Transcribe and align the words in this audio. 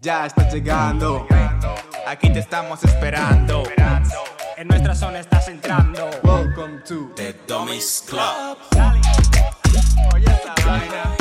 Ya 0.00 0.26
estás 0.26 0.52
llegando. 0.52 1.26
Aquí 2.06 2.32
te 2.32 2.38
estamos 2.38 2.82
esperando. 2.84 3.62
En 4.56 4.68
nuestra 4.68 4.94
zona 4.94 5.20
estás 5.20 5.48
entrando. 5.48 6.08
Welcome 6.22 6.80
to 6.86 7.12
The 7.16 7.34
Dummies 7.46 8.04
Club. 8.08 8.56
Oye 10.14 10.24
esa 10.26 10.54
vaina. 10.66 11.16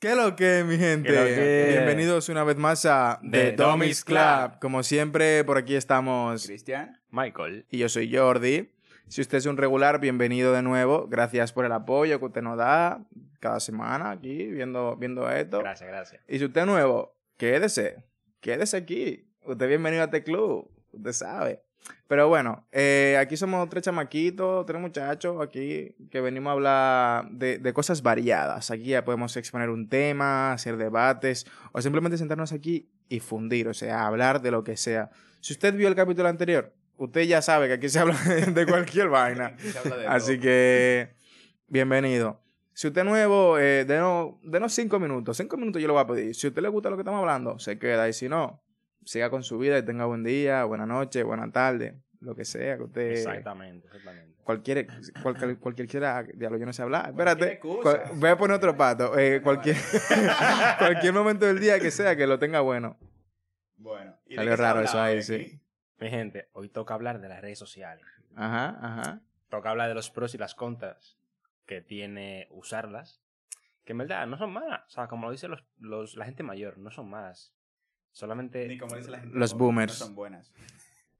¿Qué 0.00 0.14
lo 0.14 0.36
que, 0.36 0.64
mi 0.64 0.76
gente? 0.76 1.08
¿Qué 1.08 1.14
lo 1.14 1.24
que? 1.24 1.66
Bienvenidos 1.70 2.28
una 2.28 2.44
vez 2.44 2.58
más 2.58 2.84
a 2.84 3.20
The, 3.22 3.30
The 3.30 3.52
Dummies 3.52 3.56
Dummies 3.56 4.04
Club. 4.04 4.18
Club. 4.18 4.58
Como 4.60 4.82
siempre, 4.82 5.44
por 5.44 5.56
aquí 5.56 5.76
estamos 5.76 6.44
Cristian. 6.44 7.00
Michael. 7.14 7.64
y 7.70 7.78
yo 7.78 7.88
soy 7.88 8.14
Jordi. 8.14 8.70
Si 9.06 9.20
usted 9.20 9.38
es 9.38 9.46
un 9.46 9.56
regular, 9.56 10.00
bienvenido 10.00 10.52
de 10.52 10.62
nuevo. 10.62 11.06
Gracias 11.08 11.52
por 11.52 11.64
el 11.64 11.72
apoyo 11.72 12.18
que 12.18 12.24
usted 12.24 12.42
nos 12.42 12.56
da 12.58 13.04
cada 13.38 13.60
semana 13.60 14.10
aquí 14.10 14.46
viendo, 14.46 14.96
viendo 14.96 15.30
esto. 15.30 15.60
Gracias, 15.60 15.88
gracias. 15.88 16.22
Y 16.26 16.38
si 16.38 16.46
usted 16.46 16.62
es 16.62 16.66
nuevo, 16.66 17.16
quédese. 17.36 18.02
Quédese 18.40 18.76
aquí. 18.78 19.30
Usted 19.44 19.66
es 19.66 19.68
bienvenido 19.68 20.02
a 20.02 20.06
este 20.06 20.24
club. 20.24 20.68
Usted 20.90 21.12
sabe. 21.12 21.62
Pero 22.08 22.28
bueno, 22.28 22.66
eh, 22.72 23.16
aquí 23.20 23.36
somos 23.36 23.68
tres 23.68 23.84
chamaquitos, 23.84 24.64
tres 24.64 24.80
muchachos 24.80 25.36
aquí 25.40 25.94
que 26.10 26.20
venimos 26.22 26.50
a 26.50 26.52
hablar 26.54 27.30
de, 27.30 27.58
de 27.58 27.72
cosas 27.74 28.02
variadas. 28.02 28.70
Aquí 28.70 28.86
ya 28.86 29.04
podemos 29.04 29.36
exponer 29.36 29.68
un 29.68 29.88
tema, 29.88 30.52
hacer 30.52 30.78
debates 30.78 31.46
o 31.72 31.80
simplemente 31.82 32.16
sentarnos 32.16 32.52
aquí 32.52 32.90
y 33.08 33.20
fundir, 33.20 33.68
o 33.68 33.74
sea, 33.74 34.06
hablar 34.06 34.40
de 34.40 34.50
lo 34.50 34.64
que 34.64 34.78
sea. 34.78 35.10
Si 35.40 35.52
usted 35.52 35.74
vio 35.74 35.88
el 35.88 35.94
capítulo 35.94 36.26
anterior, 36.28 36.72
usted 36.96 37.22
ya 37.22 37.42
sabe 37.42 37.66
que 37.68 37.74
aquí 37.74 37.88
se 37.88 37.98
habla 37.98 38.16
de 38.16 38.66
cualquier 38.66 39.08
vaina. 39.10 39.50
De 39.50 40.06
Así 40.06 40.34
todo. 40.34 40.42
que, 40.42 41.14
bienvenido. 41.68 42.40
Si 42.72 42.88
usted 42.88 43.02
es 43.02 43.06
nuevo, 43.06 43.58
eh, 43.58 43.84
denos, 43.84 44.34
denos 44.42 44.72
cinco 44.74 44.98
minutos. 44.98 45.36
Cinco 45.36 45.56
minutos 45.56 45.80
yo 45.80 45.86
le 45.88 45.92
voy 45.92 46.02
a 46.02 46.06
pedir. 46.06 46.34
Si 46.34 46.46
a 46.46 46.50
usted 46.50 46.62
le 46.62 46.68
gusta 46.68 46.90
lo 46.90 46.96
que 46.96 47.02
estamos 47.02 47.20
hablando, 47.20 47.58
se 47.60 47.78
queda. 47.78 48.08
Y 48.08 48.12
si 48.12 48.28
no, 48.28 48.62
siga 49.04 49.30
con 49.30 49.42
su 49.44 49.58
vida 49.58 49.78
y 49.78 49.82
tenga 49.84 50.06
buen 50.06 50.24
día, 50.24 50.64
buena 50.64 50.84
noche, 50.86 51.22
buena 51.22 51.50
tarde, 51.52 52.00
lo 52.20 52.34
que 52.34 52.44
sea 52.44 52.76
que 52.76 52.82
usted... 52.82 53.10
Exactamente, 53.12 53.86
exactamente. 53.86 54.34
Cualquier, 54.42 54.86
cualquier, 55.22 55.56
cualquier 55.58 55.88
quiera, 55.88 56.22
diablo, 56.34 56.58
yo 56.58 56.66
no 56.66 56.72
sé 56.72 56.82
hablar. 56.82 57.10
Espérate, 57.10 57.58
cual- 57.60 58.02
voy 58.16 58.28
a 58.28 58.36
poner 58.36 58.56
otro 58.56 58.76
pato. 58.76 59.16
Eh, 59.18 59.40
cualquier, 59.40 59.76
cualquier 60.78 61.12
momento 61.14 61.46
del 61.46 61.60
día 61.60 61.78
que 61.80 61.90
sea 61.90 62.16
que 62.16 62.26
lo 62.26 62.38
tenga 62.38 62.60
bueno. 62.60 62.98
Bueno. 63.76 64.16
¿y 64.26 64.34
Salió 64.34 64.56
raro 64.56 64.80
eso 64.82 65.00
ahí, 65.00 65.22
sí. 65.22 65.60
Mi 66.04 66.10
gente, 66.10 66.50
hoy 66.52 66.68
toca 66.68 66.92
hablar 66.92 67.18
de 67.18 67.30
las 67.30 67.40
redes 67.40 67.58
sociales. 67.58 68.04
Ajá, 68.36 68.76
ajá. 68.78 69.20
Toca 69.48 69.70
hablar 69.70 69.88
de 69.88 69.94
los 69.94 70.10
pros 70.10 70.34
y 70.34 70.38
las 70.38 70.54
contras 70.54 71.16
que 71.64 71.80
tiene 71.80 72.46
usarlas. 72.50 73.22
Que 73.86 73.92
en 73.92 73.98
verdad 73.98 74.26
no 74.26 74.36
son 74.36 74.52
malas. 74.52 74.82
O 74.86 74.90
sea, 74.90 75.08
como 75.08 75.24
lo 75.24 75.32
dicen 75.32 75.50
los, 75.50 75.64
los, 75.78 76.16
la 76.16 76.26
gente 76.26 76.42
mayor, 76.42 76.76
no 76.76 76.90
son 76.90 77.08
malas. 77.08 77.54
Solamente 78.12 78.68
Ni 78.68 78.76
como 78.76 78.96
dice 78.96 79.10
la 79.10 79.20
gente. 79.20 79.34
Los 79.34 79.52
joven, 79.52 79.58
boomers. 79.66 79.98
No 79.98 80.06
son 80.06 80.14
buenas. 80.14 80.52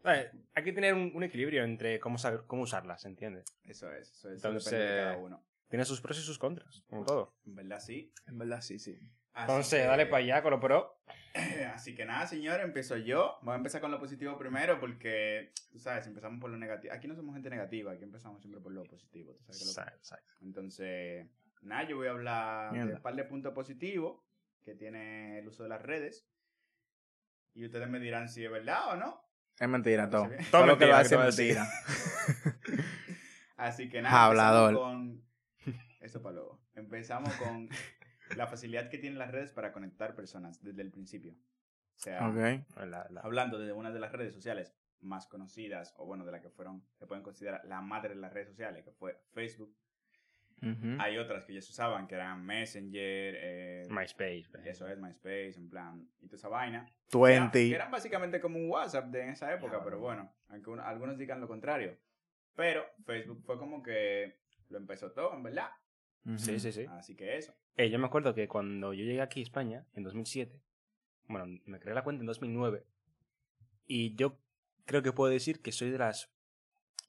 Eh, 0.05 0.31
hay 0.55 0.63
que 0.65 0.73
tener 0.75 0.93
un, 0.93 1.13
un 1.15 1.23
equilibrio 1.23 1.65
entre 1.65 1.99
cómo 1.99 2.19
saber 2.19 2.43
cómo 2.47 2.65
usarlas, 2.65 3.07
¿entiendes? 3.07 3.47
Eso 3.65 3.91
es. 3.91 4.11
Eso, 4.11 4.29
es, 4.29 4.35
Entonces- 4.45 4.67
eso 4.67 4.77
depende 4.77 4.95
de 4.97 5.03
cada 5.03 5.17
uno. 5.17 5.43
Tiene 5.71 5.87
sus 5.87 6.03
pros 6.03 6.19
y 6.19 6.23
sus 6.23 6.39
contras, 6.39 6.85
como 6.91 7.07
todo. 7.07 7.33
En 7.47 7.55
verdad, 7.55 7.81
sí. 7.81 8.13
En 8.27 8.37
verdad, 8.37 8.61
sí, 8.61 8.79
sí. 8.79 8.99
Así 9.35 9.43
Entonces, 9.51 9.81
que- 9.83 9.87
dale 9.87 10.07
para 10.07 10.23
allá 10.25 10.43
con 10.43 10.53
lo 10.53 10.61
pro. 10.61 10.97
Así 11.75 11.95
que 11.97 12.05
nada, 12.05 12.27
señor, 12.27 12.61
empiezo 12.61 12.97
yo. 12.97 13.39
Voy 13.43 13.53
a 13.55 13.57
empezar 13.57 13.81
con 13.81 13.91
lo 13.91 13.99
positivo 13.99 14.39
primero 14.39 14.79
porque, 14.79 15.53
tú 15.73 15.79
sabes, 15.81 16.07
empezamos 16.07 16.41
por 16.41 16.51
lo 16.51 16.57
negativo. 16.57 16.95
Aquí 16.95 17.09
no 17.09 17.17
somos 17.17 17.35
gente 17.35 17.51
negativa, 17.51 17.93
aquí 17.93 18.05
empezamos 18.05 18.41
siempre 18.41 18.61
por 18.61 18.73
lo 18.73 18.85
positivo. 18.85 19.33
¿tú 19.35 19.43
sabes 19.43 19.59
qué 19.59 19.65
es 19.65 19.69
lo 19.69 19.75
que- 19.75 19.81
Exacto, 19.91 19.99
exacto. 19.99 20.33
Entonces, 20.43 21.27
nada, 21.63 21.83
yo 21.89 21.97
voy 21.97 22.07
a 22.07 22.11
hablar 22.13 22.73
de 22.73 22.95
un 22.95 23.03
par 23.03 23.17
de 23.17 23.25
puntos 23.25 23.53
positivos 23.53 24.23
que 24.65 24.75
tiene 24.77 25.41
el 25.41 25.49
uso 25.49 25.65
de 25.65 25.69
las 25.69 25.83
redes. 25.83 26.27
Y 27.55 27.65
ustedes 27.67 27.89
me 27.89 27.99
dirán 27.99 28.29
si 28.29 28.45
es 28.45 28.51
verdad 28.51 28.93
o 28.93 28.97
no. 28.97 29.21
Es 29.59 29.69
mentira 29.69 30.09
todo. 30.11 30.29
Todo 30.53 30.67
lo 30.67 30.79
que 30.79 30.87
va 30.87 30.99
a 31.01 31.05
ser 31.05 31.19
mentira. 31.19 31.67
Así 33.57 33.89
que 33.89 34.03
nada, 34.03 34.27
Hablador. 34.27 34.71
empezamos 34.73 34.93
con... 34.93 35.25
Eso 36.01 36.23
para 36.23 36.35
luego. 36.35 36.61
Empezamos 36.75 37.33
con 37.37 37.69
la 38.37 38.47
facilidad 38.47 38.89
que 38.91 38.99
tienen 38.99 39.19
las 39.19 39.31
redes 39.31 39.53
para 39.53 39.73
conectar 39.73 40.15
personas 40.15 40.63
desde 40.63 40.83
el 40.83 40.91
principio. 40.91 41.33
O 41.33 41.99
sea, 41.99 42.29
Ok. 42.29 42.37
La- 42.87 43.07
la- 43.11 43.21
hablando 43.23 43.59
de 43.59 43.73
una 43.73 43.91
de 43.91 44.01
las 44.01 44.13
redes 44.13 44.33
sociales 44.35 44.75
más 45.01 45.27
conocidas, 45.27 45.95
o 45.99 46.07
bueno, 46.07 46.25
de 46.25 46.33
las 46.33 46.41
que 46.41 46.49
fueron, 46.51 46.83
se 46.99 47.07
pueden 47.07 47.23
considerar 47.23 47.65
la 47.67 47.81
madre 47.83 48.15
de 48.15 48.21
las 48.21 48.33
redes 48.33 48.49
sociales, 48.49 48.83
que 48.85 48.91
fue 48.93 49.21
Facebook. 49.33 49.75
Ujú. 50.63 50.97
Hay 50.99 51.19
otras 51.19 51.45
que 51.45 51.53
ya 51.53 51.61
se 51.61 51.73
usaban, 51.73 52.07
que 52.07 52.15
eran 52.15 52.43
Messenger, 52.47 53.35
eh, 53.39 53.87
MySpace. 53.91 54.45
por 54.51 54.67
eso 54.67 54.89
es 54.89 54.99
MySpace, 54.99 55.55
en 55.57 55.69
plan, 55.69 56.09
y 56.21 56.27
toda 56.27 56.37
esa 56.39 56.49
vaina. 56.49 56.87
Que 57.11 57.19
eran- 57.19 57.51
20. 57.51 57.69
que 57.69 57.75
eran 57.75 57.91
básicamente 57.91 58.41
como 58.41 58.59
un 58.59 58.71
WhatsApp 58.71 59.07
de 59.07 59.23
en 59.25 59.29
esa 59.31 59.53
época, 59.53 59.83
pero 59.85 59.99
bueno, 59.99 60.33
aunque 60.49 60.71
un- 60.71 60.81
algunos 60.81 61.19
digan 61.19 61.41
lo 61.41 61.49
contrario. 61.49 61.99
Pero 62.55 62.87
Facebook 63.05 63.43
fue 63.45 63.59
como 63.59 63.83
que 63.83 64.39
lo 64.71 64.79
empezó 64.79 65.11
todo, 65.13 65.35
en 65.35 65.43
verdad. 65.43 65.69
Ujú. 66.25 66.39
Sí, 66.39 66.59
sí, 66.59 66.73
sí. 66.73 66.87
Así 66.89 67.15
que 67.15 67.37
eso. 67.37 67.53
Eh, 67.77 67.91
yo 67.91 67.99
me 67.99 68.07
acuerdo 68.07 68.35
que 68.35 68.47
cuando 68.49 68.93
yo 68.93 69.05
llegué 69.05 69.21
aquí 69.21 69.41
a 69.41 69.43
España, 69.43 69.85
en 69.95 70.05
2007, 70.05 70.61
bueno, 71.29 71.61
me 71.67 71.81
creé 71.81 71.95
la 71.95 72.05
cuenta 72.05 72.21
en 72.23 72.27
2009, 72.27 72.85
y 73.87 74.15
yo 74.15 74.39
creo 74.85 75.03
que 75.03 75.13
puedo 75.13 75.33
decir 75.33 75.61
que 75.61 75.73
soy 75.73 75.91
de 75.91 75.99
las 75.99 76.31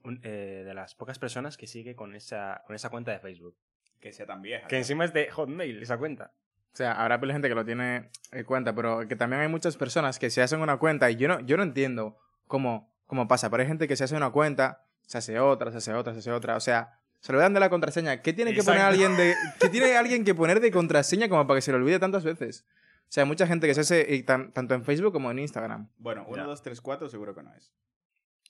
un- 0.03 0.19
eh, 0.23 0.63
de 0.65 0.73
las 0.73 0.93
pocas 0.95 1.17
personas 1.19 1.57
que 1.57 1.65
sigue 1.67 1.95
con 1.95 2.15
esa, 2.15 2.63
con 2.67 2.75
esa 2.75 2.89
cuenta 2.89 3.11
de 3.11 3.19
Facebook. 3.19 3.55
Que 3.99 4.13
sea 4.13 4.25
tan 4.27 4.41
vieja. 4.41 4.67
Que 4.67 4.75
¿no? 4.75 4.79
encima 4.79 5.03
es 5.05 5.13
de 5.13 5.31
Hotmail, 5.31 5.81
esa 5.81 5.97
cuenta. 5.97 6.31
O 6.73 6.75
sea, 6.75 6.91
habrá 7.01 7.17
gente 7.31 7.47
que 7.49 7.55
lo 7.55 7.65
tiene 7.65 8.09
en 8.31 8.43
cuenta, 8.45 8.75
pero 8.75 9.07
que 9.07 9.15
también 9.15 9.41
hay 9.41 9.47
muchas 9.47 9.77
personas 9.77 10.19
que 10.19 10.29
se 10.29 10.41
hacen 10.41 10.59
una 10.61 10.77
cuenta 10.77 11.09
y 11.09 11.15
yo 11.15 11.27
no, 11.27 11.39
yo 11.39 11.57
no 11.57 11.63
entiendo 11.63 12.17
cómo, 12.47 12.93
cómo 13.07 13.27
pasa. 13.27 13.49
Pero 13.49 13.61
hay 13.61 13.67
gente 13.67 13.87
que 13.87 13.95
se 13.95 14.03
hace 14.03 14.15
una 14.15 14.29
cuenta, 14.29 14.85
se 15.07 15.17
hace 15.17 15.39
otra, 15.39 15.71
se 15.71 15.77
hace 15.77 15.93
otra, 15.93 16.13
se 16.13 16.19
hace 16.19 16.31
otra. 16.31 16.55
O 16.55 16.59
sea, 16.59 16.99
se 17.25 17.31
olvidan 17.31 17.53
de 17.55 17.59
la 17.59 17.69
contraseña. 17.71 18.21
¿Qué 18.21 18.33
tiene 18.33 18.53
que 18.53 18.61
poner 18.61 18.81
Exacto. 18.81 18.93
alguien 19.03 19.17
de, 19.17 19.33
qué 19.59 19.69
tiene 19.69 19.95
alguien 19.97 20.23
que 20.23 20.35
poner 20.35 20.59
de 20.59 20.69
contraseña 20.69 21.27
como 21.27 21.47
para 21.47 21.57
que 21.57 21.61
se 21.63 21.71
le 21.71 21.77
olvide 21.77 21.97
tantas 21.97 22.23
veces? 22.23 22.65
O 23.01 23.07
sea, 23.09 23.23
hay 23.23 23.27
mucha 23.27 23.47
gente 23.47 23.65
que 23.65 23.73
se 23.73 23.81
hace 23.81 24.05
y 24.13 24.21
tan- 24.21 24.51
tanto 24.51 24.75
en 24.75 24.83
Facebook 24.83 25.11
como 25.11 25.31
en 25.31 25.39
Instagram. 25.39 25.89
Bueno, 25.97 26.23
1, 26.27 26.37
Ya. 26.37 26.43
2, 26.43 26.61
3, 26.61 26.81
4 26.81 27.09
seguro 27.09 27.33
que 27.33 27.41
no 27.41 27.51
es. 27.55 27.73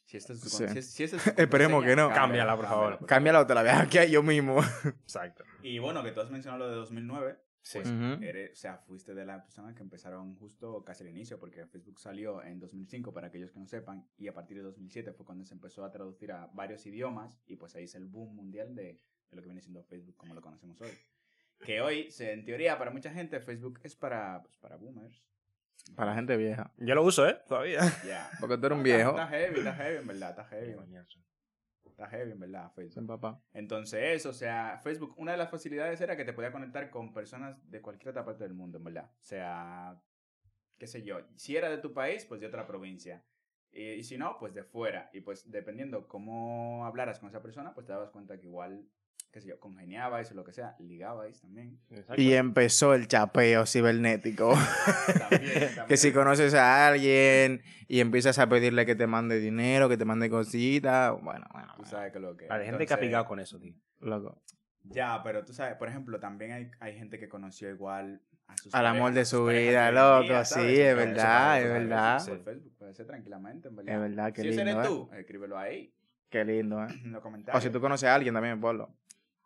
Si 0.03 0.17
esta 0.17 0.33
es 0.33 0.41
tu 0.41 0.49
Sí. 0.49 0.65
con- 0.65 0.73
si 0.75 0.81
si 0.81 1.03
es 1.05 1.11
tu 1.11 1.17
Esperemos 1.37 1.83
que 1.85 1.95
no. 1.95 2.09
Cámbiala, 2.11 2.55
por 2.57 2.65
favor. 2.65 3.05
Cámbiala 3.05 3.39
o 3.39 3.47
te 3.47 3.53
la 3.55 3.63
veas 3.63 3.79
aquí 3.81 3.97
yo 4.11 4.21
mismo. 4.23 4.59
Exacto. 4.83 5.45
Y 5.63 5.79
bueno, 5.79 6.03
que 6.03 6.11
tú 6.11 6.19
has 6.19 6.29
mencionado 6.29 6.65
lo 6.65 6.69
de 6.69 6.75
2009. 6.75 7.37
Sí. 7.67 7.79
Pues, 7.79 8.21
eres- 8.21 8.51
o 8.51 8.55
sea, 8.55 8.77
fuiste 8.77 9.15
de 9.15 9.25
las 9.25 9.41
personas 9.43 9.73
que 9.73 9.81
empezaron 9.81 10.35
justo 10.35 10.83
casi 10.83 11.03
al 11.03 11.09
inicio, 11.09 11.39
porque 11.39 11.65
Facebook 11.65 11.99
salió 11.99 12.43
en 12.43 12.59
2005, 12.59 13.11
para 13.11 13.27
aquellos 13.27 13.51
que 13.51 13.57
no 13.59 13.65
sepan, 13.65 14.07
y 14.17 14.27
a 14.27 14.33
partir 14.35 14.57
de 14.57 14.63
2007 14.63 15.13
fue 15.13 15.25
cuando 15.25 15.43
se 15.45 15.55
empezó 15.55 15.83
a 15.83 15.91
traducir 15.91 16.31
a 16.31 16.45
varios 16.53 16.85
idiomas, 16.85 17.41
y 17.47 17.55
pues 17.55 17.75
ahí 17.75 17.85
es 17.85 17.95
el 17.95 18.05
boom 18.05 18.35
mundial 18.35 18.75
de, 18.75 18.83
de 18.83 19.35
lo 19.35 19.41
que 19.41 19.47
viene 19.47 19.61
siendo 19.61 19.83
Facebook 19.83 20.15
como 20.15 20.35
lo 20.35 20.41
conocemos 20.41 20.79
hoy. 20.79 20.91
Que 21.65 21.81
hoy, 21.81 22.07
en 22.19 22.45
teoría, 22.45 22.77
para 22.77 22.91
mucha 22.91 23.09
gente, 23.11 23.39
Facebook 23.39 23.79
es 23.81 23.95
para, 23.95 24.43
pues, 24.43 24.55
para 24.57 24.75
boomers. 24.75 25.25
Para 25.95 26.11
la 26.11 26.15
gente 26.17 26.37
vieja. 26.37 26.71
Yo 26.77 26.93
lo 26.93 27.03
uso, 27.03 27.27
¿eh? 27.27 27.39
Todavía. 27.47 27.81
Ya. 28.05 28.29
Porque 28.39 28.57
tú 28.59 28.67
eres 28.67 28.77
un 28.77 28.85
Está- 28.85 28.95
viejo. 28.97 29.09
Está 29.11 29.27
heavy, 29.27 29.57
está 29.59 29.73
heavy, 29.73 29.97
en 29.97 30.07
verdad, 30.07 30.29
está 30.31 30.43
heavy. 30.45 30.75
Está 31.95 32.09
heavy, 32.09 32.33
en 32.33 32.39
verdad, 32.41 32.73
Facebook. 32.73 33.07
Papá. 33.07 33.41
Entonces, 33.53 34.17
eso, 34.17 34.31
o 34.31 34.33
sea, 34.33 34.81
Facebook, 34.83 35.13
una 35.15 35.31
de 35.31 35.37
las 35.37 35.49
facilidades 35.49 36.01
era 36.01 36.17
que 36.17 36.25
te 36.25 36.33
podía 36.33 36.51
conectar 36.51 36.89
con 36.89 37.13
personas 37.13 37.57
de 37.71 37.81
cualquier 37.81 38.09
otra 38.09 38.25
parte 38.25 38.43
del 38.43 38.53
mundo, 38.53 38.79
en 38.79 38.83
verdad. 38.83 39.09
O 39.17 39.23
sea, 39.23 39.97
qué 40.77 40.87
sé 40.87 41.03
yo, 41.03 41.19
si 41.35 41.55
era 41.55 41.69
de 41.69 41.77
tu 41.77 41.93
país, 41.93 42.25
pues 42.25 42.41
de 42.41 42.47
otra 42.47 42.67
provincia. 42.67 43.23
Y, 43.71 43.91
y 43.91 44.03
si 44.03 44.17
no, 44.17 44.35
pues 44.37 44.53
de 44.53 44.65
fuera. 44.65 45.09
Y 45.13 45.21
pues 45.21 45.49
dependiendo 45.49 46.05
cómo 46.09 46.85
hablaras 46.85 47.19
con 47.19 47.29
esa 47.29 47.41
persona, 47.41 47.73
pues 47.73 47.85
te 47.85 47.93
dabas 47.93 48.09
cuenta 48.09 48.37
que 48.37 48.47
igual, 48.47 48.85
qué 49.35 49.41
sé 49.41 49.49
yo, 49.49 49.59
congeniabais 49.59 50.31
o 50.31 50.33
lo 50.33 50.45
que 50.45 50.53
sea, 50.53 50.77
ligabais 50.79 51.41
también. 51.41 51.77
Exacto. 51.89 52.21
Y 52.21 52.33
empezó 52.33 52.93
el 52.93 53.09
chapeo 53.09 53.65
cibernético. 53.65 54.53
También, 55.29 55.71
Que 55.89 55.97
si 55.97 56.13
conoces 56.13 56.53
a 56.53 56.87
alguien 56.87 57.61
y 57.89 57.99
empiezas 57.99 58.39
a 58.39 58.47
pedirle 58.47 58.85
que 58.85 58.95
te 58.95 59.07
mande 59.07 59.41
dinero, 59.41 59.89
que 59.89 59.97
te 59.97 60.05
mande 60.05 60.29
cositas, 60.29 61.21
bueno, 61.21 61.45
bueno, 61.51 61.73
Tú 61.75 61.83
sabes 61.83 62.13
que 62.13 62.19
lo 62.21 62.37
que... 62.37 62.47
Hay 62.49 62.65
gente 62.65 62.85
que 62.85 62.93
ha 62.93 62.97
picado 62.97 63.25
con 63.25 63.41
eso, 63.41 63.59
tío. 63.59 63.73
loco. 63.99 64.41
Ya, 64.83 65.19
pero 65.21 65.43
tú 65.43 65.51
sabes, 65.51 65.75
por 65.75 65.89
ejemplo, 65.89 66.17
también 66.17 66.53
hay, 66.53 66.71
hay 66.79 66.97
gente 66.97 67.19
que 67.19 67.27
conoció 67.27 67.69
igual 67.69 68.21
a 68.47 68.55
sus 68.55 68.73
Al 68.73 68.85
amor 68.85 69.11
de 69.11 69.25
su 69.25 69.45
vida, 69.47 69.91
loco, 69.91 70.29
día, 70.29 70.45
sí, 70.45 70.79
es 70.79 70.95
verdad, 70.95 71.61
es 71.61 71.67
verdad. 71.67 72.19
ser 72.19 72.35
por 72.35 72.53
Facebook, 72.53 72.77
puede 72.77 72.93
ser 72.93 73.05
tranquilamente, 73.05 73.67
en 73.67 73.75
verdad. 73.75 73.95
Es 73.95 73.99
verdad, 73.99 74.31
qué 74.31 74.41
si 74.43 74.47
ese 74.47 74.63
lindo, 74.63 74.79
eres 74.79 74.85
¿eh? 74.85 74.87
tú, 74.87 75.09
escríbelo 75.13 75.57
ahí, 75.57 75.93
Qué 76.29 76.45
lindo, 76.45 76.81
¿eh? 76.81 76.87
en 77.03 77.11
los 77.11 77.21
comentarios. 77.21 77.61
O 77.61 77.67
si 77.67 77.69
tú 77.69 77.81
conoces 77.81 78.07
a 78.07 78.15
alguien 78.15 78.33
también, 78.33 78.61
ponlo. 78.61 78.95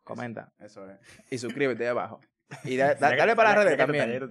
Comenta. 0.09 0.51
Eso 0.59 0.89
es. 0.89 0.97
Y 1.31 1.37
suscríbete 1.37 1.83
ahí 1.83 1.89
abajo. 1.89 2.19
Y 2.63 2.75
da- 2.77 2.95
da- 2.95 3.15
dale 3.15 3.35
para 3.35 3.55
las 3.55 3.63
redes 3.65 3.77
también. 3.77 4.29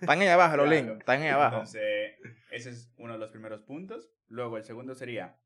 Están 0.00 0.20
ahí 0.20 0.28
abajo 0.28 0.56
los 0.56 0.66
Claro. 0.66 0.86
links. 0.86 1.00
Están 1.00 1.22
ahí 1.22 1.28
abajo. 1.28 1.56
Entonces, 1.56 2.12
ese 2.50 2.70
es 2.70 2.92
uno 2.98 3.14
de 3.14 3.18
los 3.18 3.30
primeros 3.30 3.62
puntos. 3.62 4.10
Luego, 4.28 4.56
el 4.56 4.64
segundo 4.64 4.94
sería 4.94 5.36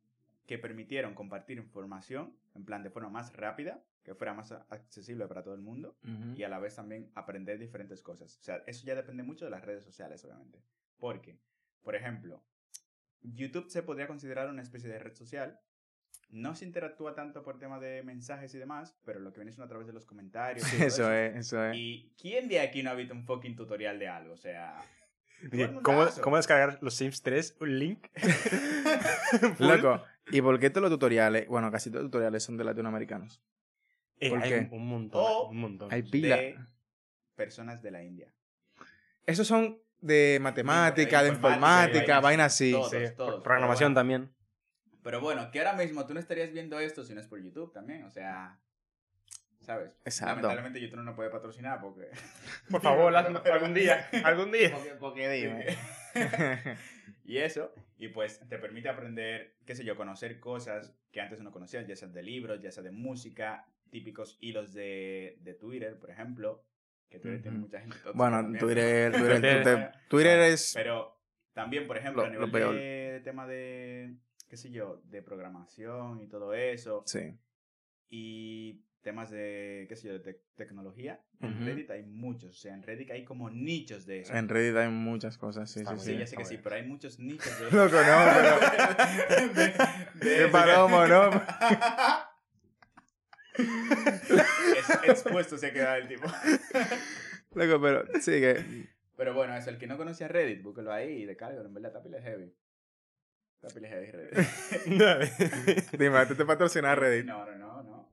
que 0.46 0.58
permitieron 0.58 1.14
compartir 1.14 1.58
información, 1.58 2.36
en 2.54 2.64
plan 2.64 2.82
de 2.82 2.90
forma 2.90 3.08
más 3.08 3.32
rápida, 3.36 3.82
que 4.02 4.14
fuera 4.14 4.34
más 4.34 4.50
accesible 4.50 5.26
para 5.28 5.42
todo 5.44 5.54
el 5.54 5.60
mundo, 5.60 5.96
y 6.34 6.42
a 6.42 6.48
la 6.48 6.58
vez 6.58 6.74
también 6.74 7.10
aprender 7.14 7.58
diferentes 7.58 8.02
cosas. 8.02 8.36
O 8.38 8.42
sea, 8.42 8.56
eso 8.66 8.84
ya 8.84 8.96
depende 8.96 9.22
mucho 9.22 9.44
de 9.44 9.52
las 9.52 9.64
redes 9.64 9.84
sociales, 9.84 10.24
obviamente. 10.24 10.60
Porque, 10.98 11.38
por 11.82 11.94
ejemplo, 11.94 12.42
YouTube 13.22 13.70
se 13.70 13.84
podría 13.84 14.08
considerar 14.08 14.48
una 14.50 14.62
especie 14.62 14.88
de 14.90 14.98
red 14.98 15.14
social. 15.14 15.60
No 16.32 16.54
se 16.54 16.64
interactúa 16.64 17.14
tanto 17.14 17.42
por 17.42 17.58
tema 17.58 17.78
de 17.78 18.02
mensajes 18.02 18.54
y 18.54 18.58
demás, 18.58 18.96
pero 19.04 19.20
lo 19.20 19.32
que 19.32 19.40
viene 19.40 19.52
son 19.52 19.64
a 19.64 19.68
través 19.68 19.86
de 19.86 19.92
los 19.92 20.06
comentarios. 20.06 20.66
y 20.72 20.82
Eso 20.82 21.12
es, 21.12 21.36
eso 21.36 21.64
es. 21.64 21.76
¿Y 21.76 22.10
quién 22.20 22.48
de 22.48 22.58
aquí 22.60 22.82
no 22.82 22.90
ha 22.90 22.94
visto 22.94 23.12
un 23.14 23.24
fucking 23.24 23.54
tutorial 23.54 23.98
de 23.98 24.08
algo? 24.08 24.32
O 24.32 24.36
sea... 24.38 24.80
¿Cómo, 25.82 25.98
mundazo. 25.98 26.22
¿Cómo 26.22 26.36
descargar 26.36 26.78
los 26.80 26.94
Sims 26.94 27.20
3? 27.22 27.56
¿Un 27.60 27.78
link? 27.78 28.06
Loco, 29.58 30.02
¿y 30.30 30.40
por 30.40 30.58
qué 30.58 30.70
todos 30.70 30.82
los 30.82 30.90
tutoriales, 30.90 31.46
bueno, 31.48 31.70
casi 31.70 31.90
todos 31.90 32.04
los 32.04 32.10
tutoriales 32.10 32.42
son 32.42 32.56
de 32.56 32.64
latinoamericanos? 32.64 33.42
Eh, 34.18 34.30
¿Por 34.30 34.42
hay 34.42 34.48
qué? 34.50 34.68
Un 34.70 34.86
montón. 34.86 35.20
O- 35.24 35.48
un 35.50 35.58
montón. 35.58 35.92
Hay 35.92 36.02
pila. 36.02 36.36
de 36.36 36.56
personas 37.34 37.82
de 37.82 37.90
la 37.90 38.04
India. 38.04 38.32
Esos 39.26 39.46
son 39.46 39.78
de 40.00 40.38
matemática, 40.40 41.18
de 41.22 41.28
de 41.28 41.34
informática, 41.34 41.86
informática, 41.86 42.20
vainas 42.20 42.54
así. 42.54 42.72
Todos, 42.72 42.90
Sí, 42.90 42.98
todos. 43.16 43.42
Programación 43.42 43.94
también. 43.94 44.32
Pero 45.02 45.20
bueno, 45.20 45.50
que 45.50 45.58
ahora 45.58 45.72
mismo 45.74 46.06
tú 46.06 46.14
no 46.14 46.20
estarías 46.20 46.52
viendo 46.52 46.78
esto 46.78 47.04
si 47.04 47.14
no 47.14 47.20
es 47.20 47.26
por 47.26 47.42
YouTube 47.42 47.72
también. 47.72 48.04
O 48.04 48.10
sea, 48.10 48.58
¿sabes? 49.60 49.90
Exacto. 50.04 50.36
Lamentablemente 50.42 50.80
YouTube 50.80 51.00
no 51.02 51.14
puede 51.16 51.30
patrocinar 51.30 51.80
porque... 51.80 52.08
Por 52.70 52.80
favor, 52.82 53.14
algún 53.16 53.74
día. 53.74 54.08
Algún 54.24 54.52
día. 54.52 54.76
Porque 55.00 55.28
dime. 55.28 55.66
y 57.24 57.38
eso, 57.38 57.72
y 57.98 58.08
pues 58.08 58.40
te 58.48 58.58
permite 58.58 58.88
aprender, 58.88 59.56
qué 59.66 59.74
sé 59.74 59.84
yo, 59.84 59.96
conocer 59.96 60.38
cosas 60.40 60.94
que 61.10 61.20
antes 61.20 61.40
no 61.40 61.50
conocías, 61.52 61.86
ya 61.86 61.96
sea 61.96 62.08
de 62.08 62.22
libros, 62.22 62.60
ya 62.62 62.70
sea 62.72 62.82
de 62.82 62.90
música, 62.90 63.66
típicos 63.90 64.38
hilos 64.40 64.72
de, 64.72 65.36
de 65.40 65.54
Twitter, 65.54 65.98
por 65.98 66.10
ejemplo, 66.10 66.64
que 67.10 67.18
Twitter 67.18 67.42
tiene 67.42 67.58
mucha 67.58 67.80
gente 67.80 67.96
Bueno, 68.14 68.36
también. 68.38 68.58
Twitter, 68.64 69.12
Twitter, 69.12 69.40
Twitter- 69.40 69.92
Twitter, 70.08 70.38
es... 70.40 70.72
Pero 70.74 71.18
también, 71.52 71.86
por 71.86 71.98
ejemplo, 71.98 72.22
Lo- 72.22 72.28
a 72.28 72.30
nivel 72.30 72.46
lo 72.46 72.52
peor. 72.52 72.74
de 72.74 73.20
tema 73.24 73.46
de, 73.46 74.14
qué 74.52 74.58
sé 74.58 74.70
yo, 74.70 75.00
de 75.06 75.22
programación 75.22 76.20
y 76.20 76.26
todo 76.28 76.52
eso, 76.52 77.02
Sí. 77.06 77.38
y 78.10 78.82
temas 79.00 79.30
de, 79.30 79.86
qué 79.88 79.96
sé 79.96 80.08
yo, 80.08 80.12
de 80.18 80.22
tec- 80.22 80.42
tecnología, 80.56 81.24
en. 81.40 81.64
Reddit 81.64 81.90
hay 81.90 82.02
muchos. 82.02 82.50
O 82.50 82.60
sea, 82.60 82.74
en 82.74 82.82
Reddit 82.82 83.12
hay 83.12 83.24
como 83.24 83.48
nichos 83.48 84.04
de 84.04 84.20
eso. 84.20 84.34
En 84.34 84.50
Reddit 84.50 84.76
hay 84.76 84.90
muchas 84.90 85.38
cosas, 85.38 85.70
sí, 85.70 85.80
Está 85.80 85.96
sí, 85.96 86.10
Sí, 86.12 86.18
ya 86.18 86.26
sé 86.26 86.36
que 86.36 86.44
sí, 86.44 86.58
pero 86.62 86.74
hay 86.76 86.82
muchos 86.86 87.18
nichos 87.18 87.58
de 87.60 87.70
Loco, 87.76 87.96
no, 87.96 88.24
pero... 88.34 89.54
de, 89.54 90.28
de 90.28 90.42
eso. 90.42 90.52
palomo, 90.52 91.06
¿no? 91.06 91.30
Es- 93.56 95.08
expuesto 95.08 95.56
se 95.56 95.68
ha 95.68 95.72
quedado 95.72 95.96
el 95.96 96.08
tipo. 96.08 96.26
Loco, 97.54 97.80
pero 97.80 98.04
sigue. 98.20 98.88
Pero 99.16 99.32
bueno, 99.32 99.56
es 99.56 99.66
el 99.66 99.78
que 99.78 99.86
no 99.86 99.96
conocía 99.96 100.28
Reddit, 100.28 100.62
búsquelo 100.62 100.92
ahí 100.92 101.22
y 101.22 101.24
descárgalo. 101.24 101.66
En 101.68 101.72
verdad, 101.74 101.90
está 101.92 102.02
pila 102.02 102.20
heavy. 102.20 102.52
Pila 103.68 103.88
heavy 103.88 104.10
Reddit. 104.10 104.38
Dime, 105.98 106.26
¿tú 106.26 106.34
te 106.34 106.44
patrocinas 106.44 106.98
Reddit? 106.98 107.26
No, 107.26 107.44
no, 107.46 107.56
no, 107.58 107.82
no. 107.82 108.12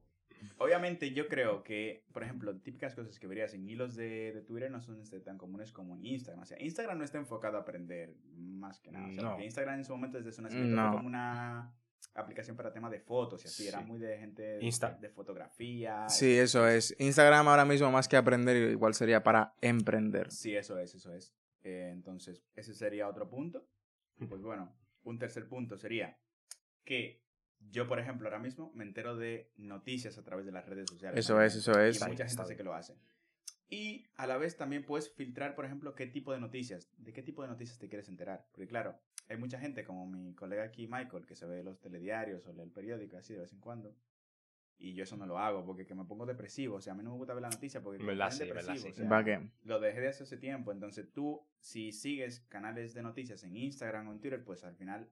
Obviamente 0.57 1.11
yo 1.13 1.27
creo 1.27 1.63
que, 1.63 2.03
por 2.11 2.21
ejemplo, 2.23 2.53
típicas 2.57 2.93
cosas 2.93 3.17
que 3.17 3.27
verías 3.27 3.53
en 3.53 3.67
hilos 3.67 3.95
de, 3.95 4.33
de 4.33 4.41
Twitter 4.41 4.69
no 4.69 4.81
son 4.81 4.99
este, 4.99 5.21
tan 5.21 5.37
comunes 5.37 5.71
como 5.71 5.95
en 5.95 6.05
Instagram. 6.05 6.43
O 6.43 6.45
sea, 6.45 6.61
Instagram 6.61 6.97
no 6.97 7.05
está 7.05 7.17
enfocado 7.17 7.57
a 7.57 7.61
aprender 7.61 8.13
más 8.35 8.79
que 8.81 8.91
nada. 8.91 9.07
O 9.07 9.11
sea, 9.13 9.23
No. 9.23 9.29
porque 9.31 9.45
Instagram 9.45 9.75
en 9.79 9.85
su 9.85 9.93
momento 9.93 10.17
desde 10.17 10.33
su 10.33 10.41
nacimiento 10.41 10.75
No. 10.75 10.91
como 10.95 11.07
una 11.07 11.73
aplicación 12.13 12.57
para 12.57 12.73
temas 12.73 12.91
de 12.91 12.99
fotos 12.99 13.43
y 13.45 13.47
así. 13.47 13.67
Era 13.69 13.79
muy 13.79 13.99
de 13.99 14.17
gente 14.17 14.41
de, 14.43 14.65
Insta. 14.65 14.97
de 14.99 15.09
fotografía. 15.09 16.09
Sí, 16.09 16.37
eso 16.37 16.67
es. 16.67 16.93
Instagram 16.99 17.47
ahora 17.47 17.63
mismo 17.63 17.89
más 17.89 18.09
que 18.09 18.17
aprender, 18.17 18.57
igual 18.71 18.93
sería 18.93 19.23
para 19.23 19.53
emprender. 19.61 20.29
Sí, 20.29 20.55
eso 20.57 20.77
es, 20.77 20.93
eso 20.93 21.13
es. 21.13 21.33
Eh, 21.61 21.89
entonces, 21.93 22.43
ese 22.55 22.73
sería 22.73 23.07
otro 23.07 23.29
punto. 23.29 23.65
Pues 24.27 24.41
bueno, 24.41 24.75
un 25.09 25.19
tercer 25.19 25.47
punto 25.47 25.77
sería 25.77 26.17
que 26.83 27.23
yo, 27.59 27.87
por 27.87 27.99
ejemplo, 27.99 28.27
ahora 28.27 28.39
mismo 28.39 28.71
me 28.73 28.83
entero 28.83 29.17
de 29.17 29.51
noticias 29.57 30.17
a 30.17 30.23
través 30.23 30.45
de 30.45 30.51
las 30.51 30.65
redes 30.65 30.89
sociales. 30.89 31.19
Eso 31.19 31.33
también. 31.33 31.47
es, 31.47 31.55
eso 31.55 31.79
es. 31.79 32.01
Y 32.01 32.05
mucha 32.05 32.27
gente 32.27 32.55
que 32.55 32.63
lo 32.63 32.73
hace. 32.73 32.95
Y 33.69 34.07
a 34.15 34.25
la 34.25 34.37
vez 34.37 34.57
también 34.57 34.83
puedes 34.83 35.13
filtrar, 35.13 35.53
por 35.53 35.65
ejemplo, 35.65 35.93
qué 35.93 36.07
tipo 36.07 36.33
de 36.33 36.39
noticias, 36.39 36.89
de 36.97 37.13
qué 37.13 37.21
tipo 37.21 37.43
de 37.43 37.49
noticias 37.49 37.77
te 37.77 37.87
quieres 37.87 38.09
enterar. 38.09 38.47
Porque 38.51 38.67
claro, 38.67 38.99
hay 39.27 39.37
mucha 39.37 39.59
gente 39.59 39.83
como 39.83 40.07
mi 40.07 40.33
colega 40.33 40.63
aquí, 40.63 40.87
Michael, 40.87 41.25
que 41.27 41.35
se 41.35 41.45
ve 41.45 41.63
los 41.63 41.79
telediarios 41.79 42.47
o 42.47 42.53
lee 42.53 42.63
el 42.63 42.71
periódico 42.71 43.17
así 43.17 43.33
de 43.33 43.41
vez 43.41 43.53
en 43.53 43.59
cuando. 43.59 43.95
Y 44.81 44.93
yo 44.93 45.03
eso 45.03 45.17
no 45.17 45.25
lo 45.25 45.37
hago 45.37 45.65
porque 45.65 45.85
que 45.85 45.93
me 45.93 46.05
pongo 46.05 46.25
depresivo. 46.25 46.77
O 46.77 46.81
sea, 46.81 46.93
a 46.93 46.95
mí 46.95 47.03
no 47.03 47.11
me 47.11 47.17
gusta 47.17 47.33
ver 47.33 47.41
la 47.41 47.49
noticia 47.49 47.81
porque 47.81 47.97
me 47.99 48.13
sí, 48.13 48.17
verdad, 48.17 48.31
depresivo. 48.39 48.77
sí. 48.77 48.89
o 48.91 48.95
sea, 48.95 49.09
¿Para 49.09 49.23
qué? 49.25 49.49
lo 49.65 49.79
dejé 49.81 49.99
de 49.99 50.07
hace 50.07 50.23
ese 50.23 50.37
tiempo. 50.37 50.71
Entonces 50.71 51.11
tú, 51.13 51.41
si 51.59 51.91
sigues 51.91 52.39
canales 52.47 52.93
de 52.93 53.03
noticias 53.03 53.43
en 53.43 53.57
Instagram 53.57 54.07
o 54.07 54.13
en 54.13 54.19
Twitter, 54.21 54.41
pues 54.43 54.63
al 54.63 54.75
final 54.75 55.09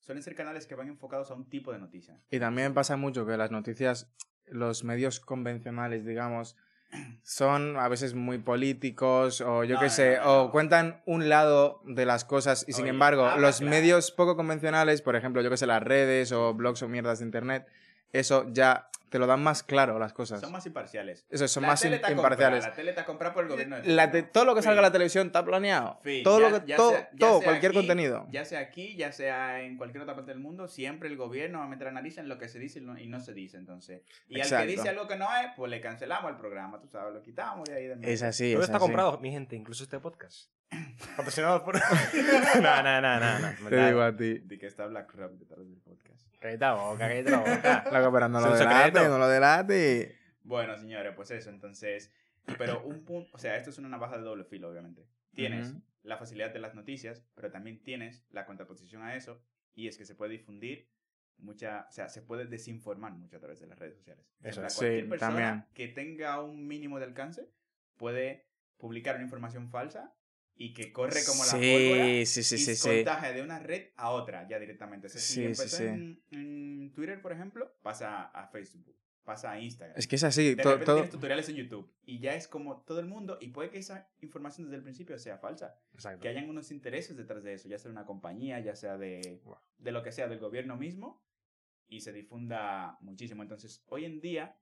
suelen 0.00 0.22
ser 0.22 0.34
canales 0.36 0.66
que 0.66 0.76
van 0.76 0.88
enfocados 0.88 1.30
a 1.30 1.34
un 1.34 1.48
tipo 1.48 1.72
de 1.72 1.78
noticia. 1.80 2.20
Y 2.30 2.38
también 2.38 2.74
pasa 2.74 2.96
mucho 2.96 3.26
que 3.26 3.36
las 3.36 3.50
noticias, 3.50 4.12
los 4.46 4.84
medios 4.84 5.18
convencionales, 5.18 6.04
digamos, 6.04 6.56
son 7.22 7.76
a 7.78 7.88
veces 7.88 8.14
muy 8.14 8.38
políticos 8.38 9.40
o 9.40 9.64
yo 9.64 9.74
No, 9.76 9.80
qué 9.80 9.90
sé, 9.90 10.16
no, 10.18 10.24
no. 10.24 10.42
o 10.44 10.50
cuentan 10.52 11.02
un 11.06 11.28
lado 11.28 11.80
de 11.86 12.06
las 12.06 12.24
cosas 12.24 12.64
y 12.68 12.72
sin 12.72 12.86
embargo 12.86 13.24
habla 13.24 13.48
los 13.48 13.58
claro. 13.58 13.70
medios 13.70 14.10
poco 14.12 14.36
convencionales, 14.36 15.02
por 15.02 15.16
ejemplo, 15.16 15.42
yo 15.42 15.50
qué 15.50 15.56
sé, 15.56 15.66
las 15.66 15.82
redes 15.82 16.30
o 16.32 16.54
blogs 16.54 16.82
o 16.82 16.88
mierdas 16.88 17.18
de 17.20 17.24
internet, 17.24 17.66
eso 18.12 18.46
ya 18.52 18.88
te 19.08 19.18
lo 19.18 19.26
dan 19.26 19.42
más 19.42 19.62
claro 19.62 19.98
las 19.98 20.14
cosas. 20.14 20.40
Son 20.40 20.50
más 20.50 20.64
imparciales. 20.64 21.26
Eso, 21.28 21.46
son 21.46 21.64
La 21.64 21.68
más 21.68 21.82
tele 21.82 22.00
imparciales. 22.10 22.64
La 22.64 22.72
tele 22.72 22.88
está 22.90 23.04
comprada 23.04 23.34
por 23.34 23.44
el 23.44 23.50
gobierno 23.50 23.76
de 23.76 23.84
La 23.92 24.10
todo 24.32 24.46
lo 24.46 24.54
que 24.54 24.62
salga 24.62 24.78
en 24.78 24.84
la 24.84 24.90
televisión 24.92 25.26
está 25.26 25.44
planeado. 25.44 26.00
Fin. 26.02 26.22
Todo 26.24 26.40
Ya- 26.40 26.48
lo 26.48 26.60
que 26.62 26.66
ya 26.66 26.76
todo, 26.76 26.90
sea- 26.92 27.10
ya 27.12 27.18
todo 27.18 27.38
sea 27.40 27.44
cualquier 27.44 27.72
aquí, 27.72 27.78
contenido. 27.78 28.26
Ya 28.30 28.46
sea 28.46 28.60
aquí, 28.60 28.96
ya 28.96 29.12
sea 29.12 29.60
en 29.60 29.76
cualquier 29.76 30.02
otra 30.04 30.14
parte 30.14 30.30
del 30.30 30.40
mundo, 30.40 30.66
siempre 30.66 31.10
el 31.10 31.18
gobierno 31.18 31.58
va 31.58 31.66
a 31.66 31.68
meter 31.68 31.88
analiza 31.88 32.22
en 32.22 32.30
lo 32.30 32.38
que 32.38 32.48
se 32.48 32.58
dice 32.58 32.78
y 32.78 32.82
no, 32.82 32.98
y 32.98 33.06
no 33.06 33.20
se 33.20 33.34
dice, 33.34 33.58
entonces. 33.58 34.00
Y 34.28 34.36
al 34.36 34.40
Exacto. 34.46 34.66
que 34.66 34.72
dice 34.72 34.88
algo 34.88 35.06
que 35.06 35.16
no 35.16 35.26
es, 35.36 35.48
pues 35.58 35.70
le 35.70 35.82
cancelamos 35.82 36.30
el 36.30 36.38
programa, 36.38 36.80
tú 36.80 36.88
sabes, 36.88 37.12
lo 37.12 37.20
quitamos 37.22 37.68
de 37.68 37.74
ahí 37.76 37.86
de. 37.88 38.12
Es 38.12 38.22
así, 38.22 38.52
Todo 38.52 38.62
es 38.62 38.68
está 38.70 38.78
así. 38.78 38.82
comprado, 38.86 39.18
mi 39.18 39.30
gente, 39.30 39.56
incluso 39.56 39.84
este 39.84 39.98
podcast. 40.00 40.50
Patrocinado 41.18 41.62
por. 41.62 41.74
no, 42.62 42.82
no, 42.82 43.00
no, 43.02 43.20
no. 43.20 43.38
no. 43.40 43.68
Te 43.68 43.86
digo 43.88 44.00
a 44.00 44.16
ti. 44.16 44.38
De 44.38 44.58
que 44.58 44.66
está 44.66 44.86
BlackRock 44.86 45.32
detrás 45.32 45.58
del 45.68 45.76
podcast. 45.82 46.21
Cállate 46.42 46.58
la 46.58 46.74
boca, 46.74 46.98
cállate 47.08 47.30
la 47.30 47.38
boca. 47.38 47.84
Loco, 47.92 48.12
pero 48.12 48.28
no 48.28 48.40
lo 48.40 48.56
delate, 48.56 48.84
secreto. 48.86 49.08
no 49.08 49.18
lo 49.18 49.28
delate. 49.28 50.18
Bueno, 50.42 50.76
señores, 50.76 51.12
pues 51.14 51.30
eso, 51.30 51.50
entonces. 51.50 52.12
Pero 52.58 52.82
un 52.82 53.04
punto, 53.04 53.30
o 53.32 53.38
sea, 53.38 53.56
esto 53.56 53.70
es 53.70 53.78
una 53.78 53.88
navaja 53.88 54.16
de 54.18 54.24
doble 54.24 54.44
filo, 54.44 54.68
obviamente. 54.68 55.06
Tienes 55.34 55.74
la 56.02 56.16
facilidad 56.18 56.50
de 56.52 56.58
las 56.58 56.74
noticias, 56.74 57.22
pero 57.34 57.50
también 57.52 57.80
tienes 57.84 58.26
la 58.30 58.44
contraposición 58.44 59.02
a 59.02 59.14
eso, 59.14 59.40
y 59.74 59.86
es 59.86 59.96
que 59.96 60.04
se 60.04 60.16
puede 60.16 60.32
difundir 60.32 60.90
mucha, 61.38 61.86
o 61.88 61.92
sea, 61.92 62.08
se 62.08 62.20
puede 62.22 62.44
desinformar 62.46 63.12
mucho 63.12 63.36
a 63.36 63.40
través 63.40 63.60
de 63.60 63.66
las 63.68 63.78
redes 63.78 63.94
sociales. 63.96 64.26
O 64.38 64.42
sea, 64.42 64.50
Eso 64.50 64.60
para 64.60 64.66
es. 64.68 64.74
cualquier 64.76 65.04
Sí, 65.04 65.08
persona 65.08 65.30
también. 65.36 65.64
que 65.74 65.88
tenga 65.88 66.40
un 66.42 66.66
mínimo 66.66 66.98
de 66.98 67.04
alcance 67.04 67.48
puede 67.96 68.48
publicar 68.76 69.14
una 69.14 69.24
información 69.24 69.70
falsa 69.70 70.12
y 70.54 70.74
que 70.74 70.92
corre 70.92 71.24
como 71.26 71.44
la 71.44 71.50
pólvora 71.52 72.04
sí, 72.26 72.26
sí, 72.26 72.54
y 72.54 72.58
sí, 72.58 72.88
contagia 72.88 73.32
de 73.32 73.42
una 73.42 73.58
red 73.58 73.88
a 73.96 74.10
otra 74.10 74.46
ya 74.48 74.58
directamente. 74.58 75.06
O 75.06 75.10
sea, 75.10 75.20
si 75.20 75.44
empezó. 75.44 75.82
En, 75.82 76.22
en 76.30 76.92
Twitter, 76.94 77.20
por 77.20 77.32
ejemplo, 77.32 77.74
pasa 77.82 78.24
a 78.24 78.46
Facebook, 78.48 78.96
pasa 79.24 79.52
a 79.52 79.60
Instagram. 79.60 79.96
Es 79.98 80.06
que 80.06 80.16
es 80.16 80.24
así. 80.24 80.54
De 80.54 80.62
to- 80.62 80.68
repente 80.70 80.84
todo, 80.86 80.96
tienes 80.96 81.10
tutoriales 81.10 81.48
en 81.48 81.56
YouTube 81.56 81.90
y 82.04 82.18
ya 82.20 82.34
es 82.34 82.46
como 82.48 82.82
todo 82.82 83.00
el 83.00 83.06
mundo 83.06 83.38
y 83.40 83.48
puede 83.48 83.70
que 83.70 83.78
esa 83.78 84.08
información 84.20 84.66
desde 84.66 84.76
el 84.76 84.82
principio 84.82 85.18
sea 85.18 85.38
falsa, 85.38 85.78
Exacto. 85.94 86.20
que 86.20 86.28
hayan 86.28 86.48
unos 86.48 86.70
intereses 86.70 87.16
detrás 87.16 87.42
de 87.42 87.54
eso, 87.54 87.68
ya 87.68 87.78
sea 87.78 87.88
de 87.88 87.92
una 87.96 88.06
compañía, 88.06 88.60
ya 88.60 88.76
sea 88.76 88.98
de, 88.98 89.40
Wow. 89.44 89.56
de 89.78 89.92
lo 89.92 90.02
que 90.02 90.12
sea 90.12 90.28
del 90.28 90.38
gobierno 90.38 90.76
mismo 90.76 91.22
y 91.88 92.00
se 92.00 92.12
difunda 92.12 92.98
muchísimo. 93.00 93.42
Entonces, 93.42 93.82
hoy 93.86 94.04
en 94.04 94.20
día 94.20 94.56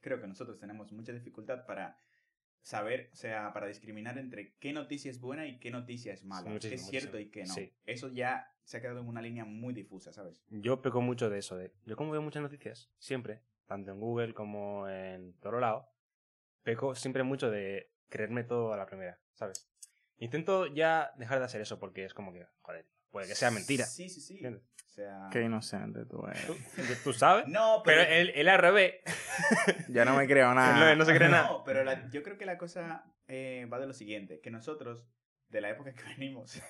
creo 0.00 0.20
que 0.20 0.26
nosotros 0.26 0.58
tenemos 0.58 0.92
mucha 0.92 1.12
dificultad 1.12 1.64
para 1.66 1.96
saber, 2.64 3.10
o 3.12 3.16
sea, 3.16 3.52
para 3.52 3.66
discriminar 3.66 4.18
entre 4.18 4.54
qué 4.54 4.72
noticia 4.72 5.10
es 5.10 5.20
buena 5.20 5.46
y 5.46 5.58
qué 5.60 5.70
noticia 5.70 6.14
es 6.14 6.24
mala, 6.24 6.44
qué 6.44 6.52
muchísimo, 6.54 6.80
es 6.80 6.88
cierto 6.88 7.18
y 7.18 7.30
qué 7.30 7.44
no. 7.44 7.54
Sí. 7.54 7.72
Eso 7.84 8.08
ya 8.08 8.50
se 8.64 8.78
ha 8.78 8.80
quedado 8.80 9.00
en 9.00 9.06
una 9.06 9.20
línea 9.20 9.44
muy 9.44 9.74
difusa, 9.74 10.12
¿sabes? 10.12 10.42
Yo 10.48 10.80
peco 10.80 11.02
mucho 11.02 11.28
de 11.28 11.38
eso. 11.38 11.56
De, 11.56 11.72
yo 11.84 11.94
como 11.94 12.10
veo 12.10 12.22
muchas 12.22 12.42
noticias, 12.42 12.90
siempre, 12.98 13.42
tanto 13.66 13.92
en 13.92 14.00
Google 14.00 14.32
como 14.32 14.88
en 14.88 15.34
todo 15.34 15.60
lado, 15.60 15.90
peco 16.62 16.94
siempre 16.94 17.22
mucho 17.22 17.50
de 17.50 17.92
creerme 18.08 18.44
todo 18.44 18.72
a 18.72 18.78
la 18.78 18.86
primera, 18.86 19.20
¿sabes? 19.34 19.68
Intento 20.16 20.66
ya 20.66 21.12
dejar 21.18 21.40
de 21.40 21.44
hacer 21.44 21.60
eso 21.60 21.78
porque 21.78 22.06
es 22.06 22.14
como 22.14 22.32
que, 22.32 22.46
joder, 22.62 22.86
puede 23.10 23.28
que 23.28 23.34
sea 23.34 23.50
mentira. 23.50 23.84
Sí, 23.84 24.08
sí, 24.08 24.22
sí. 24.22 24.34
¿Entiendes? 24.36 24.62
O 24.94 24.96
sea... 24.96 25.28
Qué 25.32 25.42
inocente 25.42 26.04
tú 26.06 26.24
eres. 26.24 26.46
¿Tú, 26.46 26.54
tú 27.02 27.12
sabes? 27.12 27.48
No, 27.48 27.82
Pero 27.84 28.02
pero... 28.02 28.14
él, 28.14 28.30
él 28.36 28.48
al 28.48 28.58
revés. 28.60 28.94
Ya 29.88 30.04
no 30.04 30.14
me 30.16 30.28
creo 30.28 30.54
nada. 30.54 30.78
no, 30.90 30.94
no 30.94 31.04
se 31.04 31.12
cree 31.16 31.28
nada. 31.28 31.48
No, 31.48 31.64
pero 31.64 31.82
la- 31.82 32.08
yo 32.10 32.22
creo 32.22 32.38
que 32.38 32.46
la 32.46 32.58
cosa 32.58 33.04
eh, 33.26 33.66
va 33.72 33.80
de 33.80 33.88
lo 33.88 33.92
siguiente, 33.92 34.38
que 34.40 34.52
nosotros, 34.52 35.04
de 35.48 35.60
la 35.60 35.70
época 35.70 35.92
que 35.94 36.04
venimos, 36.16 36.62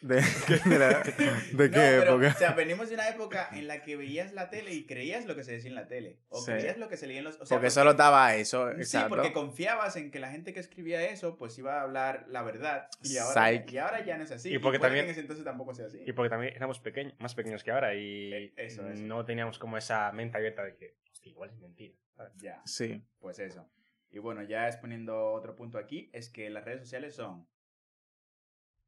¿De, 0.00 0.14
de, 0.64 0.78
la- 0.78 1.00
de 1.02 1.12
No, 1.52 1.58
qué 1.58 1.68
pero, 1.70 2.12
época? 2.14 2.28
O 2.34 2.38
sea, 2.38 2.52
venimos 2.52 2.88
de 2.88 2.94
una 2.94 3.08
época 3.08 3.48
en 3.52 3.66
la 3.68 3.82
que 3.82 3.96
veías 3.96 4.32
la 4.32 4.48
tele 4.48 4.72
y 4.72 4.86
creías 4.86 5.26
lo 5.26 5.36
que 5.36 5.44
se 5.44 5.52
decía 5.52 5.68
en 5.68 5.74
la 5.74 5.88
tele. 5.88 6.18
O 6.28 6.40
Sí. 6.40 6.52
creías 6.52 6.78
lo 6.78 6.88
que 6.88 6.96
se 6.96 7.06
leía 7.06 7.18
en 7.18 7.24
los. 7.24 7.38
O 7.40 7.44
sea, 7.46 7.58
porque 7.58 7.70
solo 7.70 7.90
estaba 7.90 8.34
eso, 8.36 8.70
Sí, 8.72 8.76
exacto. 8.78 9.10
porque 9.10 9.32
confiabas 9.32 9.96
en 9.96 10.10
que 10.10 10.18
la 10.18 10.30
gente 10.30 10.54
que 10.54 10.60
escribía 10.60 11.02
eso, 11.10 11.36
pues 11.36 11.56
iba 11.58 11.78
a 11.80 11.82
hablar 11.82 12.24
la 12.28 12.42
verdad. 12.42 12.88
Y 13.02 13.18
ahora, 13.18 13.48
Psych. 13.50 13.72
y 13.72 13.78
ahora 13.78 14.04
ya 14.04 14.16
no 14.16 14.24
es 14.24 14.30
así. 14.30 14.52
Y 14.54 14.58
porque 14.58 14.78
también- 14.78 15.04
que 15.04 15.10
en 15.10 15.12
ese 15.12 15.20
entonces 15.20 15.44
tampoco 15.44 15.74
sea 15.74 15.86
así. 15.86 16.02
Y 16.06 16.12
porque 16.12 16.30
también 16.30 16.54
éramos 16.54 16.80
pequeños, 16.80 17.14
más 17.18 17.34
pequeños 17.34 17.62
que 17.62 17.70
ahora 17.70 17.94
y 17.94 18.32
Eh, 18.32 18.52
eso, 18.56 18.88
eso. 18.88 19.02
no 19.02 19.24
teníamos 19.24 19.58
como 19.58 19.76
esa 19.76 20.10
mente 20.12 20.36
abierta 20.38 20.64
de 20.64 20.76
que, 20.76 20.96
hostia, 21.12 21.30
igual 21.30 21.50
es 21.50 21.58
mentira. 21.58 21.94
¿sabes? 22.16 22.32
Ya, 22.36 22.62
Sí. 22.64 23.02
pues 23.18 23.38
eso. 23.38 23.66
Y 24.10 24.18
bueno, 24.18 24.42
ya 24.42 24.66
exponiendo 24.66 25.32
otro 25.32 25.54
punto 25.56 25.78
aquí, 25.78 26.10
es 26.12 26.28
que 26.30 26.50
las 26.50 26.64
redes 26.64 26.80
sociales 26.80 27.14
son 27.14 27.46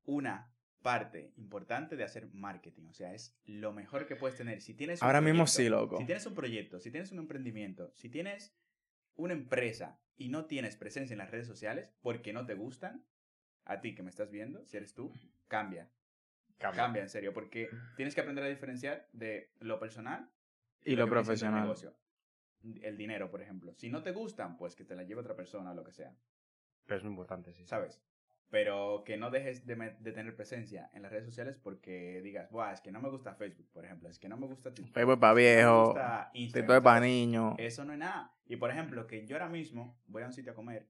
una 0.05 0.52
parte 0.83 1.33
importante 1.37 1.97
de 1.97 2.05
hacer 2.05 2.29
marketing. 2.33 2.89
O 2.89 2.93
sea, 2.93 3.15
es 3.15 3.39
lo 3.45 3.73
mejor 3.73 4.07
que 4.07 4.17
puedes 4.17 4.37
tener. 4.37 4.61
Si 4.61 4.75
tienes 4.75 5.01
un 5.01 5.07
Ahora 5.07 5.21
mismo 5.21 5.47
sí, 5.47 5.69
loco. 5.69 5.99
Si 5.99 6.05
tienes 6.05 6.27
un 6.27 6.35
proyecto, 6.35 6.81
si 6.81 6.91
tienes 6.91 7.13
un 7.13 7.19
emprendimiento, 7.19 7.93
si 7.95 8.09
tienes 8.09 8.55
una 9.15 9.33
empresa 9.33 10.01
y 10.17 10.29
no 10.29 10.47
tienes 10.47 10.77
presencia 10.77 11.15
en 11.15 11.19
las 11.19 11.31
redes 11.31 11.47
sociales 11.47 11.93
porque 12.03 12.33
no 12.33 12.45
te 12.47 12.55
gustan, 12.55 13.05
a 13.65 13.81
ti 13.81 13.95
que 13.95 14.03
me 14.03 14.11
estás 14.11 14.31
viendo, 14.31 14.67
si 14.67 14.77
eres 14.77 14.95
tú, 14.95 15.13
cambia. 15.49 15.89
Cambia. 16.59 16.83
Cambia, 16.83 17.03
en 17.03 17.09
serio, 17.09 17.33
porque 17.33 17.69
tienes 17.97 18.15
que 18.15 18.21
aprender 18.21 18.45
a 18.45 18.49
diferenciar 18.49 19.09
de 19.13 19.53
lo 19.61 19.79
personal 19.81 20.31
Y 20.85 20.95
lo 20.97 21.09
profesional. 21.09 21.63
negocio. 21.63 21.97
El 22.83 22.97
dinero, 22.97 23.31
por 23.31 23.43
ejemplo. 23.43 23.75
Si 23.75 23.91
no 23.91 24.03
te 24.03 24.13
gustan, 24.13 24.57
pues 24.57 24.77
que 24.77 24.85
te 24.85 24.95
la 24.95 25.03
lleve 25.03 25.21
otra 25.21 25.35
persona 25.35 25.73
o 25.73 25.75
lo 25.75 25.83
que 25.83 25.93
sea. 25.93 26.15
Pero 26.87 26.99
es 26.99 27.03
muy 27.05 27.11
importante, 27.11 27.53
sí. 27.53 27.67
¿Sabes? 27.67 28.01
Pero 28.53 29.03
que 29.07 29.17
no 29.17 29.31
dejes 29.31 29.65
de, 29.65 29.75
de 29.99 30.13
tener 30.13 30.37
presencia 30.37 30.91
en 30.93 31.01
las 31.01 31.11
redes 31.11 31.25
sociales 31.25 31.57
porque 31.57 32.21
digas, 32.21 32.51
Buah, 32.51 32.75
es 32.75 32.83
que 32.83 32.93
no 32.93 33.01
me 33.01 33.09
gusta 33.09 33.35
Facebook, 33.35 33.67
por 33.73 33.87
ejemplo. 33.87 34.11
Es 34.11 34.19
que 34.19 34.29
no 34.29 34.37
me 34.37 34.47
gusta 34.47 34.75
TikTok. 34.75 34.93
Facebook 34.95 35.19
para 35.21 35.33
viejo, 35.33 35.85
gusta 35.87 36.31
Instagram", 36.35 36.67
TikTok 36.69 36.85
para 36.85 37.01
niños. 37.01 37.55
Eso 37.57 37.83
no 37.87 37.95
es 37.95 37.99
nada. 37.99 38.31
Y 38.45 38.57
por 38.57 38.71
ejemplo, 38.71 39.07
que 39.07 39.25
yo 39.27 39.37
ahora 39.37 39.49
mismo 39.49 39.99
voy 40.07 40.23
a 40.23 40.27
un 40.27 40.35
sitio 40.35 40.53
a 40.53 40.55
comer, 40.55 40.87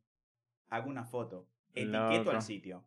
hago 0.70 0.90
una 0.90 1.04
foto, 1.04 1.46
etiqueto 1.72 2.32
al 2.32 2.42
sitio. 2.42 2.84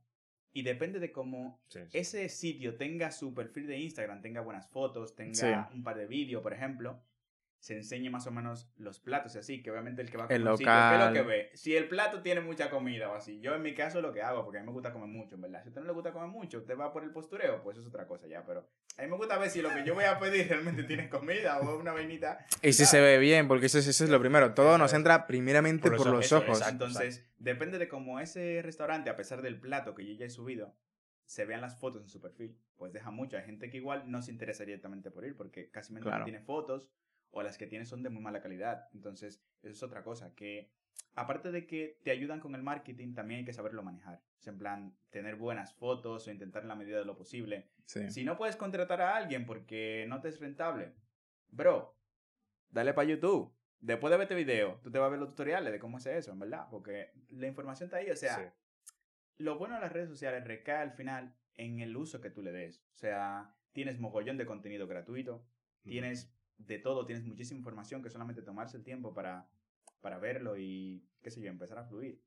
Y 0.52 0.64
depende 0.64 1.00
de 1.00 1.10
cómo 1.14 1.62
Sí, 1.70 1.80
sí. 1.88 1.98
ese 1.98 2.28
sitio 2.28 2.76
tenga 2.76 3.12
su 3.12 3.34
perfil 3.34 3.68
de 3.68 3.78
Instagram, 3.80 4.22
tenga 4.22 4.42
buenas 4.42 4.68
fotos, 4.68 5.16
tenga 5.16 5.34
Sí. 5.70 5.74
un 5.74 5.84
par 5.84 5.96
de 5.96 6.06
vídeos, 6.06 6.42
por 6.44 6.52
ejemplo, 6.52 7.02
se 7.66 7.74
enseñe 7.74 8.12
más 8.12 8.28
o 8.28 8.32
menos 8.32 8.70
los 8.78 9.00
platos 9.00 9.34
y 9.34 9.40
así, 9.40 9.64
que 9.64 9.72
obviamente 9.72 10.00
el 10.04 10.12
que 10.12 10.18
va 10.18 10.26
a 10.26 10.28
El 10.28 10.44
comer 10.44 10.58
¿qué 10.60 10.64
es 10.66 10.70
lo 10.70 10.98
local. 11.00 11.14
que 11.14 11.22
ve? 11.24 11.50
Si 11.56 11.76
el 11.76 11.88
plato 11.88 12.22
tiene 12.22 12.40
mucha 12.42 12.70
comida 12.70 13.10
o 13.10 13.16
así, 13.16 13.40
yo 13.42 13.56
en 13.56 13.64
mi 13.64 13.74
caso 13.74 14.02
lo 14.02 14.14
que 14.14 14.22
hago, 14.22 14.44
porque 14.44 14.60
a 14.60 14.62
mí 14.62 14.68
me 14.68 14.72
gusta 14.74 14.94
comer 14.94 15.08
mucho, 15.10 15.34
en 15.34 15.42
verdad. 15.42 15.64
Si 15.64 15.70
a 15.70 15.70
usted 15.70 15.82
no 15.82 15.88
le 15.88 15.94
gusta 15.94 16.14
comer 16.14 16.30
mucho, 16.30 16.60
usted 16.60 16.78
va 16.78 16.94
por 16.94 17.04
el 17.04 17.10
postureo, 17.10 17.64
pues 17.64 17.76
eso 17.76 17.88
es 17.88 17.88
otra 17.92 18.06
cosa 18.06 18.28
ya, 18.28 18.46
pero 18.46 18.70
a 19.00 19.02
mí 19.02 19.08
me 19.10 19.18
gusta 19.18 19.40
ver 19.40 19.50
si 19.50 19.64
lo 19.64 19.74
que 19.74 19.84
yo 19.84 19.96
voy 19.96 20.04
a 20.04 20.20
pedir 20.20 20.48
realmente 20.50 20.84
tiene 20.84 21.10
comida 21.10 21.60
o 21.60 21.80
una 21.80 21.92
vainita. 21.92 22.46
Y 22.62 22.72
si 22.74 22.86
se 22.86 23.02
ve 23.02 23.18
bien, 23.18 23.48
porque 23.48 23.66
eso, 23.66 23.80
es- 23.80 23.88
eso 23.88 24.04
es 24.04 24.12
lo 24.12 24.20
primero. 24.20 24.54
Todo 24.54 24.70
Eso 24.70 24.78
nos 24.78 24.92
es. 24.92 24.98
entra 24.98 25.26
primeramente 25.26 25.90
Por 25.90 25.98
por, 25.98 26.06
los 26.06 26.16
los 26.18 26.32
ojos, 26.34 26.44
ojos. 26.50 26.60
exacto. 26.60 26.86
Entonces, 26.86 27.26
depende 27.40 27.80
de 27.80 27.88
cómo 27.88 28.20
ese 28.20 28.62
restaurante, 28.64 29.10
a 29.10 29.16
pesar 29.16 29.42
del 29.42 29.60
plato 29.60 29.96
que 29.96 30.06
yo 30.06 30.14
ya 30.14 30.28
he 30.28 30.30
subido, 30.30 30.76
se 31.26 31.46
vean 31.46 31.62
las 31.62 31.80
fotos 31.80 32.04
en 32.04 32.10
su 32.10 32.22
perfil, 32.22 32.56
pues 32.78 32.94
deja 32.94 33.10
mucho. 33.10 33.38
Hay 33.38 33.44
gente 33.46 33.72
que 33.72 33.78
igual 33.78 34.04
no 34.12 34.22
se 34.22 34.30
interesa 34.32 34.64
directamente 34.66 35.10
por 35.10 35.26
ir 35.26 35.36
porque 35.36 35.72
casi 35.72 35.92
no 35.96 36.00
Claro. 36.02 36.26
tiene 36.26 36.40
fotos 36.42 36.92
o 37.36 37.44
las 37.44 37.58
que 37.58 37.68
tiene 37.68 37.86
son 37.86 38.02
de 38.02 38.10
muy 38.10 38.22
mala 38.24 38.42
calidad. 38.42 38.88
Entonces, 38.94 39.44
eso 39.62 39.74
es 39.74 39.84
otra 39.84 40.04
cosa 40.04 40.34
que 40.34 40.72
aparte 41.16 41.52
de 41.52 41.68
que 41.68 42.00
te 42.02 42.12
ayudan 42.12 42.40
con 42.40 42.56
el 42.56 42.64
marketing, 42.64 43.14
también 43.14 43.40
hay 43.40 43.46
que 43.46 43.52
saberlo 43.52 43.84
manejar. 43.84 44.22
Sea, 44.40 44.54
en 44.54 44.60
plan, 44.60 44.98
tener 45.10 45.36
buenas 45.36 45.74
fotos 45.74 46.28
o 46.28 46.32
intentar 46.32 46.62
en 46.64 46.70
la 46.70 46.76
medida 46.76 46.98
de 46.98 47.04
lo 47.04 47.18
posible. 47.18 47.68
Sí. 47.86 48.10
Si 48.10 48.24
no 48.24 48.38
puedes 48.38 48.56
contratar 48.56 49.02
a 49.02 49.18
alguien 49.18 49.46
porque 49.46 50.06
no 50.08 50.22
te 50.22 50.30
es 50.30 50.40
rentable, 50.40 50.94
bro, 51.50 51.98
dale 52.70 52.94
para 52.94 53.10
YouTube. 53.10 53.54
Después 53.82 54.12
de 54.12 54.18
ver 54.18 54.26
este 54.26 54.36
video, 54.36 54.80
tú 54.82 54.90
te 54.90 54.98
vas 54.98 55.08
a 55.08 55.10
ver 55.10 55.20
los 55.20 55.30
tutoriales 55.30 55.74
de 55.74 55.80
cómo 55.80 55.98
hacer 55.98 56.16
eso, 56.16 56.32
en 56.32 56.40
verdad. 56.40 56.68
Porque 56.72 57.12
la 57.32 57.48
información 57.48 57.88
está 57.88 57.98
ahí. 57.98 58.10
O 58.10 58.16
sea, 58.16 58.38
Sí. 58.38 58.94
lo 59.40 59.58
bueno 59.58 59.76
de 59.76 59.82
las 59.82 59.92
redes 59.92 60.08
sociales 60.10 60.46
recae 60.46 60.78
al 60.78 60.92
final 60.94 61.36
en 61.56 61.82
el 61.82 61.96
uso 61.98 62.22
que 62.22 62.30
tú 62.30 62.42
le 62.42 62.54
des. 62.54 62.80
O 62.94 62.98
sea, 62.98 63.54
tienes 63.74 64.00
mogollón 64.00 64.38
de 64.38 64.46
contenido 64.46 64.88
gratuito, 64.88 65.46
tienes 65.84 66.34
de 66.58 66.80
todo, 66.80 67.06
tienes 67.06 67.26
muchísima 67.26 67.58
información 67.58 68.02
que 68.02 68.10
solamente 68.10 68.42
tomarse 68.42 68.78
el 68.78 68.84
tiempo 68.84 69.14
para, 69.14 69.48
para 70.02 70.18
verlo 70.20 70.58
y, 70.58 71.04
qué 71.22 71.32
sé 71.32 71.42
yo, 71.42 71.50
empezar 71.50 71.78
a 71.78 71.86
fluir. 71.86 72.22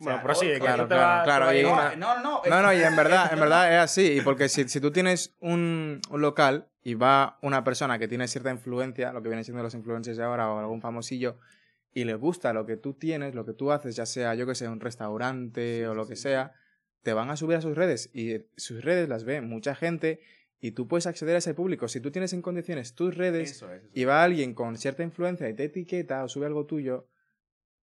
O 0.00 0.04
Bueno, 0.04 0.18
pero 0.22 0.34
sí, 0.34 0.46
claro, 0.58 0.86
claro, 0.88 1.24
claro, 1.24 1.54
y 1.54 1.62
no, 1.62 1.96
no, 1.96 2.20
no, 2.20 2.42
No, 2.48 2.62
no, 2.62 2.72
y 2.72 2.82
en 2.82 2.96
verdad, 2.96 3.32
en 3.32 3.40
verdad 3.40 3.72
es 3.72 3.80
así. 3.80 4.18
Y 4.18 4.20
porque 4.20 4.48
si, 4.48 4.68
si 4.68 4.80
tú 4.80 4.90
tienes 4.90 5.34
un, 5.40 6.00
un 6.10 6.20
local 6.20 6.68
y 6.82 6.94
va 6.94 7.38
una 7.40 7.64
persona 7.64 7.98
que 7.98 8.08
tiene 8.08 8.28
cierta 8.28 8.50
influencia, 8.50 9.12
lo 9.12 9.22
que 9.22 9.28
vienen 9.28 9.44
siendo 9.44 9.62
los 9.62 9.74
influencers 9.74 10.18
de 10.18 10.24
ahora 10.24 10.50
o 10.52 10.58
algún 10.58 10.82
famosillo, 10.82 11.38
y 11.94 12.04
le 12.04 12.14
gusta 12.14 12.52
lo 12.52 12.66
que 12.66 12.76
tú 12.76 12.92
tienes, 12.92 13.34
lo 13.34 13.46
que 13.46 13.54
tú 13.54 13.72
haces, 13.72 13.96
ya 13.96 14.04
sea, 14.04 14.34
yo 14.34 14.46
que 14.46 14.54
sé, 14.54 14.68
un 14.68 14.80
restaurante 14.80 15.78
Sí, 15.78 15.84
o 15.84 15.94
lo 15.94 16.04
sí, 16.04 16.10
que 16.10 16.16
sí. 16.16 16.22
sea, 16.24 16.52
te 17.02 17.14
van 17.14 17.30
a 17.30 17.36
subir 17.36 17.56
a 17.56 17.62
sus 17.62 17.74
redes 17.74 18.10
y 18.12 18.44
sus 18.56 18.84
redes 18.84 19.08
las 19.08 19.24
ve 19.24 19.40
mucha 19.40 19.74
gente 19.74 20.20
y 20.60 20.72
tú 20.72 20.88
puedes 20.88 21.06
acceder 21.06 21.34
a 21.34 21.38
ese 21.38 21.54
público. 21.54 21.88
Si 21.88 22.00
tú 22.00 22.10
tienes 22.10 22.32
en 22.32 22.42
condiciones 22.42 22.94
tus 22.94 23.16
redes 23.16 23.50
Eso 23.50 23.72
es, 23.72 23.82
eso 23.82 23.90
y 23.94 24.04
va 24.04 24.22
alguien 24.22 24.54
con 24.54 24.76
cierta 24.76 25.02
influencia 25.02 25.48
y 25.48 25.54
te 25.54 25.64
etiqueta 25.64 26.24
o 26.24 26.28
sube 26.28 26.46
algo 26.46 26.66
tuyo 26.66 27.08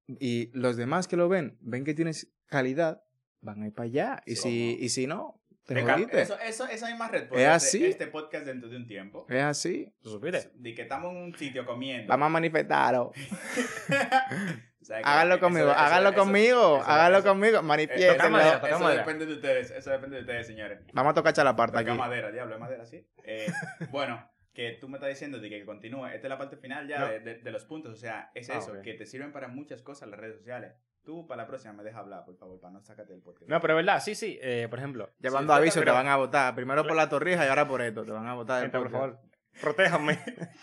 y 0.07 0.49
los 0.53 0.75
demás 0.75 1.07
que 1.07 1.15
lo 1.15 1.29
ven 1.29 1.57
ven 1.61 1.83
que 1.83 1.93
tienes 1.93 2.33
calidad, 2.47 3.03
van 3.41 3.63
a 3.63 3.67
ir 3.67 3.73
para 3.73 3.85
allá. 3.85 4.21
Y, 4.25 4.35
Sí, 4.35 4.75
si, 4.77 4.77
y 4.85 4.89
si 4.89 5.07
no, 5.07 5.41
te 5.65 5.75
Venga, 5.75 5.93
jodiste. 5.93 6.21
Eso, 6.21 6.37
eso, 6.39 6.67
esa 6.67 6.87
misma 6.89 7.07
red 7.07 7.23
Es 7.23 7.27
puede 7.29 7.45
hacer 7.47 7.81
así. 7.81 7.85
este 7.85 8.07
podcast 8.07 8.45
dentro 8.45 8.69
de 8.69 8.77
un 8.77 8.85
tiempo. 8.87 9.25
Es 9.29 9.43
así. 9.43 9.93
¿Tú 10.01 10.09
supiste? 10.09 10.51
De 10.55 10.73
que 10.73 10.81
estamos 10.81 11.11
en 11.11 11.17
un 11.17 11.35
sitio 11.35 11.65
comiendo. 11.65 12.07
Vamos 12.09 12.25
a 12.25 12.29
manifestaros. 12.29 13.11
Háganlo 14.91 15.35
eso- 15.35 15.43
conmigo, 15.43 15.69
eso- 15.71 15.79
háganlo 15.79 16.09
eso- 16.09 16.19
conmigo, 16.19 16.77
eso- 16.77 16.89
háganlo 16.89 17.17
eso- 17.19 17.27
conmigo, 17.29 17.57
Eh, 17.57 18.07
toca 18.11 18.29
madera, 18.29 18.61
eso 18.69 18.89
depende 18.89 19.25
de 19.25 19.33
ustedes, 19.33 19.71
eso 19.71 19.89
depende 19.91 20.15
de 20.17 20.21
ustedes, 20.21 20.47
señores. 20.47 20.79
Vamos 20.93 21.11
a 21.11 21.13
tocar 21.13 21.33
chalaparta 21.33 21.79
Toca 21.79 21.91
aquí. 21.91 21.99
madera, 21.99 22.31
diablo, 22.31 22.55
es 22.55 22.59
madera, 22.59 22.85
sí. 22.85 23.05
Eh, 23.23 23.47
bueno, 23.91 24.29
que 24.53 24.77
tú 24.79 24.87
me 24.87 24.97
estás 24.97 25.09
diciendo 25.09 25.39
de 25.39 25.49
que 25.49 25.65
continúe. 25.65 26.05
Esta 26.07 26.27
es 26.27 26.29
la 26.29 26.37
parte 26.37 26.57
final 26.57 26.87
ya 26.87 26.99
No. 26.99 27.07
de, 27.07 27.19
de- 27.21 27.35
de 27.39 27.51
los 27.51 27.65
puntos. 27.65 27.91
O 27.93 27.95
sea, 27.95 28.29
es 28.35 28.49
Ah, 28.51 28.59
eso, 28.59 28.81
que 28.83 28.93
te 28.93 29.05
sirven 29.05 29.31
para 29.31 29.47
muchas 29.47 29.81
cosas 29.81 30.09
las 30.09 30.19
redes 30.19 30.37
sociales. 30.37 30.73
Tú 31.03 31.27
para 31.27 31.41
la 31.41 31.47
próxima 31.47 31.73
me 31.73 31.83
dejas 31.83 31.99
hablar, 32.01 32.23
por 32.23 32.37
favor, 32.37 32.61
para 32.61 32.71
no 32.73 32.81
sacarte 32.81 33.11
del 33.11 33.21
podcast. 33.21 33.49
No, 33.49 33.59
pero 33.59 33.73
es 33.77 33.85
verdad, 33.85 33.99
sí, 33.99 34.15
sí. 34.15 34.39
eh, 34.41 34.67
por 34.69 34.79
ejemplo, 34.79 35.09
Llevando 35.19 35.51
Sí, 35.53 35.57
aviso, 35.59 35.81
te 35.81 35.91
van 35.91 36.07
a 36.07 36.15
votar. 36.17 36.55
Primero 36.55 36.85
por 36.87 36.95
la 36.95 37.09
torrija 37.09 37.45
y 37.45 37.49
ahora 37.49 37.67
por 37.67 37.81
esto. 37.81 38.05
Te 38.05 38.11
van 38.11 38.27
a 38.27 38.35
votar. 38.35 38.71
por 38.71 38.89
favor, 38.91 39.19
protéjanme. 39.59 40.17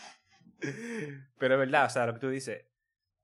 pero 1.38 1.54
es 1.54 1.60
verdad, 1.60 1.86
o 1.86 1.90
sea, 1.90 2.06
lo 2.06 2.14
que 2.14 2.20
tú 2.20 2.28
dices, 2.30 2.66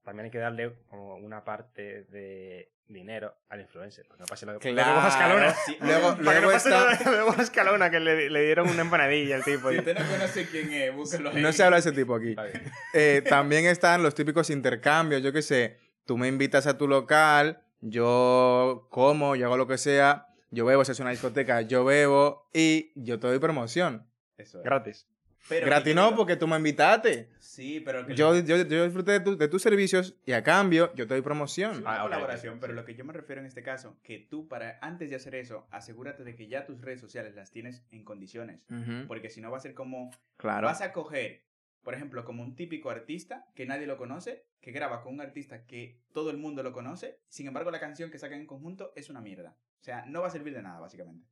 también 0.06 0.24
hay 0.26 0.30
que 0.30 0.38
darle 0.38 0.72
como 0.88 1.16
una 1.16 1.44
parte 1.44 2.04
de 2.04 2.72
dinero 2.88 3.34
al 3.48 3.60
influencer. 3.60 4.06
Para 4.06 4.16
que 4.16 4.22
no 4.22 4.26
pase 4.28 4.46
lo 4.46 4.52
de 4.52 4.58
Claro. 4.60 4.92
luego 4.94 5.08
Escalona. 5.08 5.54
Sí, 5.66 5.76
Luego- 5.80 6.02
Para 6.08 6.16
que 6.16 6.22
no 6.24 6.32
luego 6.32 6.52
pase 6.52 6.68
está- 6.68 7.10
lo 7.10 7.32
de- 7.36 7.42
Escalona, 7.42 7.90
que 7.90 8.00
le, 8.00 8.30
le 8.30 8.44
dieron 8.44 8.68
una 8.68 8.82
empanadilla 8.82 9.34
al 9.36 9.44
tipo. 9.44 9.70
Si 9.70 9.78
usted 9.78 9.98
no 9.98 10.06
conoce 10.08 10.46
quién 10.48 10.72
es, 10.72 10.94
búsquelo 10.94 11.30
ahí. 11.30 11.42
No 11.42 11.52
se 11.52 11.64
habla 11.64 11.76
de 11.76 11.80
ese 11.80 11.92
tipo 11.92 12.14
aquí. 12.14 12.34
Eh, 12.94 13.22
también 13.28 13.66
están 13.66 14.02
los 14.02 14.14
típicos 14.14 14.48
intercambios. 14.50 15.20
Yo 15.22 15.32
qué 15.32 15.42
sé, 15.42 15.78
tú 16.06 16.16
me 16.16 16.28
invitas 16.28 16.66
a 16.68 16.78
tu 16.78 16.86
local, 16.86 17.60
yo 17.80 18.86
como, 18.90 19.34
yo 19.36 19.46
hago 19.46 19.56
lo 19.56 19.66
que 19.66 19.78
sea, 19.78 20.28
yo 20.50 20.64
bebo, 20.64 20.84
si 20.84 20.92
es 20.92 21.00
una 21.00 21.10
discoteca, 21.10 21.62
yo 21.62 21.84
bebo 21.84 22.48
y 22.52 22.92
yo 22.94 23.18
te 23.18 23.26
doy 23.26 23.40
promoción. 23.40 24.08
Eso 24.38 24.58
es. 24.58 24.64
Gratis. 24.64 25.08
Pero 25.48 25.66
Gratis 25.66 25.94
no, 25.94 26.14
porque 26.16 26.36
tú 26.36 26.46
me 26.48 26.56
invitaste. 26.56 27.28
Sí, 27.38 27.80
pero 27.80 28.04
que 28.06 28.14
Yo, 28.14 28.34
yo, 28.40 28.56
yo 28.64 28.84
disfruté 28.84 29.12
de, 29.12 29.20
tu- 29.20 29.36
de 29.36 29.48
tus 29.48 29.62
servicios 29.62 30.16
y 30.26 30.32
a 30.32 30.42
cambio 30.42 30.92
yo 30.94 31.06
te 31.06 31.14
doy 31.14 31.20
Sí, 31.20 31.24
promoción. 31.24 31.78
una 31.78 32.00
Ah, 32.00 32.02
colaboración, 32.02 32.54
ok, 32.54 32.60
pero 32.60 32.72
lo 32.72 32.84
que 32.84 32.94
yo 32.94 33.04
me 33.04 33.12
refiero 33.12 33.40
en 33.40 33.46
este 33.46 33.62
caso, 33.62 33.96
que 34.02 34.18
tú 34.18 34.48
para 34.48 34.78
antes 34.82 35.08
de 35.10 35.16
hacer 35.16 35.34
eso, 35.36 35.66
asegúrate 35.70 36.24
de 36.24 36.34
que 36.34 36.48
ya 36.48 36.66
tus 36.66 36.80
redes 36.80 37.00
sociales 37.00 37.34
las 37.34 37.50
tienes 37.52 37.84
en 37.90 38.04
condiciones, 38.04 38.66
porque 39.06 39.30
si 39.30 39.40
no 39.40 39.50
va 39.50 39.58
a 39.58 39.60
ser 39.60 39.74
como 39.74 40.10
Claro. 40.36 40.66
vas 40.66 40.80
a 40.82 40.92
coger, 40.92 41.44
por 41.82 41.94
ejemplo, 41.94 42.24
como 42.24 42.42
un 42.42 42.56
típico 42.56 42.90
artista 42.90 43.46
que 43.54 43.66
nadie 43.66 43.86
lo 43.86 43.96
conoce, 43.96 44.44
que 44.60 44.72
graba 44.72 45.02
con 45.02 45.14
un 45.14 45.20
artista 45.20 45.64
que 45.64 46.00
todo 46.12 46.30
el 46.30 46.38
mundo 46.38 46.62
lo 46.64 46.72
conoce, 46.72 47.20
sin 47.28 47.46
embargo 47.46 47.70
la 47.70 47.78
canción 47.78 48.10
que 48.10 48.18
sacan 48.18 48.40
en 48.40 48.46
conjunto 48.46 48.92
es 48.96 49.08
una 49.10 49.20
mierda. 49.20 49.56
O 49.80 49.84
sea, 49.86 50.04
no 50.06 50.20
va 50.22 50.26
a 50.26 50.30
servir 50.30 50.52
de 50.54 50.62
nada, 50.62 50.80
básicamente. 50.80 51.28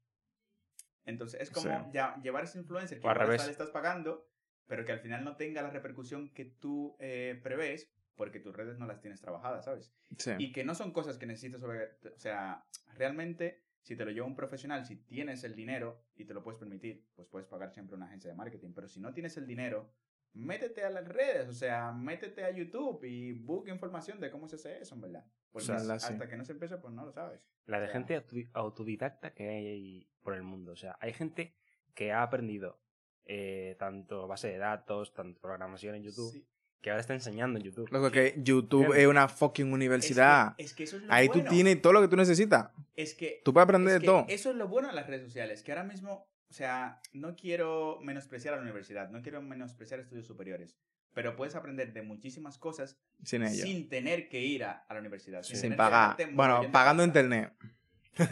Entonces, 1.05 1.41
es 1.41 1.51
como 1.51 1.69
Sí. 1.69 1.91
ya 1.93 2.17
llevar 2.23 2.45
ese 2.45 2.59
influencer 2.59 3.01
que 3.01 3.07
al 3.09 3.29
le 3.29 3.35
estás 3.35 3.71
pagando, 3.71 4.29
pero 4.67 4.85
que 4.85 4.93
al 4.93 5.01
final 5.01 5.25
no 5.25 5.37
tenga 5.37 5.63
la 5.63 5.71
repercusión 5.71 6.31
que 6.33 6.45
tú 6.45 6.97
eh, 6.99 7.39
prevés, 7.43 7.91
porque 8.15 8.41
tus 8.41 8.55
redes 8.57 8.79
no 8.79 8.87
las 8.87 9.01
tienes 9.01 9.21
trabajadas, 9.21 9.65
¿sabes? 9.65 9.93
Sí. 10.19 10.33
Y 10.39 10.53
que 10.53 10.65
no 10.65 10.75
son 10.75 10.93
cosas 10.93 11.19
que 11.19 11.27
necesitas 11.27 11.61
sobre... 11.61 11.99
O 12.15 12.19
sea, 12.19 12.65
realmente, 12.95 13.65
si 13.83 13.97
te 13.97 14.05
lo 14.05 14.11
lleva 14.13 14.27
un 14.27 14.37
profesional, 14.37 14.87
si 14.87 14.97
tienes 14.97 15.45
el 15.45 15.55
dinero 15.55 16.01
y 16.15 16.25
te 16.25 16.33
lo 16.33 16.43
puedes 16.43 16.59
permitir, 16.59 17.05
pues 17.15 17.29
puedes 17.29 17.49
pagar 17.49 17.73
siempre 17.73 17.97
una 17.97 18.07
agencia 18.07 18.31
de 18.31 18.37
marketing. 18.37 18.73
Pero 18.75 18.89
si 18.89 19.01
no 19.01 19.13
tienes 19.13 19.37
el 19.37 19.47
dinero, 19.47 19.93
métete 20.35 20.85
a 20.85 20.91
las 20.91 21.07
redes, 21.09 21.49
o 21.49 21.53
sea, 21.53 21.93
métete 21.93 22.45
a 22.45 22.51
YouTube 22.51 23.03
y 23.05 23.33
busca 23.33 23.71
información 23.73 24.21
de 24.21 24.31
cómo 24.31 24.49
se 24.49 24.57
hace 24.57 24.81
eso, 24.81 24.95
en 24.95 25.01
verdad. 25.01 25.25
Porque 25.53 25.67
sea, 25.67 25.79
la- 25.79 25.95
hasta 25.95 26.13
sí. 26.25 26.29
que 26.29 26.37
no 26.37 26.45
se 26.45 26.53
empiece, 26.53 26.77
pues 26.79 26.93
no 26.93 27.05
lo 27.07 27.13
sabes. 27.13 27.41
La 27.67 27.81
de 27.81 27.87
Ya. 27.87 27.93
gente 27.93 28.17
auto- 28.17 28.37
autodidacta 28.53 29.33
que 29.33 29.49
hay 29.49 30.09
por 30.23 30.35
el 30.35 30.43
mundo. 30.43 30.73
O 30.73 30.77
sea, 30.77 30.99
hay 31.01 31.13
gente 31.13 31.55
que 31.95 32.13
ha 32.13 32.23
aprendido 32.23 32.81
eh, 33.27 33.75
tanto 33.79 34.27
base 34.29 34.49
de 34.49 34.59
datos, 34.59 35.15
tanto 35.15 35.41
programación 35.41 35.95
en 35.95 36.03
YouTube, 36.03 36.31
Sí. 36.31 36.47
que 36.83 36.91
ahora 36.91 37.01
está 37.01 37.15
enseñando 37.15 37.59
en 37.59 37.65
YouTube. 37.65 37.89
Loco, 37.91 38.11
que 38.11 38.35
YouTube 38.37 38.93
es 38.95 39.07
una 39.07 39.29
fucking 39.29 39.73
universidad. 39.73 40.49
Es 40.49 40.57
que, 40.57 40.63
es 40.65 40.75
que 40.75 40.83
eso 40.85 40.97
es 40.99 41.03
lo 41.05 41.13
Ahí 41.13 41.29
bueno. 41.29 41.45
tú 41.45 41.49
tienes 41.49 41.81
todo 41.81 41.95
lo 41.95 42.03
que 42.03 42.09
tú 42.09 42.17
necesitas. 42.17 42.71
Es 42.95 43.15
que 43.15 43.41
Tú 43.43 43.55
puedes 43.55 43.65
aprender 43.65 43.95
Es 43.95 44.01
de 44.03 44.07
todo. 44.07 44.27
Eso 44.29 44.51
es 44.51 44.57
lo 44.57 44.69
bueno 44.69 44.89
de 44.89 44.95
las 44.95 45.07
redes 45.07 45.23
sociales, 45.25 45.63
que 45.63 45.73
ahora 45.73 45.85
mismo, 45.85 46.29
o 46.55 46.57
sea, 46.57 47.01
no 47.13 47.35
quiero 47.35 47.99
menospreciar 48.01 48.55
a 48.55 48.59
la 48.59 48.63
universidad, 48.63 49.11
no 49.11 49.23
quiero 49.23 49.43
menospreciar 49.43 49.99
estudios 49.99 50.25
superiores, 50.25 50.77
pero 51.13 51.35
puedes 51.35 51.57
aprender 51.57 51.93
de 51.93 52.03
muchísimas 52.03 52.59
cosas 52.59 52.97
Sin. 53.25 53.45
Sin, 53.49 53.61
sin 53.61 53.89
tener 53.89 54.29
que 54.29 54.41
ir 54.41 54.63
a, 54.63 54.85
a 54.89 54.95
la 54.95 55.01
universidad. 55.01 55.43
tener 55.43 55.71
que 55.73 55.77
pagar. 55.77 56.17
Bueno, 56.33 56.63
pagando 56.71 57.03
internet. 57.03 57.53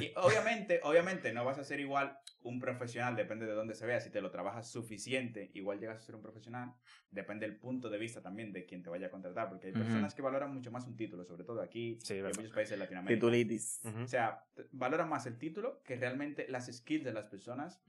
Y 0.00 0.12
obviamente, 0.16 0.80
obviamente 0.82 1.32
no 1.32 1.44
vas 1.44 1.58
a 1.58 1.64
ser 1.64 1.80
igual 1.80 2.18
un 2.42 2.60
profesional, 2.60 3.16
depende 3.16 3.46
de 3.46 3.52
dónde 3.52 3.74
se 3.74 3.86
vea. 3.86 4.00
Si 4.00 4.10
te 4.10 4.20
lo 4.20 4.30
trabajas 4.30 4.70
suficiente, 4.70 5.50
igual 5.54 5.80
llegas 5.80 5.98
a 5.98 6.00
ser 6.00 6.14
un 6.14 6.22
profesional. 6.22 6.72
Depende 7.10 7.46
del 7.46 7.56
punto 7.56 7.90
de 7.90 7.98
vista 7.98 8.22
también 8.22 8.52
de 8.52 8.64
quien 8.64 8.82
te 8.82 8.90
vaya 8.90 9.08
a 9.08 9.10
contratar, 9.10 9.48
porque 9.48 9.68
hay 9.68 9.72
personas 9.72 10.14
que 10.14 10.22
valoran 10.22 10.52
mucho 10.52 10.70
más 10.70 10.86
un 10.86 10.96
título, 10.96 11.24
sobre 11.24 11.44
todo 11.44 11.60
aquí 11.60 11.98
Sí, 12.02 12.14
en 12.14 12.24
muchos 12.24 12.52
países 12.52 12.70
de 12.70 12.76
Latinoamérica. 12.78 13.18
Titulitis. 13.18 13.80
O 13.84 14.06
sea, 14.06 14.44
valoran 14.72 15.08
más 15.08 15.26
el 15.26 15.38
título 15.38 15.82
que 15.82 15.96
realmente 15.96 16.46
las 16.48 16.66
skills 16.72 17.04
de 17.04 17.12
las 17.12 17.26
personas 17.26 17.80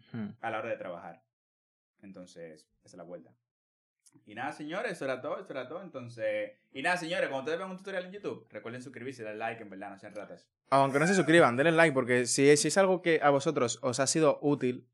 a 0.42 0.50
la 0.50 0.60
hora 0.60 0.70
de 0.70 0.78
trabajar. 0.78 1.24
Entonces, 2.02 2.68
esa 2.84 2.88
es 2.88 2.94
la 2.96 3.04
vuelta. 3.04 3.34
Y 4.25 4.36
nada, 4.36 4.51
señores, 4.53 4.93
eso 4.93 5.05
era 5.05 5.22
todo, 5.22 5.39
eso 5.39 5.51
era 5.51 5.67
todo. 5.67 5.82
Entonces, 5.82 6.51
y 6.72 6.82
nada, 6.82 6.98
señores, 6.98 7.27
cuando 7.29 7.39
ustedes 7.39 7.58
vean 7.60 7.72
un 7.72 7.77
tutorial 7.77 8.05
en 8.05 8.12
YouTube, 8.13 8.48
recuerden 8.50 8.82
suscribirse 8.82 9.22
y 9.22 9.25
darle 9.25 9.39
like, 9.39 9.62
en 9.63 9.70
verdad, 9.70 9.89
no 9.91 10.00
sean 10.00 10.15
ratas. 10.15 10.48
Aunque 10.70 11.00
no 11.00 11.08
se 11.08 11.13
suscriban, 11.15 11.58
denle 11.58 11.72
like 11.74 11.93
porque 11.93 12.25
si, 12.25 12.55
si 12.58 12.67
es 12.70 12.77
algo 12.77 13.01
que 13.01 13.20
a 13.22 13.29
vosotros 13.29 13.79
os 13.82 14.00
ha 14.00 14.08
sido 14.08 14.39
útil, 14.41 14.88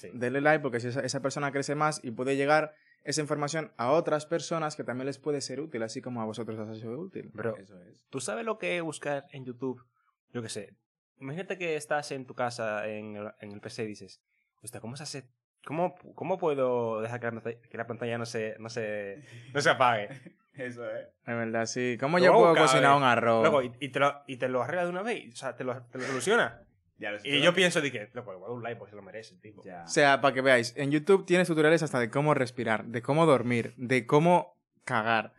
Sí. 0.00 0.10
denle 0.14 0.40
like 0.40 0.62
porque 0.62 0.80
si 0.80 0.88
esa, 0.88 1.00
esa 1.00 1.20
persona 1.22 1.52
crece 1.52 1.76
más 1.76 2.00
y 2.02 2.10
puede 2.10 2.34
llegar 2.34 2.74
esa 3.04 3.20
información 3.20 3.72
a 3.76 3.90
otras 3.92 4.26
personas 4.26 4.74
que 4.74 4.82
también 4.84 5.06
les 5.06 5.18
puede 5.18 5.40
ser 5.40 5.60
útil, 5.60 5.82
así 5.82 6.00
como 6.00 6.20
a 6.22 6.24
vosotros 6.24 6.58
os 6.58 6.68
ha 6.68 6.74
sido 6.74 6.98
útil. 6.98 7.30
Pero, 7.36 7.56
Eso 7.56 7.80
es. 7.82 7.94
¿tú 8.10 8.18
sabes 8.20 8.44
lo 8.44 8.58
que 8.58 8.76
es 8.76 8.82
buscar 8.82 9.26
en 9.30 9.44
YouTube? 9.44 9.84
Yo 10.32 10.42
qué 10.42 10.48
sé. 10.48 10.74
Imagínate 11.18 11.56
que 11.58 11.76
estás 11.76 12.10
en 12.10 12.26
tu 12.26 12.34
casa, 12.34 12.88
en 12.88 13.14
el, 13.16 13.30
en 13.40 13.52
el 13.52 13.60
PC, 13.60 13.84
y 13.84 13.88
dices, 13.88 14.20
hostia, 14.62 14.80
¿cómo 14.80 14.96
se 14.96 15.04
hace? 15.04 15.28
¿Cómo, 15.64 15.94
cómo 16.14 16.38
puedo 16.38 17.00
dejar 17.00 17.20
que 17.20 17.26
la, 17.26 17.32
pantalla- 17.32 17.58
que 17.70 17.78
la 17.78 17.86
pantalla 17.86 18.18
no 18.18 18.26
se, 18.26 18.56
no 18.58 18.68
se, 18.68 19.22
no 19.54 19.60
se 19.60 19.70
apague? 19.70 20.08
Eso 20.54 20.84
es. 20.90 21.06
Es 21.26 21.36
verdad, 21.36 21.66
sí. 21.66 21.96
¿Cómo 21.98 22.18
yo 22.18 22.32
puedo 22.32 22.54
cocinar 22.54 22.96
un 22.96 23.04
arroz? 23.04 23.40
Luego, 23.42 23.62
y, 23.62 23.72
y 23.80 23.88
te 23.88 24.00
lo, 24.00 24.22
y 24.26 24.36
te 24.36 24.48
lo 24.48 24.62
arregla 24.62 24.84
de 24.84 24.90
una 24.90 25.02
vez, 25.02 25.32
o 25.32 25.36
sea, 25.36 25.56
te 25.56 25.64
lo, 25.64 25.80
te 25.84 25.98
lo 25.98 26.04
soluciona. 26.04 26.62
Ya 26.98 27.10
lo 27.10 27.18
Y 27.24 27.40
yo 27.40 27.52
pienso 27.52 27.80
de 27.80 27.90
que, 27.90 28.10
loco, 28.12 28.30
le 28.30 28.38
voy 28.38 28.44
a 28.44 28.48
dar 28.48 28.56
un 28.58 28.62
like 28.62 28.78
porque 28.78 28.90
se 28.90 28.96
lo 28.96 29.02
merece, 29.02 29.34
el 29.34 29.40
tipo. 29.40 29.64
Ya. 29.64 29.82
O 29.82 29.88
sea, 29.88 30.20
para 30.20 30.32
que 30.34 30.40
veáis, 30.40 30.72
en 30.76 30.92
YouTube 30.92 31.26
tienes 31.26 31.48
tutoriales 31.48 31.82
hasta 31.82 31.98
de 31.98 32.10
cómo 32.10 32.32
respirar, 32.32 32.84
de 32.84 33.02
cómo 33.02 33.26
dormir, 33.26 33.74
de 33.76 34.06
cómo 34.06 34.56
cagar. 34.84 35.32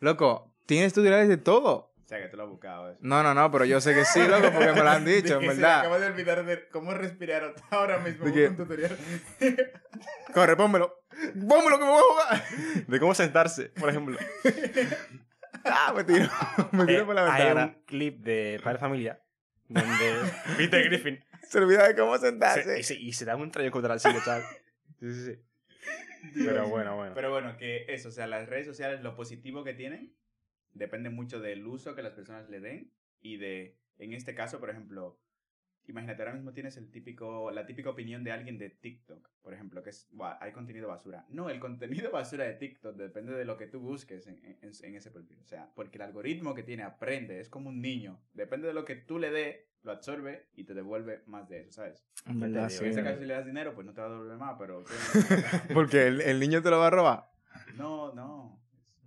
Loco, 0.00 0.52
tienes 0.66 0.92
tutoriales 0.92 1.28
de 1.28 1.36
todo. 1.36 1.93
O 2.04 2.06
sea, 2.06 2.20
que 2.20 2.28
te 2.28 2.36
lo 2.36 2.42
has 2.42 2.48
buscado 2.50 2.90
eso. 2.90 2.98
No, 3.02 3.22
no, 3.22 3.32
no, 3.32 3.50
pero 3.50 3.64
yo 3.64 3.80
sé 3.80 3.94
que 3.94 4.04
sí, 4.04 4.20
loco, 4.28 4.50
porque 4.52 4.72
me 4.72 4.82
lo 4.82 4.88
han 4.90 5.04
dicho, 5.06 5.40
en 5.40 5.46
verdad. 5.48 5.80
acabo 5.80 5.98
de 5.98 6.06
olvidar 6.08 6.44
de 6.44 6.68
cómo 6.68 6.92
respirar 6.92 7.54
ahora 7.70 7.98
mismo. 7.98 8.26
¿De 8.26 8.48
un 8.48 8.56
tutorial. 8.56 8.96
Corre, 10.34 10.54
pónmelo. 10.56 11.02
Pónmelo 11.48 11.78
que 11.78 11.84
me 11.84 11.90
voy 11.90 12.00
a 12.00 12.02
jugar. 12.02 12.86
De 12.88 13.00
cómo 13.00 13.14
sentarse, 13.14 13.70
por 13.70 13.88
ejemplo. 13.88 14.18
Ah, 15.64 15.94
me 15.96 16.04
tiro. 16.04 16.28
Me 16.72 16.84
tiro 16.86 17.02
Eh, 17.02 17.04
por 17.06 17.14
la 17.14 17.32
hay 17.34 17.44
ventana. 17.44 17.66
un 17.66 17.84
clip 17.86 18.18
de 18.22 18.60
Padre 18.62 18.78
Familia 18.78 19.20
donde 19.66 20.12
Peter 20.58 20.84
Griffin 20.84 21.24
Se 21.48 21.58
olvida 21.58 21.88
de 21.88 21.96
cómo 21.96 22.16
se, 22.18 22.26
sentarse. 22.28 22.78
y, 22.78 22.82
se, 22.82 22.94
y 22.96 23.12
se 23.14 23.24
da 23.24 23.34
un 23.34 23.50
trayecto 23.50 23.72
contra 23.78 23.94
el 23.94 24.00
sitio, 24.00 24.20
chaval. 24.22 24.42
Sí, 25.00 25.14
sí, 25.14 25.24
sí. 25.24 25.40
Pero 26.44 26.68
bueno, 26.68 26.96
bueno. 26.96 27.12
Pero 27.14 27.30
bueno, 27.30 27.56
que 27.56 27.86
eso, 27.88 28.08
o 28.10 28.12
sea, 28.12 28.26
las 28.26 28.46
redes 28.48 28.66
sociales, 28.66 29.00
lo 29.02 29.16
positivo 29.16 29.64
que 29.64 29.72
tienen, 29.72 30.14
depende 30.74 31.10
mucho 31.10 31.40
del 31.40 31.66
uso 31.66 31.94
que 31.94 32.02
las 32.02 32.12
personas 32.12 32.48
le 32.50 32.60
den 32.60 32.92
y 33.20 33.36
de, 33.38 33.78
en 33.98 34.12
este 34.12 34.34
caso, 34.34 34.60
por 34.60 34.70
ejemplo, 34.70 35.18
imagínate, 35.86 36.22
ahora 36.22 36.34
mismo 36.34 36.52
tienes 36.52 36.76
el 36.76 36.90
típico, 36.90 37.50
la 37.50 37.66
típica 37.66 37.90
opinión 37.90 38.24
de 38.24 38.32
alguien 38.32 38.58
de 38.58 38.70
TikTok, 38.70 39.28
por 39.42 39.52
ejemplo, 39.54 39.82
que 39.82 39.90
es, 39.90 40.08
"Buah, 40.12 40.38
hay 40.40 40.52
contenido 40.52 40.88
basura. 40.88 41.26
No, 41.28 41.50
el 41.50 41.60
contenido 41.60 42.10
basura 42.12 42.44
de 42.44 42.54
TikTok 42.54 42.96
depende 42.96 43.32
de 43.34 43.44
lo 43.44 43.56
que 43.56 43.66
tú 43.66 43.80
busques 43.80 44.26
en, 44.26 44.42
en- 44.44 44.72
en 44.82 44.94
ese 44.94 45.10
perfil. 45.10 45.38
O 45.42 45.46
sea, 45.46 45.70
porque 45.74 45.98
el 45.98 46.02
algoritmo 46.02 46.54
que 46.54 46.62
tiene 46.62 46.82
aprende, 46.82 47.40
es 47.40 47.48
como 47.48 47.68
un 47.70 47.80
niño. 47.80 48.20
Depende 48.32 48.66
de 48.68 48.74
lo 48.74 48.84
que 48.84 48.96
tú 48.96 49.18
le 49.18 49.30
des, 49.30 49.56
lo 49.82 49.92
absorbe 49.92 50.48
y 50.54 50.64
te 50.64 50.72
devuelve 50.74 51.22
más 51.26 51.48
de 51.50 51.60
eso, 51.60 51.72
¿sabes? 51.72 52.06
Verdad, 52.26 52.70
sí. 52.70 52.86
En 52.86 52.94
Sí. 52.94 53.02
caso, 53.02 53.18
si 53.20 53.26
le 53.26 53.34
das 53.34 53.44
dinero, 53.44 53.74
pues 53.74 53.86
no 53.86 53.92
te 53.92 54.00
va 54.00 54.06
a 54.06 54.10
devolver 54.10 54.38
más, 54.38 54.56
pero... 54.58 54.82
Porque 55.74 56.06
el, 56.06 56.20
el 56.22 56.40
niño 56.40 56.62
te 56.62 56.70
lo 56.70 56.78
va 56.78 56.86
a 56.86 56.90
robar. 56.90 57.30
No, 57.76 58.14
no. 58.14 58.63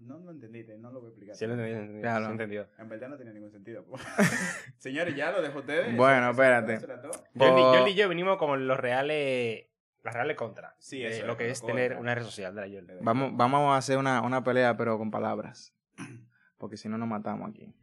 No 0.08 0.18
lo 0.20 0.32
entendiste, 0.32 0.78
no 0.78 0.92
lo 0.92 1.00
voy 1.02 1.08
a 1.08 1.10
explicar. 1.12 1.36
Sí, 1.36 1.46
lo 1.46 1.54
entendí, 1.54 1.74
lo 1.74 1.80
entendí, 1.82 2.02
Claro. 2.02 2.26
lo 2.26 2.32
entendí. 2.32 2.58
En 2.78 2.90
verdad 2.90 3.10
no 3.10 3.18
tenía 3.18 3.34
ningún 3.34 3.52
sentido. 3.52 3.86
Señores, 4.78 5.16
ya 5.16 5.32
lo 5.32 5.42
dejo 5.42 5.58
a 5.58 5.62
ustedes. 5.62 5.96
Bueno, 5.98 6.22
Eso- 6.22 6.32
espérate. 6.32 6.66
todo, 6.68 6.76
eso 6.78 6.86
era 6.86 7.02
todo. 7.02 7.24
Yo, 7.34 7.76
yo 7.82 7.88
y 7.88 7.96
yo 7.96 8.10
venimos 8.10 8.38
con 8.38 8.68
los 8.68 8.78
reales. 8.80 9.66
Las 10.04 10.14
reales 10.14 10.38
contra. 10.38 10.76
Sí, 10.80 11.04
eso 11.04 11.26
lo 11.26 11.34
es, 11.34 11.38
que 11.38 11.44
lo 11.46 11.52
es 11.52 11.60
contra. 11.62 11.76
tener 11.76 11.98
una 11.98 12.16
red 12.16 12.24
social 12.24 12.56
de 12.56 12.62
la 12.62 12.68
Yol. 12.68 12.88
Vamos, 13.02 13.32
vamos 13.36 13.74
a 13.74 13.78
hacer 13.78 13.98
una, 13.98 14.22
una 14.22 14.44
pelea, 14.44 14.78
pero 14.78 14.98
con 14.98 15.12
palabras. 15.12 15.74
Porque 16.58 16.78
si 16.78 16.88
no, 16.88 16.98
nos 16.98 17.08
matamos 17.10 17.50
aquí. 17.50 17.74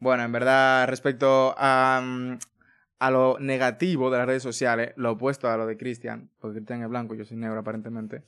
Bueno, 0.00 0.24
en 0.24 0.32
verdad, 0.32 0.86
respecto 0.88 1.54
a, 1.56 2.02
mm, 2.04 2.38
a 2.98 3.10
lo 3.10 3.38
negativo 3.38 4.10
de 4.10 4.18
las 4.18 4.26
redes 4.26 4.42
sociales, 4.42 4.92
lo 4.96 5.12
opuesto 5.12 5.48
a 5.48 5.56
lo 5.56 5.66
de 5.66 5.76
Cristian, 5.78 6.30
porque 6.38 6.56
Cristian 6.56 6.82
es 6.82 6.88
blanco, 6.88 7.14
yo 7.14 7.24
soy 7.24 7.36
negro 7.38 7.60
aparentemente. 7.60 8.24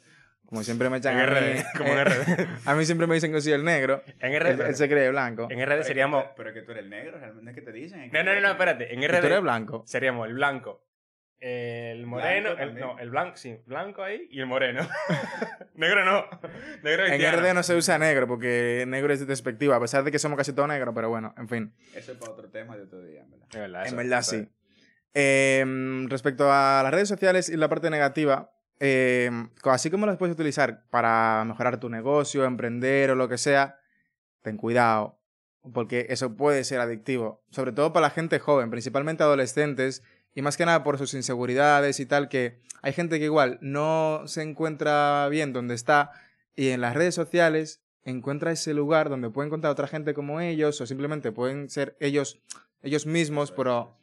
Como 0.48 0.62
siempre 0.62 0.88
me 0.88 0.96
echan 0.96 1.18
En 1.18 1.28
a 1.28 1.40
mí, 1.40 1.60
RD, 1.60 1.64
como 1.76 1.92
en 1.92 1.98
eh, 1.98 2.04
RD. 2.04 2.46
a 2.64 2.74
mí 2.74 2.86
siempre 2.86 3.06
me 3.06 3.14
dicen 3.16 3.30
que 3.32 3.40
soy 3.42 3.52
el 3.52 3.64
negro. 3.64 4.02
En 4.18 4.40
RD, 4.40 4.66
él 4.66 4.74
se 4.74 4.88
cree 4.88 5.10
blanco. 5.10 5.46
en 5.50 5.64
RD 5.64 5.82
seríamos. 5.82 6.24
Pero 6.38 6.48
es 6.48 6.54
que 6.54 6.62
tú 6.62 6.72
eres 6.72 6.84
el 6.84 6.90
negro, 6.90 7.18
realmente 7.18 7.50
es 7.50 7.54
que 7.54 7.60
te 7.60 7.70
dicen. 7.70 8.10
No, 8.10 8.22
no, 8.22 8.34
no, 8.34 8.40
no, 8.40 8.50
espérate. 8.52 8.94
En 8.94 9.02
Y 9.02 9.06
tú 9.06 9.14
eres 9.14 9.30
RD 9.30 9.42
blanco. 9.42 9.82
seríamos 9.86 10.26
el 10.26 10.32
blanco, 10.32 10.86
el 11.38 12.06
moreno, 12.06 12.52
el, 12.58 12.74
no, 12.76 12.98
el 12.98 13.10
blanco, 13.10 13.36
sí, 13.36 13.60
blanco 13.66 14.02
ahí 14.02 14.26
y 14.30 14.40
el 14.40 14.46
moreno. 14.46 14.88
negro 15.74 16.02
no. 16.06 16.24
Negro 16.82 17.06
En. 17.06 17.20
RD 17.20 17.52
no 17.52 17.62
se 17.62 17.76
usa 17.76 17.98
negro 17.98 18.26
porque 18.26 18.84
negro 18.88 19.12
es 19.12 19.26
despectivo, 19.26 19.74
a 19.74 19.80
pesar 19.80 20.02
de 20.02 20.10
que 20.10 20.18
somos 20.18 20.38
casi 20.38 20.54
todos 20.54 20.68
negros, 20.70 20.94
pero 20.94 21.10
bueno, 21.10 21.34
en 21.36 21.48
fin. 21.50 21.74
Eso 21.94 22.12
es 22.12 22.18
para 22.18 22.32
otro 22.32 22.48
tema 22.48 22.74
de 22.74 22.84
otro 22.84 23.02
día, 23.02 23.20
en 23.20 23.30
verdad. 23.32 23.48
Es 23.52 23.60
verdad, 23.60 23.86
En 23.86 23.96
verdad, 23.96 24.22
sí. 24.22 24.48
Eh, 25.12 26.06
respecto 26.08 26.50
a 26.50 26.80
las 26.82 26.90
redes 26.90 27.08
sociales 27.08 27.50
y 27.50 27.56
la 27.58 27.68
parte 27.68 27.90
negativa, 27.90 28.50
co- 29.62 29.70
así 29.70 29.90
como 29.90 30.06
las 30.06 30.16
puedes 30.16 30.34
utilizar 30.34 30.84
para 30.90 31.44
mejorar 31.46 31.80
tu 31.80 31.88
negocio, 31.88 32.44
emprender 32.44 33.10
o 33.10 33.14
lo 33.14 33.28
que 33.28 33.38
sea, 33.38 33.78
ten 34.42 34.56
cuidado, 34.56 35.18
porque 35.72 36.06
eso 36.10 36.36
puede 36.36 36.64
ser 36.64 36.80
adictivo, 36.80 37.42
sobre 37.50 37.72
todo 37.72 37.92
para 37.92 38.06
la 38.06 38.10
gente 38.10 38.38
joven, 38.38 38.70
principalmente 38.70 39.22
adolescentes, 39.22 40.02
y 40.34 40.42
más 40.42 40.56
que 40.56 40.66
nada 40.66 40.84
por 40.84 40.98
sus 40.98 41.14
inseguridades 41.14 41.98
y 41.98 42.06
tal, 42.06 42.28
que 42.28 42.60
hay 42.82 42.92
gente 42.92 43.18
que 43.18 43.24
igual 43.24 43.58
no 43.60 44.22
se 44.26 44.42
encuentra 44.42 45.28
bien 45.28 45.52
donde 45.52 45.74
está 45.74 46.12
y 46.54 46.68
en 46.68 46.80
las 46.80 46.94
redes 46.94 47.14
sociales 47.14 47.82
encuentra 48.04 48.52
ese 48.52 48.72
lugar 48.74 49.08
donde 49.08 49.30
puede 49.30 49.46
encontrar 49.48 49.72
otra 49.72 49.88
gente 49.88 50.14
como 50.14 50.40
ellos 50.40 50.80
o 50.80 50.86
simplemente 50.86 51.32
pueden 51.32 51.68
ser 51.68 51.96
ellos 51.98 52.40
ellos 52.82 53.06
mismos, 53.06 53.52
pero 53.52 53.96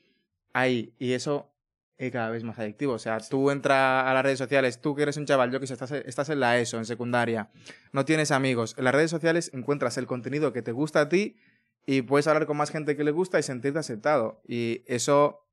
ahí. 0.53 0.93
Y 0.99 1.13
eso 1.13 1.54
es 1.97 2.11
cada 2.11 2.29
vez 2.29 2.43
más 2.43 2.59
adictivo. 2.59 2.93
O 2.93 2.99
sea, 2.99 3.19
tú 3.19 3.51
entras 3.51 4.05
a 4.05 4.13
las 4.13 4.23
redes 4.23 4.37
sociales, 4.37 4.81
tú 4.81 4.95
que 4.95 5.03
eres 5.03 5.17
un 5.17 5.25
chaval, 5.25 5.51
yo 5.51 5.59
que 5.59 5.67
sé, 5.67 5.73
estás, 5.73 5.91
estás 5.91 6.29
en 6.29 6.39
la 6.39 6.57
ESO, 6.59 6.77
en 6.77 6.85
secundaria, 6.85 7.49
no 7.91 8.05
tienes 8.05 8.31
amigos. 8.31 8.75
En 8.77 8.83
las 8.83 8.95
redes 8.95 9.11
sociales 9.11 9.51
encuentras 9.53 9.97
el 9.97 10.07
contenido 10.07 10.53
que 10.53 10.61
te 10.61 10.71
gusta 10.71 11.01
a 11.01 11.09
ti 11.09 11.37
y 11.85 12.01
puedes 12.01 12.27
hablar 12.27 12.45
con 12.45 12.57
más 12.57 12.71
gente 12.71 12.95
que 12.95 13.03
le 13.03 13.11
gusta 13.11 13.39
y 13.39 13.43
sentirte 13.43 13.79
aceptado. 13.79 14.41
Y 14.47 14.83
eso, 14.87 15.47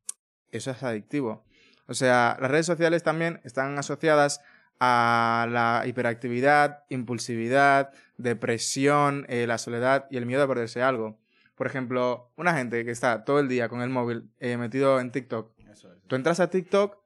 eso 0.51 0.71
es 0.71 0.83
adictivo. 0.83 1.45
O 1.87 1.95
sea, 1.95 2.37
las 2.41 2.51
redes 2.51 2.67
sociales 2.67 3.03
también 3.03 3.41
están 3.45 3.79
asociadas 3.79 4.41
a 4.81 5.47
la 5.51 5.85
hiperactividad, 5.87 6.85
impulsividad, 6.89 7.91
depresión, 8.17 9.27
eh, 9.29 9.47
la 9.47 9.59
soledad 9.59 10.07
y 10.11 10.17
el 10.17 10.27
miedo 10.27 10.43
a 10.43 10.49
perderse 10.49 10.83
algo. 10.83 11.19
Por 11.55 11.67
ejemplo, 11.67 12.33
una 12.37 12.55
gente 12.55 12.85
que 12.85 12.91
está 12.91 13.25
todo 13.25 13.39
el 13.39 13.49
día 13.49 13.69
con 13.69 13.83
el 13.83 13.91
móvil 13.91 14.31
eh, 14.41 14.57
metido 14.57 14.99
en 14.99 15.13
TikTok. 15.13 15.53
Eso 15.73 15.93
es. 15.93 16.03
Tú 16.07 16.17
entras 16.17 16.41
a 16.41 16.51
TikTok 16.51 16.99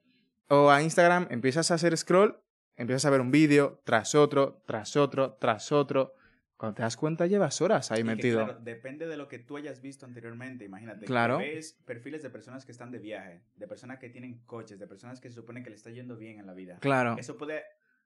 o 0.49 0.71
a 0.71 0.83
Instagram, 0.83 1.27
empiezas 1.31 1.71
a 1.71 1.75
hacer 1.75 1.97
scroll, 1.97 2.39
empiezas 2.77 3.05
a 3.07 3.11
ver 3.11 3.21
un 3.21 3.31
vídeo 3.31 3.81
tras 3.85 4.15
otro, 4.15 4.63
tras 4.67 4.97
otro, 4.97 5.35
tras 5.35 5.73
otro. 5.73 6.15
Cuando 6.57 6.75
te 6.77 6.83
das 6.83 6.97
cuenta, 6.97 7.27
llevas 7.27 7.61
horas 7.61 7.91
ahí 7.93 8.01
Y 8.01 8.03
que, 8.03 8.09
metido. 8.09 8.45
claro, 8.45 8.61
depende 8.61 9.07
de 9.07 9.19
lo 9.19 9.29
que 9.29 9.39
tú 9.39 9.59
hayas 9.59 9.83
visto 9.83 10.07
anteriormente. 10.07 10.65
Imagínate. 10.65 11.01
que 11.01 11.07
Claro. 11.07 11.37
ves 11.39 11.79
perfiles 11.85 12.23
de 12.23 12.31
personas 12.31 12.65
que 12.65 12.73
están 12.73 12.91
de 12.91 12.99
viaje, 12.99 13.43
de 13.57 13.69
personas 13.69 13.99
que 13.99 14.09
tienen 14.09 14.41
coches, 14.47 14.79
de 14.79 14.87
personas 14.87 15.21
que 15.21 15.29
se 15.29 15.35
supone 15.35 15.63
que 15.63 15.69
le 15.69 15.77
está 15.77 15.91
yendo 15.91 16.17
bien 16.17 16.39
en 16.41 16.47
la 16.47 16.55
vida. 16.55 16.79
Claro. 16.81 17.17
Eso 17.19 17.37
puede 17.37 17.63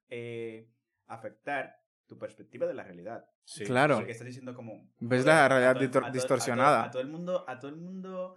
eh, 0.08 0.68
afectar 1.06 1.80
tu 2.08 2.18
perspectiva 2.18 2.66
de 2.66 2.74
la 2.74 2.82
realidad. 2.82 3.24
Sí, 3.44 3.64
Claro. 3.64 3.96
Porque 3.98 4.10
estás 4.12 4.26
diciendo 4.26 4.52
como... 4.52 4.84
Ves 4.98 5.24
la 5.24 5.48
realidad 5.48 6.10
distorsionada. 6.12 6.84
A 6.86 6.90
todo 6.90 7.02
el 7.02 7.08
mundo... 7.08 7.44
A 7.48 7.56
todo 7.60 7.70
el 7.70 7.76
mundo... 7.76 8.36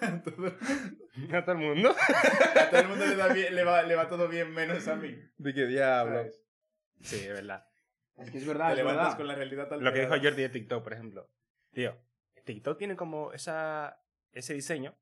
a, 0.00 0.22
todo, 0.22 0.46
A 1.32 1.44
todo 1.44 1.52
el 1.52 1.58
mundo. 1.58 1.94
a 2.60 2.70
todo 2.70 2.80
el 2.80 2.88
mundo 2.88 3.06
le, 3.06 3.16
da 3.16 3.32
bien- 3.32 3.54
le 3.54 3.64
va, 3.64 3.82
le 3.82 3.94
va 3.94 4.08
todo 4.08 4.28
bien 4.28 4.52
menos 4.52 4.86
a 4.88 4.96
mí. 4.96 5.16
¿De 5.38 5.54
qué 5.54 5.66
diablo? 5.66 6.16
¿sabes? 6.18 6.40
Sí, 7.02 7.16
es 7.16 7.28
verdad. 7.28 7.66
Es 8.16 8.30
que 8.30 8.38
es 8.38 8.46
verdad, 8.46 8.70
Te 8.70 8.76
levantas 8.76 9.16
con 9.16 9.26
la 9.26 9.34
realidad 9.34 9.68
Lo 9.80 9.92
que 9.92 10.00
dijo. 10.00 10.12
Jordi 10.14 10.42
de 10.42 10.48
TikTok, 10.48 10.84
por 10.84 10.92
ejemplo. 10.92 11.28
Tío, 11.72 11.98
TikTok 12.44 12.78
tiene 12.78 12.94
como 12.96 13.32
esa, 13.32 14.00
ese 14.32 14.54
diseño 14.54 14.96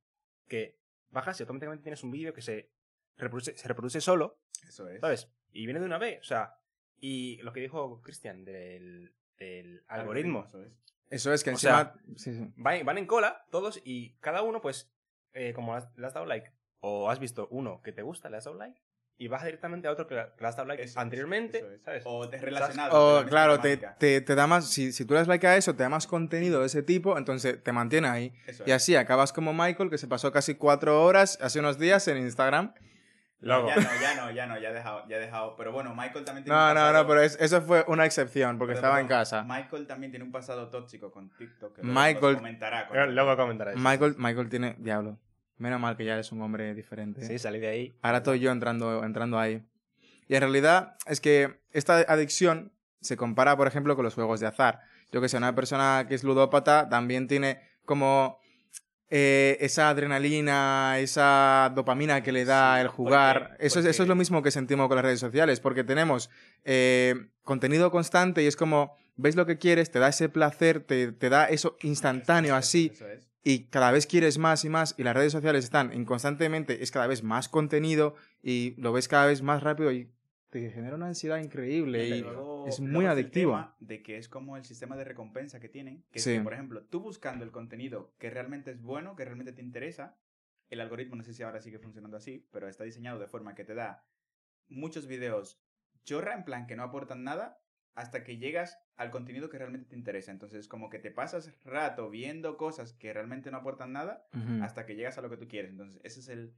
que 0.48 0.78
bajas 1.10 1.38
y 1.38 1.42
automáticamente 1.42 1.82
tienes 1.82 2.02
un 2.02 2.10
vídeo 2.10 2.32
que 2.32 2.40
se 2.40 2.72
reproduce, 3.18 3.56
se 3.56 3.68
reproduce 3.68 4.00
solo, 4.00 4.40
Eso 4.66 4.88
es. 4.88 5.00
¿sabes? 5.00 5.30
Y 5.50 5.66
viene 5.66 5.80
de 5.80 5.86
una 5.86 5.98
vez, 5.98 6.20
o 6.20 6.24
sea, 6.24 6.54
y 6.96 7.36
lo 7.42 7.52
que 7.52 7.60
dijo 7.60 8.00
Cristian 8.00 8.44
del, 8.44 9.14
del 9.36 9.84
algoritmo. 9.88 10.44
Eso 10.48 10.62
es. 10.62 10.72
Eso 11.12 11.32
es 11.32 11.44
que 11.44 11.50
O 11.50 11.52
encima... 11.52 11.94
sí, 12.16 12.34
sí. 12.34 12.52
Van, 12.56 12.84
van 12.84 12.98
en 12.98 13.06
cola 13.06 13.44
todos 13.50 13.80
y 13.84 14.14
cada 14.20 14.42
uno, 14.42 14.60
pues, 14.60 14.90
eh, 15.34 15.52
como 15.54 15.74
has- 15.74 15.88
le 15.96 16.06
has 16.06 16.14
dado 16.14 16.26
like 16.26 16.50
o 16.80 17.08
has 17.10 17.18
visto 17.20 17.48
uno 17.50 17.80
que 17.82 17.92
te 17.92 18.02
gusta, 18.02 18.28
le 18.30 18.38
has 18.38 18.44
dado 18.44 18.56
like 18.56 18.80
y 19.18 19.28
vas 19.28 19.44
directamente 19.44 19.86
a 19.86 19.92
otro 19.92 20.08
que 20.08 20.14
le 20.16 20.22
has 20.48 20.56
dado 20.56 20.66
like 20.66 20.82
Eso 20.82 20.98
anteriormente, 20.98 21.58
eso 21.58 21.70
es. 21.70 21.82
¿sabes? 21.82 22.02
O 22.06 22.28
te 22.28 22.38
relacionado. 22.38 22.90
con 22.90 23.14
la 23.14 23.20
O 23.20 23.26
claro, 23.26 23.60
te, 23.60 23.76
te, 23.76 24.20
te 24.20 24.34
da 24.34 24.46
más, 24.48 24.68
si, 24.68 24.90
si 24.92 25.04
tú 25.04 25.14
le 25.14 25.20
das 25.20 25.28
like 25.28 25.46
a 25.46 25.56
eso, 25.56 25.76
te 25.76 25.82
da 25.84 25.88
más 25.88 26.06
contenido 26.08 26.60
de 26.60 26.66
ese 26.66 26.82
tipo, 26.82 27.16
entonces 27.16 27.62
te 27.62 27.70
mantiene 27.72 28.08
ahí. 28.08 28.32
Eso 28.46 28.64
Y 28.66 28.70
es. 28.70 28.76
así 28.76 28.96
acabas 28.96 29.32
como 29.32 29.52
Michael, 29.52 29.90
que 29.90 29.98
se 29.98 30.08
pasó 30.08 30.32
casi 30.32 30.56
cuatro 30.56 31.04
horas 31.04 31.38
hace 31.40 31.60
unos 31.60 31.78
días 31.78 32.08
en 32.08 32.16
Instagram. 32.18 32.74
No, 33.42 33.60
Luego. 33.62 33.68
ya 33.68 33.76
no, 33.76 34.00
ya 34.00 34.14
no, 34.14 34.30
ya 34.30 34.46
no, 34.46 34.58
ya 34.60 34.70
he 34.70 34.72
dejado, 34.72 35.08
ya 35.08 35.16
he 35.16 35.20
dejado. 35.20 35.56
Pero 35.56 35.72
bueno, 35.72 35.94
Michael 35.94 36.24
también 36.24 36.44
tiene 36.44 36.56
No, 36.56 36.62
un 36.68 36.74
no, 36.74 36.80
pasado- 36.80 37.02
no, 37.02 37.08
pero 37.08 37.20
es- 37.22 37.36
eso 37.40 37.60
fue 37.62 37.84
una 37.88 38.06
excepción, 38.06 38.56
porque 38.56 38.70
pero 38.74 38.78
estaba 38.78 39.00
en 39.00 39.06
bueno, 39.08 39.20
casa. 39.20 39.42
Michael 39.44 39.86
también 39.88 40.12
tiene 40.12 40.24
un 40.24 40.30
pasado 40.32 40.68
tóxico 40.68 41.10
con 41.10 41.28
TikTok. 41.36 41.74
que 41.76 41.82
Michael- 41.82 42.36
comentará. 42.36 42.86
con- 42.86 42.96
Luego- 42.96 43.12
Luego 43.12 43.36
comentaré. 43.36 43.74
Michael, 43.76 44.14
Michael 44.16 44.48
tiene, 44.48 44.76
diablo, 44.78 45.18
menos 45.58 45.80
mal 45.80 45.96
que 45.96 46.04
ya 46.04 46.14
eres 46.14 46.30
un 46.30 46.40
hombre 46.40 46.72
diferente. 46.74 47.24
Sí, 47.26 47.38
salí 47.38 47.58
de 47.58 47.68
ahí. 47.68 47.98
Ahora 48.00 48.18
estoy 48.18 48.38
yo 48.40 48.52
entrando, 48.52 49.02
entrando 49.04 49.38
ahí. 49.38 49.62
Y 50.28 50.34
en 50.36 50.40
realidad 50.40 50.96
es 51.06 51.20
que 51.20 51.60
esta 51.72 51.96
adicción 51.98 52.72
se 53.00 53.16
compara, 53.16 53.56
por 53.56 53.66
ejemplo, 53.66 53.96
con 53.96 54.04
los 54.04 54.14
juegos 54.14 54.38
de 54.38 54.46
azar. 54.46 54.80
Yo 55.10 55.20
que 55.20 55.28
sé, 55.28 55.36
una 55.36 55.54
persona 55.54 56.06
que 56.08 56.14
es 56.14 56.22
ludópata 56.22 56.88
también 56.88 57.26
tiene 57.26 57.60
como 57.84 58.38
eh, 59.14 59.58
esa 59.60 59.90
adrenalina, 59.90 60.96
esa 60.98 61.70
dopamina 61.74 62.22
que 62.22 62.32
le 62.32 62.46
da 62.46 62.76
Sí, 62.76 62.80
el 62.80 62.88
jugar. 62.88 63.48
porque- 63.50 63.66
eso, 63.66 63.80
es, 63.80 63.84
eso 63.86 64.02
es 64.04 64.08
lo 64.08 64.14
mismo 64.14 64.42
que 64.42 64.50
sentimos 64.50 64.88
con 64.88 64.96
las 64.96 65.04
redes 65.04 65.20
sociales, 65.20 65.60
porque 65.60 65.84
tenemos 65.84 66.30
eh, 66.64 67.26
contenido 67.42 67.90
constante 67.90 68.42
y 68.42 68.46
es 68.46 68.56
como, 68.56 68.96
ves 69.16 69.36
lo 69.36 69.44
que 69.44 69.58
quieres, 69.58 69.90
te 69.90 69.98
da 69.98 70.08
ese 70.08 70.30
placer, 70.30 70.80
te, 70.80 71.12
te 71.12 71.28
da 71.28 71.44
eso 71.44 71.76
instantáneo 71.82 72.52
Eso- 72.52 72.56
así 72.58 72.90
Eso 72.94 73.06
es. 73.08 73.28
y 73.44 73.64
cada 73.64 73.90
vez 73.90 74.06
quieres 74.06 74.38
más 74.38 74.64
y 74.64 74.70
más 74.70 74.94
y 74.96 75.02
las 75.02 75.14
redes 75.14 75.32
sociales 75.32 75.64
están 75.64 75.92
en 75.92 76.06
constantemente, 76.06 76.82
es 76.82 76.90
cada 76.90 77.06
vez 77.06 77.22
más 77.22 77.50
contenido 77.50 78.14
y 78.42 78.74
lo 78.80 78.92
ves 78.94 79.08
cada 79.08 79.26
vez 79.26 79.42
más 79.42 79.62
rápido 79.62 79.92
y 79.92 80.08
te 80.52 80.70
genera 80.70 80.96
una 80.96 81.06
ansiedad 81.06 81.38
increíble 81.38 82.06
y 82.18 82.20
luego- 82.20 82.66
es 82.68 82.78
muy 82.78 82.90
tema 83.30 83.76
De 83.80 84.02
que 84.02 84.18
es 84.18 84.28
como 84.28 84.58
el 84.58 84.64
sistema 84.66 84.96
de 84.98 85.04
recompensa 85.04 85.58
que 85.60 85.70
tienen. 85.70 86.04
Que 86.12 86.18
es 86.18 86.24
que, 86.36 86.44
por 86.44 86.52
ejemplo, 86.52 86.82
tú 86.84 87.00
buscando 87.00 87.42
el 87.42 87.50
contenido 87.50 88.12
que 88.18 88.28
realmente 88.28 88.70
es 88.70 88.82
bueno, 88.82 89.16
que 89.16 89.24
realmente 89.24 89.54
te 89.54 89.62
interesa, 89.62 90.18
el 90.68 90.82
algoritmo, 90.82 91.16
no 91.16 91.22
sé 91.22 91.32
si 91.32 91.42
ahora 91.42 91.62
sigue 91.62 91.78
funcionando 91.78 92.18
así, 92.18 92.46
pero 92.52 92.68
está 92.68 92.84
diseñado 92.84 93.18
de 93.18 93.28
forma 93.28 93.54
que 93.54 93.64
te 93.64 93.74
da 93.74 94.04
muchos 94.68 95.06
videos 95.06 95.62
chorra, 96.04 96.34
en 96.34 96.44
plan 96.44 96.66
que 96.66 96.76
no 96.76 96.82
aportan 96.82 97.24
nada, 97.24 97.58
hasta 97.94 98.22
que 98.22 98.36
llegas 98.36 98.78
al 98.96 99.10
contenido 99.10 99.48
que 99.48 99.56
realmente 99.58 99.88
te 99.88 99.96
interesa. 99.96 100.32
Entonces, 100.32 100.68
como 100.68 100.90
que 100.90 100.98
te 100.98 101.10
pasas 101.10 101.54
rato 101.64 102.10
viendo 102.10 102.58
cosas 102.58 102.92
que 102.92 103.12
realmente 103.14 103.50
no 103.50 103.56
aportan 103.56 103.92
nada, 103.92 104.26
hasta 104.62 104.84
que 104.84 104.96
llegas 104.96 105.16
a 105.16 105.22
lo 105.22 105.30
que 105.30 105.38
tú 105.38 105.48
quieres. 105.48 105.70
Entonces, 105.70 105.98
ese 106.04 106.20
es 106.20 106.28
el 106.28 106.54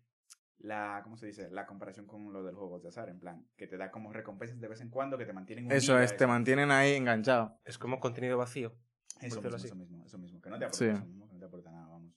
la 0.58 1.00
¿cómo 1.02 1.16
se 1.16 1.26
dice? 1.26 1.50
la 1.50 1.66
comparación 1.66 2.06
con 2.06 2.32
lo 2.32 2.42
del 2.42 2.54
juego 2.54 2.78
de 2.80 2.88
azar, 2.88 3.08
en 3.08 3.18
plan, 3.18 3.46
que 3.56 3.66
te 3.66 3.76
da 3.76 3.90
como 3.90 4.12
recompensas 4.12 4.60
de 4.60 4.68
vez 4.68 4.80
en 4.80 4.90
cuando 4.90 5.18
que 5.18 5.26
te 5.26 5.32
mantienen 5.32 5.70
Eso 5.70 5.98
es, 5.98 6.16
te 6.16 6.26
mantienen 6.26 6.70
ahí 6.70 6.94
enganchado. 6.94 7.58
Es 7.64 7.78
como 7.78 8.00
contenido 8.00 8.38
vacío. 8.38 8.72
Eso 9.20 9.40
mismo, 9.40 9.56
así. 9.56 9.66
eso 9.66 9.76
mismo, 9.76 10.04
eso 10.04 10.18
mismo, 10.18 10.40
que 10.40 10.50
no 10.50 10.58
te 10.58 10.64
aporta 10.64 10.78
Sí. 10.78 10.90
eso 10.90 11.04
mismo, 11.04 11.28
que 11.28 11.34
no 11.34 11.40
te 11.40 11.46
aporta 11.46 11.70
nada, 11.70 11.86
vamos. 11.86 12.12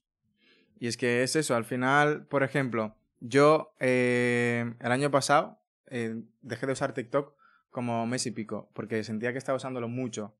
Y 0.80 0.88
es 0.88 0.97
que 0.97 1.23
es 1.23 1.36
eso, 1.36 1.56
al 1.56 1.65
final, 1.65 2.26
por 2.28 2.43
ejemplo, 2.43 2.95
yo 3.19 3.73
eh, 3.80 4.73
el 4.80 4.91
año 4.91 5.10
pasado 5.12 5.60
eh, 5.88 6.21
dejé 6.41 6.65
de 6.67 6.73
usar 6.73 6.93
TikTok 6.93 7.34
como 7.69 8.06
mes 8.08 8.26
y 8.26 8.32
pico, 8.32 8.69
porque 8.73 9.04
sentía 9.04 9.32
que 9.32 9.38
estaba 9.38 9.56
usándolo 9.56 9.88
mucho. 9.88 10.36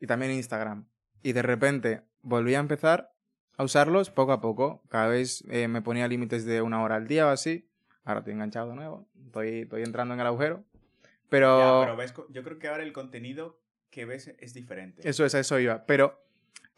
Y 0.00 0.06
también 0.06 0.32
Instagram. 0.32 0.86
Y 1.22 1.32
de 1.32 1.42
repente 1.42 2.02
volví 2.22 2.54
a 2.54 2.58
empezar 2.58 3.12
a 3.60 3.64
usarlos 3.64 4.08
poco 4.10 4.32
a 4.32 4.40
poco. 4.40 4.82
Cada 4.88 5.08
vez 5.08 5.44
eh, 5.50 5.68
me 5.68 5.82
ponía 5.82 6.08
límites 6.08 6.46
de 6.46 6.62
una 6.62 6.82
hora 6.82 6.96
al 6.96 7.06
día 7.06 7.26
o 7.26 7.28
así. 7.28 7.68
Ahora 8.04 8.20
estoy 8.20 8.32
enganchado 8.32 8.70
de 8.70 8.74
nuevo. 8.76 9.06
Estoy, 9.26 9.60
estoy 9.60 9.82
entrando 9.82 10.14
en 10.14 10.20
el 10.20 10.26
agujero. 10.26 10.64
Pero, 11.28 11.58
Ya, 11.58 11.86
pero 11.86 11.96
ves, 11.96 12.14
yo 12.30 12.42
creo 12.42 12.58
que 12.58 12.68
ahora 12.68 12.82
el 12.82 12.94
contenido 12.94 13.58
que 13.90 14.06
ves 14.06 14.32
es 14.38 14.54
diferente. 14.54 15.06
eso 15.06 15.26
es, 15.26 15.34
a 15.34 15.40
eso 15.40 15.58
iba. 15.60 15.84
Pero 15.84 16.22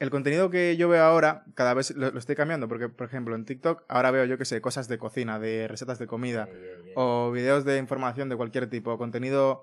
el 0.01 0.11
contenido 0.11 0.51
que 0.51 0.77
yo 0.77 0.88
veo 0.88 1.05
ahora, 1.05 1.45
cada 1.55 1.73
vez 1.73 1.92
lo, 1.97 2.11
lo 2.11 2.18
estoy 2.18 2.35
cambiando. 2.35 2.66
Porque, 2.66 2.88
por 2.88 3.07
ejemplo, 3.07 3.37
en 3.37 3.45
TikTok 3.45 3.85
ahora 3.88 4.11
veo, 4.11 4.25
yo 4.25 4.37
qué 4.37 4.45
sé, 4.45 4.61
cosas 4.61 4.88
de 4.88 4.99
cocina, 4.99 5.38
de 5.38 5.68
recetas 5.68 6.01
de 6.01 6.09
comida. 6.09 6.49
O 6.97 7.31
videos 7.31 7.64
de 7.64 7.79
información 7.79 8.29
de 8.29 8.35
cualquier 8.37 8.68
tipo. 8.68 8.99
Contenido 8.99 9.62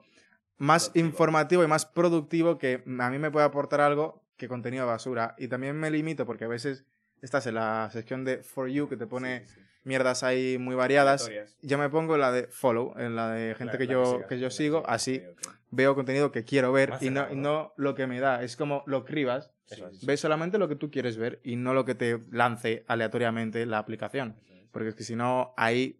más 0.58 0.84
Productivo. 0.90 1.06
informativo 1.08 1.64
y 1.66 1.68
más 1.68 1.86
productivo 1.86 2.58
que 2.58 2.82
a 3.00 3.10
mí 3.10 3.20
me 3.20 3.30
puede 3.30 3.46
aportar 3.46 3.82
algo 3.82 4.24
que 4.38 4.48
contenido 4.48 4.88
basura. 4.88 5.36
Y 5.38 5.50
también 5.50 5.76
me 5.78 5.92
limito 5.92 6.26
porque 6.26 6.46
a 6.46 6.48
veces 6.48 6.86
estás 7.22 7.46
en 7.48 7.56
la 7.56 7.90
sección 7.92 8.24
de 8.26 8.44
For 8.44 8.68
You 8.70 8.88
que 8.90 8.98
te 8.98 9.08
pone 9.08 9.42
Sí, 9.42 9.54
sí, 9.56 9.60
sí. 9.62 9.68
mierdas 9.84 10.24
ahí 10.24 10.58
muy 10.58 10.76
variadas. 10.76 11.30
Yo 11.62 11.78
me 11.78 11.90
pongo 11.90 12.16
en 12.16 12.22
la 12.22 12.32
de 12.32 12.48
follow, 12.48 12.94
en 12.98 13.16
la 13.16 13.32
de 13.32 13.56
gente 13.56 13.74
La- 13.74 13.78
que 13.78 13.86
la 13.86 13.92
yo, 13.92 14.26
que 14.28 14.40
yo 14.40 14.50
sigo, 14.50 14.84
así 14.88 15.22
veo 15.72 15.94
contenido 15.96 16.32
que 16.32 16.44
quiero 16.46 16.72
ver 16.72 16.90
Más 16.92 17.02
y 17.04 17.10
no, 17.10 17.32
y 17.32 17.36
¿no? 17.36 17.74
lo 17.78 17.94
que 17.96 18.08
me 18.08 18.20
da. 18.20 18.44
Es 18.44 18.56
como 18.56 18.84
lo 18.88 19.06
cribas, 19.06 19.52
Sí, 19.66 19.84
ves 20.08 20.20
solamente 20.20 20.58
lo 20.58 20.68
que 20.68 20.76
tú 20.76 20.90
quieres 20.90 21.18
ver 21.18 21.40
y 21.44 21.56
no 21.56 21.76
lo 21.76 21.86
que 21.86 21.94
te 21.94 22.20
lance 22.32 22.84
aleatoriamente 22.88 23.66
la 23.68 23.78
aplicación. 23.78 24.36
Porque 24.72 24.90
es 24.90 24.96
que 24.96 25.04
si 25.04 25.16
no, 25.16 25.54
ahí 25.58 26.00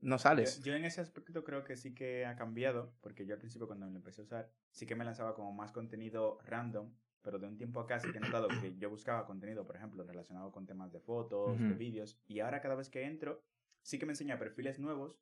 no 0.00 0.16
Yo, 0.16 0.18
sales. 0.18 0.62
yo 0.64 0.74
en 0.74 0.84
ese 0.84 1.00
aspecto 1.00 1.44
creo 1.44 1.64
que 1.64 1.76
sí 1.76 1.94
que 1.94 2.26
ha 2.26 2.34
cambiado, 2.36 2.92
porque 3.00 3.24
yo 3.24 3.34
al 3.34 3.38
principio 3.40 3.66
cuando 3.66 3.86
lo 3.86 3.96
empecé 3.96 4.20
a 4.20 4.24
usar, 4.24 4.50
sí 4.70 4.84
que 4.86 4.96
me 4.96 5.04
lanzaba 5.04 5.34
como 5.34 5.52
más 5.52 5.70
contenido 5.72 6.38
random, 6.44 6.92
pero 7.24 7.38
de 7.38 7.46
un 7.46 7.56
tiempo 7.56 7.80
acá 7.80 7.98
sí 7.98 8.12
que 8.12 8.18
he 8.18 8.20
notado 8.20 8.48
que 8.48 8.76
yo 8.78 8.90
buscaba 8.90 9.26
contenido, 9.26 9.66
por 9.66 9.76
ejemplo, 9.76 10.04
relacionado 10.04 10.52
con 10.52 10.66
temas 10.66 10.92
de 10.92 11.00
fotos, 11.00 11.58
de 11.58 11.74
vídeos, 11.74 12.20
y 12.28 12.40
ahora 12.40 12.60
cada 12.60 12.74
vez 12.74 12.90
que 12.90 13.04
entro, 13.04 13.42
sí 13.82 13.98
que 13.98 14.04
me 14.04 14.12
enseña 14.12 14.38
perfiles 14.38 14.78
nuevos, 14.78 15.18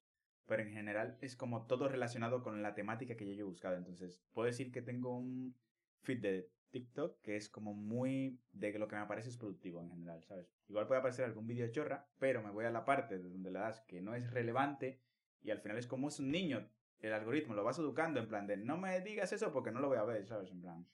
pero 0.46 0.62
en 0.62 0.72
general 0.72 1.16
es 1.20 1.36
como 1.36 1.66
todo 1.66 1.88
relacionado 1.88 2.42
con 2.42 2.60
la 2.60 2.74
temática 2.74 3.16
que 3.16 3.24
yo 3.24 3.44
he 3.44 3.48
buscado. 3.48 3.76
Entonces, 3.76 4.20
puedo 4.32 4.46
decir 4.46 4.72
que 4.72 4.82
tengo 4.82 5.16
un 5.16 5.54
feed 6.02 6.20
de 6.20 6.50
TikTok 6.72 7.20
que 7.20 7.36
es 7.36 7.48
como 7.48 7.72
muy 7.72 8.40
de 8.52 8.72
que 8.72 8.80
lo 8.80 8.88
que 8.88 8.96
me 8.96 9.02
aparece 9.02 9.28
es 9.28 9.36
productivo 9.36 9.80
en 9.80 9.90
general, 9.90 10.24
¿sabes? 10.24 10.52
Igual 10.68 10.88
puede 10.88 10.98
aparecer 10.98 11.24
algún 11.24 11.46
vídeo 11.46 11.70
chorra, 11.70 12.08
pero 12.18 12.42
me 12.42 12.50
voy 12.50 12.64
a 12.64 12.70
la 12.70 12.84
parte 12.84 13.18
de 13.18 13.28
donde 13.28 13.52
le 13.52 13.60
das 13.60 13.80
que 13.82 14.00
no 14.00 14.14
es 14.14 14.28
relevante 14.32 15.00
y 15.42 15.50
al 15.50 15.60
final 15.60 15.78
es 15.78 15.86
como 15.86 16.08
es 16.08 16.18
un 16.18 16.32
niño, 16.32 16.68
el 16.98 17.12
algoritmo 17.12 17.54
lo 17.54 17.62
vas 17.62 17.78
educando 17.78 18.18
en 18.18 18.28
plan 18.28 18.46
de 18.46 18.56
no 18.56 18.78
me 18.78 19.00
digas 19.00 19.32
eso 19.32 19.52
porque 19.52 19.70
no 19.70 19.80
lo 19.80 19.88
voy 19.88 19.98
a 19.98 20.04
ver, 20.04 20.26
¿sabes? 20.26 20.50
En 20.50 20.60
plan. 20.60 20.86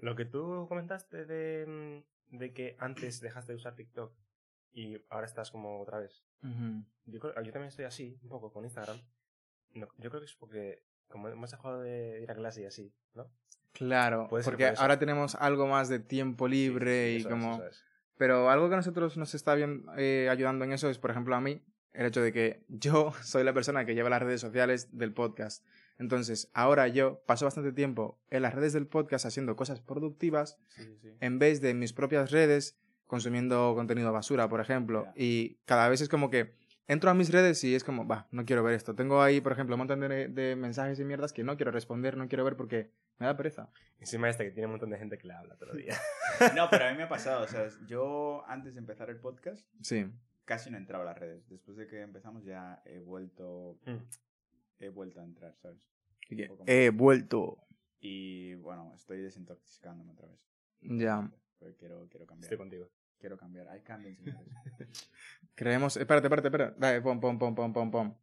Lo 0.00 0.14
que 0.16 0.24
tú 0.24 0.66
comentaste 0.68 1.24
de, 1.24 2.02
mm, 2.30 2.36
de 2.38 2.52
que 2.52 2.76
antes 2.78 3.20
dejaste 3.20 3.52
de 3.52 3.56
usar 3.56 3.74
TikTok 3.74 4.12
y 4.72 4.96
ahora 5.10 5.26
estás 5.26 5.50
como 5.50 5.80
otra 5.80 5.98
vez. 5.98 6.24
Yo, 7.06 7.20
creo- 7.20 7.34
yo 7.42 7.52
también 7.52 7.68
estoy 7.68 7.84
así, 7.86 8.18
un 8.22 8.28
poco, 8.28 8.52
con 8.52 8.64
Instagram. 8.64 8.98
No, 9.74 9.88
yo 9.98 10.10
creo 10.10 10.20
que 10.20 10.26
es 10.26 10.34
porque, 10.34 10.82
como 11.08 11.28
hemos 11.28 11.50
dejado 11.50 11.80
de 11.80 12.20
ir 12.22 12.30
a 12.30 12.34
clase 12.34 12.62
y 12.62 12.66
así, 12.66 12.92
¿no? 13.14 13.30
Claro, 13.72 14.28
porque 14.28 14.68
por 14.68 14.80
ahora 14.80 14.98
tenemos 14.98 15.34
algo 15.34 15.66
más 15.66 15.88
de 15.88 15.98
tiempo 15.98 16.46
libre 16.46 17.08
Sí, 17.08 17.14
y 17.14 17.20
es, 17.22 17.26
como... 17.26 17.62
es. 17.64 17.84
Pero 18.16 18.48
algo 18.50 18.68
que 18.68 18.74
a 18.74 18.76
nosotros 18.76 19.16
nos 19.16 19.34
está 19.34 19.54
bien 19.56 19.84
eh, 19.96 20.28
ayudando 20.30 20.64
en 20.64 20.72
eso 20.72 20.88
es, 20.88 20.98
por 20.98 21.10
ejemplo, 21.10 21.34
a 21.34 21.40
mí, 21.40 21.60
el 21.92 22.06
hecho 22.06 22.20
de 22.22 22.32
que 22.32 22.64
yo 22.68 23.12
soy 23.22 23.42
la 23.42 23.52
persona 23.52 23.84
que 23.84 23.94
lleva 23.94 24.10
las 24.10 24.22
redes 24.22 24.40
sociales 24.40 24.96
del 24.96 25.12
podcast. 25.12 25.64
Entonces, 25.98 26.50
ahora 26.54 26.88
yo 26.88 27.20
paso 27.26 27.44
bastante 27.44 27.72
tiempo 27.72 28.18
en 28.30 28.42
las 28.42 28.54
redes 28.54 28.72
del 28.72 28.86
podcast 28.86 29.26
haciendo 29.26 29.54
cosas 29.56 29.80
productivas 29.80 30.58
Sí, 30.68 30.82
sí, 30.84 30.98
sí. 31.02 31.08
en 31.20 31.38
vez 31.38 31.60
de 31.60 31.70
en 31.70 31.78
mis 31.78 31.92
propias 31.92 32.30
redes 32.30 32.76
consumiendo 33.06 33.74
contenido 33.76 34.12
basura, 34.12 34.48
por 34.48 34.60
ejemplo. 34.60 35.06
Y 35.14 35.56
cada 35.66 35.88
vez 35.88 36.00
es 36.00 36.08
como 36.08 36.30
que 36.30 36.54
entro 36.88 37.10
a 37.10 37.14
mis 37.14 37.30
redes 37.30 37.62
y 37.64 37.74
es 37.74 37.84
como, 37.84 38.06
va, 38.06 38.26
no 38.32 38.44
quiero 38.44 38.62
ver 38.64 38.74
esto. 38.74 38.94
Tengo 38.94 39.22
ahí, 39.22 39.40
por 39.40 39.52
ejemplo, 39.52 39.76
un 39.76 39.78
montón 39.80 40.00
de, 40.00 40.28
de 40.28 40.56
mensajes 40.56 40.98
y 40.98 41.04
mierdas 41.04 41.32
que 41.32 41.44
no 41.44 41.56
quiero 41.56 41.70
responder, 41.70 42.16
no 42.16 42.28
quiero 42.28 42.44
ver 42.44 42.56
porque 42.56 42.90
me 43.18 43.26
da 43.26 43.36
pereza. 43.36 43.70
Encima 44.00 44.28
este 44.28 44.44
que 44.44 44.50
tiene 44.50 44.66
un 44.66 44.72
montón 44.72 44.90
de 44.90 44.98
gente 44.98 45.16
que 45.16 45.28
le 45.28 45.34
habla 45.34 45.56
todo 45.56 45.72
el 45.72 45.78
día. 45.84 45.96
No, 46.56 46.68
pero 46.70 46.86
a 46.86 46.90
mí 46.90 46.96
me 46.96 47.04
ha 47.04 47.08
pasado, 47.08 47.44
o 47.44 47.46
sea, 47.48 47.68
yo 47.86 48.42
antes 48.48 48.74
de 48.74 48.80
empezar 48.80 49.08
el 49.10 49.18
podcast 49.20 49.64
Sí. 49.82 50.06
casi 50.44 50.70
no 50.70 50.76
entraba 50.76 51.04
a 51.04 51.06
las 51.06 51.18
redes. 51.18 51.48
Después 51.48 51.76
de 51.76 51.86
que 51.86 52.00
empezamos 52.00 52.44
ya 52.44 52.82
he 52.84 52.98
vuelto 52.98 53.78
Mm. 53.86 53.98
He 54.78 54.88
vuelto 54.88 55.20
a 55.20 55.24
entrar, 55.24 55.54
¿sabes? 55.56 55.88
He 56.66 56.90
vuelto. 56.90 57.58
Y 58.00 58.54
bueno, 58.54 58.92
estoy 58.94 59.22
desintoxicándome 59.22 60.12
otra 60.12 60.28
vez. 60.28 60.46
Ya. 60.80 61.30
Quiero, 61.78 62.06
quiero 62.10 62.26
cambiar. 62.26 62.44
Estoy 62.44 62.58
contigo. 62.58 62.90
Quiero 63.18 63.38
cambiar. 63.38 63.68
Hay 63.68 63.80
cambien, 63.82 64.16
señores. 64.16 64.48
Creemos. 65.54 65.96
Espérate, 65.96 66.26
espérate, 66.26 66.48
espérate. 66.48 66.78
Dale, 66.78 67.00
pom, 67.00 67.20
pom, 67.20 67.38
pom, 67.38 67.54
pom, 67.54 67.72
pom, 67.72 67.90
pom. 67.90 68.18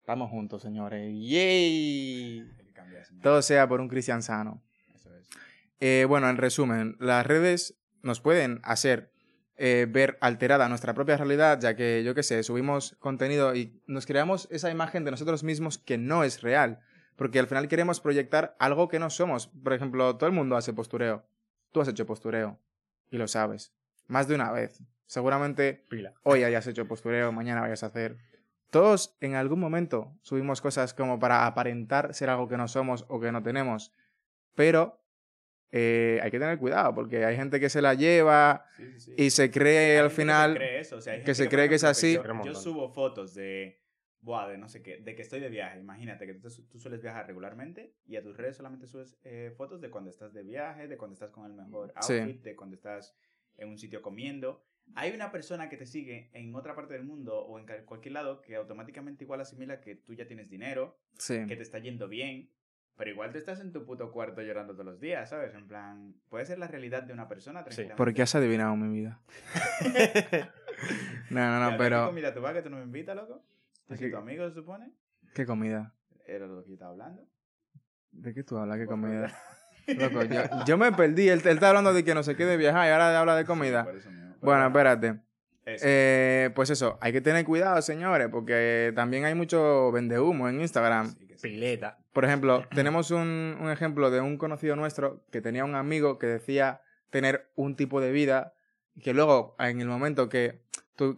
Estamos 0.00 0.30
juntos, 0.30 0.62
señores. 0.62 1.12
¡Yay! 1.14 2.40
Hay 2.58 2.66
que 2.66 2.72
cambiar, 2.72 3.04
señores. 3.06 3.22
Todo 3.22 3.40
sea 3.42 3.66
por 3.66 3.80
un 3.80 3.88
cristian 3.88 4.22
sano. 4.22 4.62
Eso 4.94 5.14
es. 5.16 5.30
Eh, 5.80 6.04
bueno, 6.06 6.28
en 6.28 6.36
resumen, 6.36 6.96
las 7.00 7.26
redes 7.26 7.78
nos 8.02 8.20
pueden 8.20 8.60
hacer 8.62 9.12
eh, 9.56 9.86
ver 9.88 10.18
alterada 10.20 10.68
nuestra 10.68 10.94
propia 10.94 11.16
realidad, 11.16 11.58
ya 11.60 11.74
que, 11.76 12.04
yo 12.04 12.14
qué 12.14 12.22
sé, 12.22 12.42
subimos 12.42 12.96
contenido 12.98 13.54
y 13.54 13.80
nos 13.86 14.06
creamos 14.06 14.48
esa 14.50 14.70
imagen 14.70 15.04
de 15.04 15.10
nosotros 15.10 15.42
mismos 15.44 15.78
que 15.78 15.98
no 15.98 16.24
es 16.24 16.42
real. 16.42 16.80
Porque 17.16 17.38
al 17.38 17.46
final 17.46 17.66
queremos 17.68 18.00
proyectar 18.00 18.54
algo 18.58 18.88
que 18.88 18.98
no 18.98 19.08
somos. 19.08 19.46
Por 19.46 19.72
ejemplo, 19.72 20.16
todo 20.16 20.28
el 20.28 20.34
mundo 20.34 20.56
hace 20.56 20.74
postureo. 20.74 21.24
Tú 21.72 21.80
has 21.80 21.88
hecho 21.88 22.04
postureo. 22.04 22.58
Y 23.10 23.16
lo 23.16 23.26
sabes. 23.26 23.72
Más 24.06 24.28
de 24.28 24.34
una 24.34 24.52
vez. 24.52 24.82
Seguramente 25.06 25.84
Pila. 25.88 26.14
hoy 26.24 26.42
hayas 26.42 26.66
hecho 26.66 26.86
postureo, 26.86 27.32
mañana 27.32 27.60
vayas 27.60 27.84
a 27.84 27.86
hacer. 27.86 28.18
Todos 28.70 29.16
en 29.20 29.34
algún 29.34 29.60
momento 29.60 30.12
subimos 30.22 30.60
cosas 30.60 30.92
como 30.92 31.18
para 31.18 31.46
aparentar 31.46 32.12
ser 32.12 32.28
algo 32.28 32.48
que 32.48 32.56
no 32.56 32.66
somos 32.68 33.06
o 33.08 33.20
que 33.20 33.32
no 33.32 33.42
tenemos. 33.42 33.92
Pero 34.54 35.00
eh, 35.72 36.20
hay 36.22 36.30
que 36.30 36.38
tener 36.38 36.58
cuidado 36.58 36.94
porque 36.94 37.24
hay 37.24 37.36
gente 37.36 37.58
que 37.60 37.68
se 37.68 37.82
la 37.82 37.94
lleva 37.94 38.64
Sí, 38.76 38.84
sí, 38.92 39.00
sí. 39.00 39.14
y 39.16 39.30
se 39.30 39.50
cree 39.50 39.92
Hay 39.92 39.96
al 39.98 40.08
que 40.08 40.14
final... 40.14 40.52
se 40.52 40.58
cree 40.58 40.80
eso, 40.80 40.96
o 40.96 41.00
sea, 41.00 41.12
hay 41.14 41.22
que 41.24 41.34
se 41.34 41.48
cree 41.48 41.68
que 41.68 41.74
es 41.74 41.84
así. 41.84 42.18
Yo, 42.44 42.54
subo 42.54 42.88
fotos 42.88 43.34
de, 43.34 43.80
buah, 44.20 44.48
de 44.48 44.58
no 44.58 44.68
sé 44.68 44.82
qué, 44.82 44.98
de 44.98 45.14
que 45.14 45.22
estoy 45.22 45.40
de 45.40 45.48
viaje. 45.48 45.78
Imagínate 45.80 46.26
que 46.26 46.34
tú, 46.34 46.48
tú 46.70 46.78
sueles 46.78 47.02
viajar 47.02 47.26
regularmente 47.26 47.94
y 48.06 48.16
a 48.16 48.22
tus 48.22 48.36
redes 48.36 48.56
solamente 48.56 48.86
subes 48.86 49.18
eh, 49.24 49.52
fotos 49.56 49.80
de 49.80 49.90
cuando 49.90 50.10
estás 50.10 50.32
de 50.32 50.42
viaje, 50.42 50.86
de 50.88 50.96
cuando 50.96 51.14
estás 51.14 51.30
con 51.30 51.46
el 51.46 51.52
mejor 51.52 51.92
Sí. 52.00 52.14
outfit, 52.14 52.42
de 52.42 52.54
cuando 52.56 52.74
estás 52.76 53.16
en 53.56 53.68
un 53.68 53.78
sitio 53.78 54.02
comiendo. 54.02 54.64
Hay 54.94 55.10
una 55.12 55.32
persona 55.32 55.68
que 55.68 55.76
te 55.76 55.84
sigue 55.86 56.30
en 56.32 56.54
otra 56.54 56.76
parte 56.76 56.94
del 56.94 57.02
mundo 57.02 57.36
o 57.40 57.58
en 57.58 57.66
cualquier 57.84 58.12
lado 58.12 58.40
que 58.40 58.54
automáticamente 58.54 59.24
igual 59.24 59.40
asimila 59.40 59.80
que 59.80 59.96
tú 59.96 60.14
ya 60.14 60.28
tienes 60.28 60.48
dinero, 60.48 61.00
Sí. 61.18 61.44
que 61.48 61.56
te 61.56 61.62
está 61.62 61.80
yendo 61.80 62.06
bien, 62.06 62.50
pero 62.96 63.10
igual 63.10 63.30
te 63.32 63.38
estás 63.38 63.60
en 63.60 63.72
tu 63.72 63.84
puto 63.84 64.10
cuarto 64.10 64.40
llorando 64.42 64.72
todos 64.72 64.86
los 64.86 65.00
días, 65.00 65.28
¿sabes? 65.28 65.54
En 65.54 65.66
plan, 65.68 66.14
puede 66.28 66.46
ser 66.46 66.58
la 66.58 66.66
realidad 66.66 67.02
de 67.02 67.12
una 67.12 67.28
persona 67.28 67.62
tranquilamente. 67.62 67.96
¿Por 67.96 68.14
qué 68.14 68.22
has 68.22 68.34
adivinado 68.34 68.74
mi 68.76 68.92
vida? 68.94 69.20
no, 71.30 71.40
no, 71.40 71.60
no, 71.60 71.70
¿qué 71.72 71.76
pero... 71.78 72.06
comida 72.06 72.32
tú 72.32 72.40
vas 72.40 72.54
que 72.54 72.62
tú 72.62 72.70
no 72.70 72.76
me 72.78 72.84
invitas, 72.84 73.16
loco? 73.16 73.42
¿Tú 73.86 73.94
Es 73.94 74.00
tu 74.00 74.16
amigo, 74.16 74.48
se 74.48 74.54
supone? 74.54 74.90
¿Qué 75.34 75.46
comida? 75.46 75.94
Era 76.26 76.46
lo 76.46 76.62
que 76.62 76.68
yo 76.70 76.74
estaba 76.74 76.92
hablando. 76.92 77.22
¿De 78.12 78.34
qué 78.34 78.42
tú 78.42 78.56
hablas? 78.56 78.78
¿Qué 78.78 78.86
Pues, 78.86 79.00
comida? 79.00 79.38
Loco, 79.86 80.24
yo, 80.24 80.40
yo 80.66 80.78
me 80.78 80.90
perdí. 80.90 81.28
Él, 81.28 81.40
él 81.44 81.54
está 81.54 81.68
hablando 81.68 81.92
de 81.92 82.02
que 82.02 82.12
no 82.14 82.24
se 82.24 82.34
quede 82.34 82.56
viajar 82.56 82.88
y 82.88 82.90
ahora 82.90 83.20
habla 83.20 83.36
de 83.36 83.44
comida. 83.44 83.82
Sí, 83.82 83.86
por 83.86 83.96
eso 83.96 84.10
mismo. 84.10 84.34
Pero 84.40 84.40
Bueno, 84.44 84.66
espérate. 84.66 85.20
eso. 85.64 85.84
Eh, 85.86 86.50
pues 86.56 86.70
eso, 86.70 86.98
hay 87.00 87.12
que 87.12 87.20
tener 87.20 87.44
cuidado, 87.44 87.80
señores, 87.82 88.28
porque 88.28 88.92
también 88.96 89.24
hay 89.26 89.36
mucho 89.36 89.92
vendehumo 89.92 90.48
en 90.48 90.60
Instagram. 90.60 91.10
Sí, 91.10 91.28
sí. 91.36 91.48
Pileta. 91.48 91.98
Por 92.16 92.24
ejemplo, 92.24 92.64
tenemos 92.74 93.10
un, 93.10 93.58
un 93.60 93.70
ejemplo 93.70 94.10
de 94.10 94.22
un 94.22 94.38
conocido 94.38 94.74
nuestro 94.74 95.22
que 95.30 95.42
tenía 95.42 95.66
un 95.66 95.74
amigo 95.74 96.18
que 96.18 96.26
decía 96.26 96.80
tener 97.10 97.50
un 97.56 97.76
tipo 97.76 98.00
de 98.00 98.10
vida 98.10 98.54
y 98.94 99.02
que 99.02 99.12
luego, 99.12 99.54
en 99.58 99.82
el 99.82 99.86
momento 99.86 100.30
que, 100.30 100.62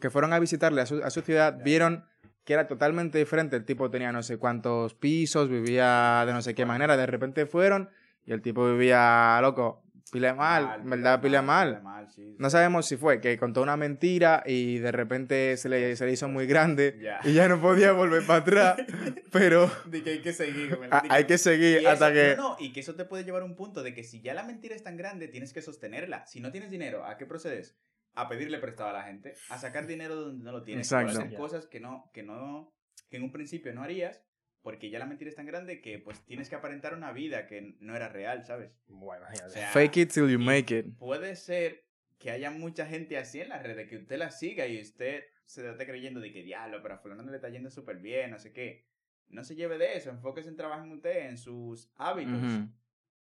que 0.00 0.10
fueron 0.10 0.32
a 0.32 0.40
visitarle 0.40 0.80
a 0.80 0.86
su, 0.86 1.00
a 1.04 1.10
su 1.10 1.20
ciudad, 1.20 1.56
vieron 1.62 2.04
que 2.42 2.54
era 2.54 2.66
totalmente 2.66 3.16
diferente. 3.16 3.54
El 3.54 3.64
tipo 3.64 3.88
tenía 3.90 4.10
no 4.10 4.24
sé 4.24 4.38
cuántos 4.38 4.94
pisos, 4.94 5.48
vivía 5.48 6.24
de 6.26 6.32
no 6.32 6.42
sé 6.42 6.56
qué 6.56 6.66
manera. 6.66 6.96
De 6.96 7.06
repente 7.06 7.46
fueron 7.46 7.90
y 8.26 8.32
el 8.32 8.42
tipo 8.42 8.68
vivía, 8.68 9.38
loco, 9.40 9.84
pile 10.10 10.32
mal, 10.32 10.82
verdad 10.84 11.20
pile 11.20 11.42
mal. 11.42 11.80
sí, 12.14 12.34
No 12.38 12.50
sabemos 12.50 12.86
si 12.86 12.96
fue 12.96 13.20
que 13.20 13.36
contó 13.38 13.62
una 13.62 13.76
mentira 13.76 14.42
y 14.46 14.78
de 14.78 14.92
repente 14.92 15.56
se 15.56 15.68
le, 15.68 15.96
se 15.96 16.06
le 16.06 16.12
hizo 16.12 16.28
muy 16.28 16.46
grande 16.46 16.98
y 17.24 17.32
ya 17.34 17.48
no 17.48 17.60
podía 17.60 17.92
volver 17.92 18.24
para 18.26 18.40
atrás, 18.40 18.76
pero 19.32 19.70
De 19.86 20.02
que 20.02 20.10
hay 20.10 20.22
que 20.22 20.32
seguir. 20.32 20.78
a- 20.90 21.00
de 21.02 21.08
hay 21.10 21.24
que 21.24 21.38
seguir 21.38 21.82
y 21.82 21.86
hasta 21.86 22.12
que... 22.12 22.34
No, 22.36 22.50
no, 22.50 22.56
y 22.58 22.72
que 22.72 22.80
eso 22.80 22.94
te 22.94 23.04
puede 23.04 23.24
llevar 23.24 23.42
a 23.42 23.44
un 23.44 23.56
punto 23.56 23.82
de 23.82 23.94
que 23.94 24.04
si 24.04 24.20
ya 24.22 24.34
la 24.34 24.44
mentira 24.44 24.74
es 24.74 24.82
tan 24.82 24.96
grande, 24.96 25.28
tienes 25.28 25.52
que 25.52 25.62
sostenerla. 25.62 26.26
Si 26.26 26.40
no 26.40 26.50
tienes 26.52 26.70
dinero, 26.70 27.04
¿a 27.04 27.16
qué 27.16 27.26
procedes? 27.26 27.78
A 28.14 28.28
pedirle 28.28 28.58
prestado 28.58 28.90
a 28.90 28.92
la 28.94 29.02
gente, 29.04 29.34
a 29.50 29.58
sacar 29.58 29.86
dinero 29.86 30.16
donde 30.16 30.44
no 30.44 30.52
lo 30.52 30.62
tienes, 30.64 30.90
a 30.92 31.02
Exacto. 31.02 31.22
hacer 31.24 31.36
cosas 31.38 31.66
que 31.66 31.78
no, 31.80 32.10
que 32.12 32.22
no, 32.22 32.74
que 33.10 33.16
en 33.18 33.22
un 33.22 33.30
principio 33.32 33.72
no 33.74 33.82
harías, 33.82 34.22
porque 34.68 34.90
ya 34.90 34.98
la 34.98 35.06
mentira 35.06 35.30
es 35.30 35.34
tan 35.34 35.46
grande 35.46 35.80
que 35.80 35.98
pues 35.98 36.20
tienes 36.26 36.50
que 36.50 36.54
aparentar 36.54 36.92
una 36.92 37.10
vida 37.10 37.46
que 37.46 37.74
no 37.80 37.96
era 37.96 38.10
real, 38.10 38.44
¿sabes? 38.44 38.70
Bueno. 38.86 39.24
O 39.46 39.48
sea, 39.48 39.70
Fake 39.70 39.96
it 39.96 40.12
till 40.12 40.28
you 40.28 40.38
make 40.38 40.76
it. 40.76 40.94
Puede 40.98 41.36
ser 41.36 41.86
que 42.18 42.30
haya 42.30 42.50
mucha 42.50 42.84
gente 42.84 43.16
así 43.16 43.40
en 43.40 43.48
las 43.48 43.62
redes, 43.62 43.88
que 43.88 43.96
usted 43.96 44.18
la 44.18 44.30
siga 44.30 44.66
y 44.66 44.78
usted 44.78 45.24
se 45.46 45.66
esté 45.66 45.86
creyendo 45.86 46.20
de 46.20 46.30
que 46.34 46.42
diablo, 46.42 46.82
pero 46.82 46.96
a 46.96 46.98
fulano 46.98 47.22
le 47.22 47.36
está 47.36 47.48
yendo 47.48 47.70
súper 47.70 47.96
bien, 47.96 48.30
no 48.30 48.38
sé 48.38 48.52
qué. 48.52 48.84
No 49.30 49.42
se 49.42 49.56
lleve 49.56 49.78
de 49.78 49.96
eso, 49.96 50.10
enfóquese 50.10 50.50
en 50.50 50.56
trabajar 50.56 50.84
en 50.84 50.92
usted, 50.92 51.30
en 51.30 51.38
sus 51.38 51.90
hábitos. 51.96 52.68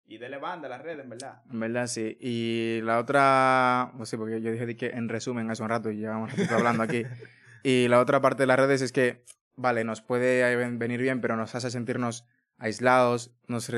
Y 0.06 0.18
dele 0.18 0.40
banda 0.40 0.68
a 0.68 0.72
las 0.72 0.82
redes, 0.82 1.06
en 1.06 1.10
verdad. 1.10 1.44
En 1.50 1.62
verdad, 1.62 1.88
sí. 1.88 2.18
Y 2.20 2.82
la 2.84 3.00
otra... 3.00 3.94
Pues 3.96 4.10
sí, 4.10 4.18
porque 4.18 4.42
yo 4.42 4.52
dije 4.52 4.66
de 4.66 4.76
que 4.76 4.88
en 4.88 5.08
resumen 5.08 5.50
hace 5.50 5.64
un 5.64 5.70
rato 5.70 5.92
y 5.92 5.96
llevamos 5.96 6.30
un 6.34 6.40
ratito 6.40 6.56
hablando 6.56 6.84
aquí. 6.84 7.04
Y 7.64 7.88
la 7.90 8.00
otra 8.00 8.22
parte 8.22 8.44
de 8.44 8.48
las 8.48 8.58
redes 8.58 8.82
es 8.82 8.94
que, 8.94 9.26
vale, 9.58 9.84
nos 9.84 10.02
puede 10.02 10.56
ven- 10.56 10.80
venir 10.80 11.02
bien, 11.02 11.20
pero 11.20 11.36
nos 11.36 11.54
hace 11.56 11.70
sentirnos 11.70 12.26
aislados, 12.58 13.32
nos 13.48 13.70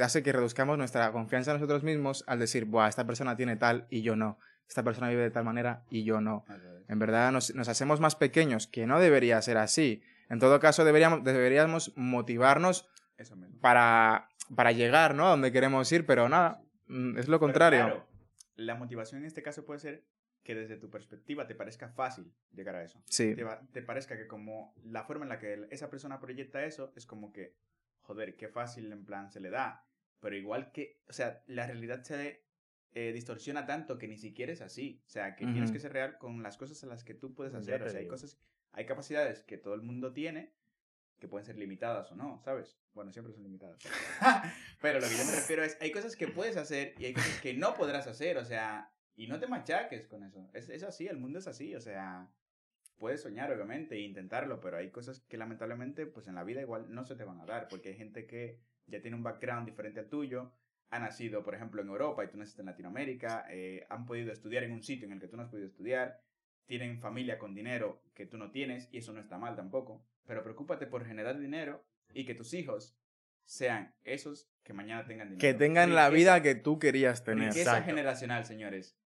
hace 0.00 0.22
que 0.22 0.32
reduzcamos 0.32 0.76
nuestra 0.78 1.12
confianza 1.12 1.50
en 1.52 1.58
nosotros 1.58 1.82
mismos 1.84 2.24
al 2.26 2.38
decir, 2.38 2.64
Buah, 2.64 2.88
esta 2.88 3.06
persona 3.06 3.36
tiene 3.36 3.56
tal 3.56 3.86
y 3.90 4.02
yo 4.02 4.16
no. 4.16 4.38
Esta 4.68 4.82
persona 4.82 5.08
vive 5.10 5.22
de 5.22 5.30
tal 5.30 5.44
manera 5.44 5.84
y 5.90 6.04
yo 6.04 6.20
no. 6.20 6.44
En 6.88 6.98
verdad 6.98 7.30
nos, 7.32 7.54
nos 7.54 7.68
hacemos 7.68 8.00
más 8.00 8.16
pequeños, 8.16 8.66
que 8.66 8.86
no 8.86 8.98
debería 8.98 9.40
ser 9.42 9.58
así. 9.58 10.02
En 10.30 10.38
todo 10.38 10.58
caso, 10.58 10.84
deberíamos, 10.84 11.22
deberíamos 11.22 11.92
motivarnos 11.96 12.88
Eso 13.18 13.36
mismo. 13.36 13.60
para, 13.60 14.28
para 14.56 14.72
llegar, 14.72 15.14
¿no? 15.14 15.26
A 15.26 15.30
donde 15.30 15.52
queremos 15.52 15.90
ir, 15.92 16.06
pero 16.06 16.28
nada, 16.28 16.62
mm, 16.88 17.18
es 17.18 17.28
lo 17.28 17.38
contrario. 17.38 17.84
claro, 17.84 18.06
la 18.56 18.74
motivación 18.74 19.20
en 19.20 19.26
este 19.26 19.42
caso 19.42 19.64
puede 19.66 19.80
ser 19.80 20.04
que 20.44 20.54
desde 20.54 20.76
tu 20.76 20.90
perspectiva 20.90 21.46
te 21.46 21.54
parezca 21.54 21.88
fácil 21.88 22.32
llegar 22.52 22.76
a 22.76 22.84
eso. 22.84 23.02
Sí, 23.06 23.34
Te, 23.34 23.44
te 23.72 23.82
parezca 23.82 24.16
que 24.16 24.26
como 24.28 24.74
la 24.84 25.04
forma 25.04 25.24
en 25.24 25.30
la 25.30 25.38
que 25.38 25.66
esa 25.70 25.90
persona 25.90 26.20
proyecta 26.20 26.64
eso 26.64 26.92
es 26.94 27.06
como 27.06 27.32
que, 27.32 27.56
joder, 28.02 28.36
qué 28.36 28.48
fácil 28.48 28.92
en 28.92 29.04
plan 29.04 29.30
se 29.30 29.40
le 29.40 29.50
da. 29.50 29.86
Pero 30.20 30.36
igual 30.36 30.70
que, 30.70 31.00
o 31.08 31.12
sea, 31.12 31.42
la 31.46 31.66
realidad 31.66 32.02
se 32.02 32.44
eh, 32.92 33.12
distorsiona 33.12 33.66
tanto 33.66 33.98
que 33.98 34.06
ni 34.06 34.18
siquiera 34.18 34.52
es 34.52 34.60
así. 34.60 35.02
O 35.06 35.10
sea, 35.10 35.34
que 35.34 35.46
tienes 35.46 35.70
Ujú. 35.70 35.72
que 35.72 35.80
ser 35.80 35.92
real 35.92 36.18
con 36.18 36.42
las 36.42 36.56
cosas 36.56 36.82
en 36.82 36.90
las 36.90 37.02
que 37.04 37.14
tú 37.14 37.34
puedes 37.34 37.54
hacer. 37.54 37.82
O 37.82 37.88
sea, 37.88 38.00
hay 38.00 38.06
cosas, 38.06 38.38
hay 38.72 38.86
capacidades 38.86 39.42
que 39.42 39.58
todo 39.58 39.74
el 39.74 39.82
mundo 39.82 40.12
tiene 40.12 40.54
que 41.18 41.28
pueden 41.28 41.46
ser 41.46 41.56
limitadas 41.56 42.10
o 42.12 42.16
no, 42.16 42.40
¿sabes? 42.44 42.76
Bueno, 42.92 43.12
siempre 43.12 43.32
son 43.32 43.44
limitadas. 43.44 43.78
Pero 44.82 45.00
lo 45.00 45.08
que 45.08 45.16
yo 45.16 45.24
me 45.24 45.32
refiero 45.32 45.64
es, 45.64 45.78
hay 45.80 45.90
cosas 45.90 46.16
que 46.16 46.28
puedes 46.28 46.56
hacer 46.56 46.94
y 46.98 47.06
hay 47.06 47.14
cosas 47.14 47.40
que 47.40 47.54
no 47.54 47.74
podrás 47.74 48.06
hacer, 48.06 48.36
o 48.36 48.44
sea, 48.44 48.92
y 49.16 49.26
no 49.26 49.38
te 49.38 49.46
machaques 49.46 50.06
con 50.06 50.24
eso. 50.24 50.48
Es, 50.52 50.68
es 50.68 50.82
así, 50.82 51.06
el 51.06 51.18
mundo 51.18 51.38
es 51.38 51.46
así, 51.46 51.74
o 51.74 51.80
sea, 51.80 52.28
puedes 52.98 53.22
soñar 53.22 53.52
obviamente 53.52 53.94
e 53.96 54.00
intentarlo, 54.00 54.60
pero 54.60 54.76
hay 54.76 54.90
cosas 54.90 55.20
que 55.28 55.36
lamentablemente 55.36 56.06
pues 56.06 56.26
en 56.28 56.34
la 56.34 56.44
vida 56.44 56.60
igual 56.60 56.92
no 56.92 57.04
se 57.04 57.16
te 57.16 57.24
van 57.24 57.40
a 57.40 57.46
dar, 57.46 57.68
porque 57.68 57.90
hay 57.90 57.96
gente 57.96 58.26
que 58.26 58.58
ya 58.86 59.00
tiene 59.00 59.16
un 59.16 59.22
background 59.22 59.66
diferente 59.66 60.00
al 60.00 60.08
tuyo, 60.08 60.52
ha 60.90 60.98
nacido, 60.98 61.42
por 61.42 61.54
ejemplo, 61.54 61.82
en 61.82 61.88
Europa 61.88 62.24
y 62.24 62.28
tú 62.28 62.36
naciste 62.36 62.62
en 62.62 62.66
Latinoamérica, 62.66 63.46
eh, 63.50 63.84
han 63.88 64.06
podido 64.06 64.32
estudiar 64.32 64.62
en 64.64 64.72
un 64.72 64.82
sitio 64.82 65.06
en 65.06 65.12
el 65.14 65.20
que 65.20 65.26
tú 65.28 65.36
no 65.36 65.42
has 65.42 65.48
podido 65.50 65.66
estudiar, 65.66 66.20
tienen 66.66 67.00
familia 67.00 67.38
con 67.38 67.54
dinero 67.54 68.02
que 68.14 68.26
tú 68.26 68.38
no 68.38 68.50
tienes 68.50 68.88
y 68.92 68.98
eso 68.98 69.12
no 69.12 69.20
está 69.20 69.38
mal 69.38 69.56
tampoco, 69.56 70.04
pero 70.26 70.42
preocúpate 70.42 70.86
por 70.86 71.04
generar 71.04 71.38
dinero 71.38 71.84
y 72.12 72.24
que 72.24 72.34
tus 72.34 72.54
hijos 72.54 72.96
sean 73.44 73.94
esos 74.04 74.48
que 74.62 74.72
mañana 74.72 75.04
tengan 75.06 75.28
dinero. 75.28 75.40
que 75.40 75.52
tengan 75.58 75.94
la 75.94 76.08
Riqueza- 76.08 76.36
vida 76.36 76.42
que 76.42 76.54
tú 76.54 76.78
querías 76.78 77.24
tener. 77.24 77.48
Riqueza 77.48 77.60
Exacto. 77.72 77.86
generacional, 77.86 78.44
señores. 78.46 78.96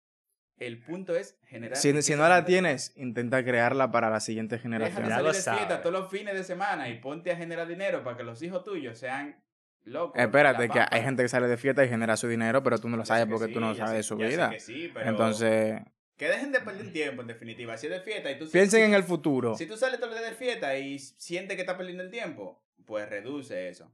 El 0.58 0.78
punto 0.82 1.14
es 1.14 1.38
generar. 1.46 1.76
Si, 1.76 2.02
si 2.02 2.14
no 2.16 2.28
la 2.28 2.44
tienes, 2.44 2.92
intenta 2.96 3.44
crearla 3.44 3.90
para 3.90 4.10
la 4.10 4.20
siguiente 4.20 4.56
Deja 4.56 4.62
generación. 4.62 5.02
de 5.04 5.08
Ya 5.10 5.32
salir 5.34 5.62
lo 5.68 5.68
de 5.76 5.76
todos 5.82 5.92
los 5.92 6.10
fines 6.10 6.34
de 6.34 6.42
semana 6.44 6.88
y 6.88 6.98
ponte 6.98 7.30
a 7.30 7.36
generar 7.36 7.66
dinero 7.68 8.02
para 8.02 8.16
que 8.16 8.24
los 8.24 8.42
hijos 8.42 8.64
tuyos 8.64 8.98
sean 8.98 9.40
locos. 9.84 10.20
Espérate, 10.20 10.68
que 10.68 10.80
hay 10.90 11.02
gente 11.02 11.22
que 11.22 11.28
sale 11.28 11.46
de 11.46 11.56
fiesta 11.56 11.84
y 11.84 11.88
genera 11.88 12.16
su 12.16 12.26
dinero, 12.28 12.62
pero 12.62 12.78
tú 12.78 12.88
no 12.88 12.96
lo 12.96 13.04
sabes 13.04 13.26
porque 13.26 13.46
sí, 13.46 13.52
tú 13.52 13.60
no 13.60 13.74
sabes 13.74 14.04
sé- 14.04 14.08
su 14.08 14.16
vida. 14.16 14.50
que 14.50 14.60
sí, 14.60 14.90
pero 14.92 15.08
Entonces, 15.08 15.80
Que 16.16 16.26
dejen 16.28 16.50
de 16.50 16.60
perder 16.60 16.92
tiempo, 16.92 17.22
en 17.22 17.28
definitiva. 17.28 17.76
Si 17.76 17.86
es 17.86 17.92
de 17.92 18.00
fiesta 18.00 18.28
y 18.32 18.38
tú... 18.40 18.50
piensen 18.50 18.80
si- 18.80 18.86
en 18.86 18.94
el 18.94 19.04
futuro. 19.04 19.54
Si 19.54 19.66
tú 19.66 19.76
sales 19.76 20.00
todos 20.00 20.12
los 20.12 20.20
días 20.20 20.30
de 20.32 20.36
fiesta 20.36 20.76
y 20.76 20.98
sientes 20.98 21.54
que 21.54 21.60
estás 21.62 21.76
perdiendo 21.76 22.02
el 22.02 22.10
tiempo, 22.10 22.60
pues 22.84 23.08
reduce 23.08 23.68
eso. 23.68 23.92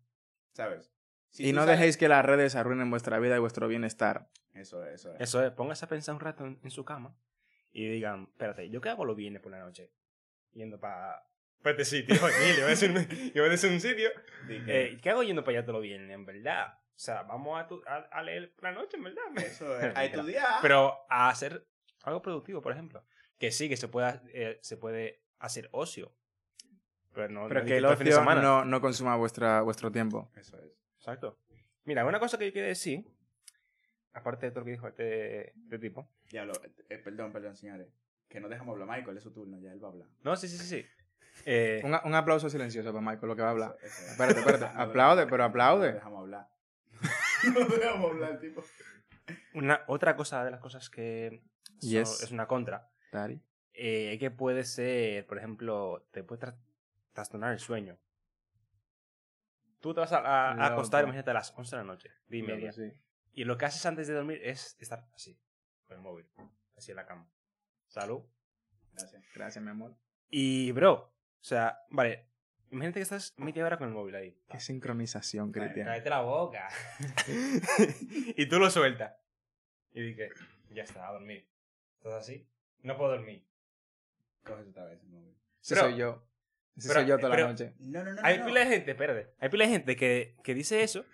¿Sabes? 0.54 0.90
Si 1.34 1.48
y 1.48 1.52
no 1.52 1.66
dejéis 1.66 1.96
que 1.96 2.08
las 2.08 2.24
redes 2.24 2.54
arruinen 2.54 2.90
vuestra 2.90 3.18
vida 3.18 3.34
y 3.36 3.40
vuestro 3.40 3.66
bienestar. 3.68 4.28
Eso 4.54 4.84
es, 4.84 4.94
eso 4.94 5.14
es. 5.14 5.20
Eso 5.20 5.44
es, 5.44 5.50
póngase 5.52 5.84
a 5.84 5.88
pensar 5.88 6.14
un 6.14 6.20
rato 6.20 6.46
en, 6.46 6.60
en 6.62 6.70
su 6.70 6.84
cama 6.84 7.14
y 7.72 7.88
digan, 7.88 8.28
espérate, 8.30 8.70
¿yo 8.70 8.80
qué 8.80 8.88
hago 8.88 9.04
los 9.04 9.16
viernes 9.16 9.42
por 9.42 9.50
la 9.50 9.58
noche? 9.58 9.90
Yendo 10.52 10.78
para 10.78 11.26
pa 11.60 11.70
este 11.70 11.84
sitio, 11.84 12.14
aquí, 12.24 12.46
le 12.52 12.54
voy 12.54 12.62
a 12.62 12.66
decir, 12.68 12.90
un- 12.90 13.08
le 13.34 13.40
voy 13.40 13.48
a 13.48 13.50
decir 13.50 13.70
un 13.70 13.80
sitio. 13.80 14.10
Eh, 14.48 14.96
¿Qué 15.02 15.10
hago 15.10 15.22
yendo 15.24 15.42
para 15.42 15.58
allá 15.58 15.64
todos 15.66 15.74
los 15.80 15.82
viernes? 15.82 16.10
En 16.12 16.24
verdad, 16.24 16.74
O 16.74 16.78
sea, 16.94 17.22
vamos 17.24 17.60
a, 17.60 17.66
tu- 17.66 17.82
a, 17.86 17.96
a 18.12 18.22
leer 18.22 18.54
por 18.54 18.64
la 18.64 18.72
noche, 18.72 18.96
en 18.96 19.02
verdad. 19.02 19.24
Eso 19.36 19.76
es. 19.80 19.96
A 19.96 20.04
estudiar. 20.04 20.60
Pero 20.62 20.94
a 21.10 21.28
hacer 21.30 21.66
algo 22.04 22.22
productivo, 22.22 22.62
por 22.62 22.70
ejemplo. 22.72 23.04
Que 23.38 23.50
sí, 23.50 23.68
que 23.68 23.76
se, 23.76 23.88
pueda, 23.88 24.22
eh, 24.32 24.60
se 24.62 24.76
puede 24.76 25.24
hacer 25.40 25.68
ocio. 25.72 26.14
Pero 27.12 27.28
no, 27.28 27.48
Pero 27.48 27.60
no 27.60 27.66
que 27.66 27.76
el 27.78 27.84
ocio 27.86 28.12
semana. 28.12 28.40
no, 28.40 28.64
no 28.64 28.80
consuma 28.80 29.16
vuestra, 29.16 29.62
vuestro 29.62 29.90
tiempo. 29.90 30.30
Eso 30.36 30.56
es. 30.62 30.70
Exacto. 31.04 31.38
Mira, 31.84 32.06
una 32.06 32.18
cosa 32.18 32.38
que 32.38 32.46
yo 32.46 32.52
quiero 32.52 32.68
decir, 32.68 33.04
aparte 34.14 34.46
de 34.46 34.52
todo 34.52 34.60
lo 34.60 34.64
que 34.64 34.70
dijo 34.72 34.88
este, 34.88 35.50
este 35.50 35.78
tipo. 35.78 36.08
Diablo, 36.30 36.54
eh, 36.88 36.96
perdón, 36.98 37.30
perdón, 37.30 37.54
señores. 37.56 37.88
Que 38.28 38.40
no 38.40 38.48
dejamos 38.48 38.72
hablar. 38.80 38.96
Michael, 38.98 39.18
es 39.18 39.22
su 39.22 39.32
turno, 39.32 39.58
ya 39.58 39.70
él 39.72 39.82
va 39.84 39.88
a 39.88 39.90
hablar. 39.92 40.08
No, 40.22 40.34
sí, 40.36 40.48
sí, 40.48 40.56
sí. 40.56 40.64
sí. 40.80 40.86
Eh, 41.44 41.82
Un, 41.84 41.94
un 42.04 42.14
aplauso 42.14 42.48
silencioso 42.48 42.90
para 42.92 43.04
Michael, 43.04 43.28
lo 43.28 43.36
que 43.36 43.42
va 43.42 43.48
a 43.48 43.50
hablar. 43.50 43.76
Eso- 43.82 43.86
eso 43.86 44.02
es. 44.04 44.10
Espérate, 44.12 44.38
espérate. 44.40 44.64
No, 44.74 44.80
Aplaude, 44.82 45.24
no, 45.24 45.30
pero 45.30 45.44
aplaude. 45.44 45.88
No 45.88 45.94
dejamos 45.94 46.20
hablar. 46.20 46.48
no 47.54 47.64
dejamos 47.76 48.10
hablar, 48.12 48.40
tipo. 48.40 48.64
una, 49.54 49.82
otra 49.88 50.16
cosa 50.16 50.42
de 50.44 50.50
las 50.52 50.60
cosas 50.60 50.88
que 50.88 51.42
son- 51.80 51.90
Yes. 51.90 52.22
es 52.22 52.30
una 52.30 52.46
contra, 52.46 52.88
Dari. 53.12 53.42
eh, 53.74 54.16
que 54.18 54.30
puede 54.30 54.64
ser, 54.64 55.26
por 55.26 55.36
ejemplo, 55.36 56.06
te 56.12 56.22
puede 56.24 56.40
tra- 56.46 56.56
trastornar 57.12 57.52
el 57.52 57.58
sueño. 57.58 57.98
Tú 59.84 59.92
te 59.92 60.00
vas 60.00 60.12
a, 60.12 60.18
a- 60.20 60.52
a 60.52 60.54
Loco. 60.54 60.64
acostar, 60.64 61.04
imagínate, 61.04 61.30
a 61.30 61.34
las 61.34 61.52
11 61.54 61.76
de 61.76 61.82
la 61.82 61.86
noche, 61.86 62.08
de 62.26 62.38
y 62.38 62.42
media. 62.42 62.72
Sí. 62.72 62.90
Y 63.34 63.44
lo 63.44 63.58
que 63.58 63.66
haces 63.66 63.84
antes 63.84 64.06
de 64.08 64.14
dormir 64.14 64.40
es 64.42 64.78
estar 64.80 65.06
así, 65.14 65.38
con 65.86 65.98
el 65.98 66.02
móvil, 66.02 66.26
así 66.74 66.92
en 66.92 66.96
la 66.96 67.04
cama. 67.04 67.28
Salud. 67.88 68.22
Gracias. 68.92 69.22
Gracias, 69.34 69.62
mi 69.62 69.70
amor. 69.70 69.94
Y, 70.30 70.72
bro, 70.72 70.92
o 70.94 71.12
sea, 71.42 71.80
vale, 71.90 72.30
imagínate 72.70 73.00
que 73.00 73.02
estás 73.02 73.34
media 73.36 73.62
hora 73.66 73.76
con 73.76 73.88
el 73.88 73.92
móvil 73.92 74.14
ahí. 74.14 74.40
Qué 74.48 74.58
sincronización, 74.58 75.52
Cristian. 75.52 75.84
Cállate 75.86 76.08
la 76.08 76.22
boca. 76.22 76.66
y 78.36 78.46
tú 78.48 78.58
lo 78.58 78.70
sueltas. 78.70 79.14
Y 79.92 80.00
dije, 80.00 80.30
ya 80.70 80.84
está, 80.84 81.06
a 81.08 81.12
dormir. 81.12 81.46
¿Estás 81.98 82.14
así? 82.14 82.48
No 82.80 82.96
puedo 82.96 83.10
dormir. 83.10 83.46
Coges 84.44 84.66
otra 84.68 84.86
vez 84.86 84.98
el 85.02 85.08
móvil. 85.10 85.36
Pero- 85.68 85.80
soy 85.82 85.96
yo. 85.98 86.26
Ese 86.76 86.88
pero- 86.88 87.00
soy 87.00 87.08
yo 87.08 87.18
toda 87.18 87.30
pero- 87.34 87.44
la 87.46 87.50
noche. 87.52 87.72
No, 87.78 88.02
no, 88.04 88.12
no. 88.14 88.20
Hay 88.24 88.38
no. 88.38 88.46
pila 88.46 88.60
de 88.60 88.66
gente, 88.66 88.90
espérate. 88.92 89.28
Hay 89.40 89.48
pila 89.48 89.64
de 89.64 89.70
gente 89.70 89.96
que, 89.96 90.34
que 90.42 90.54
dice 90.54 90.82
eso, 90.82 91.04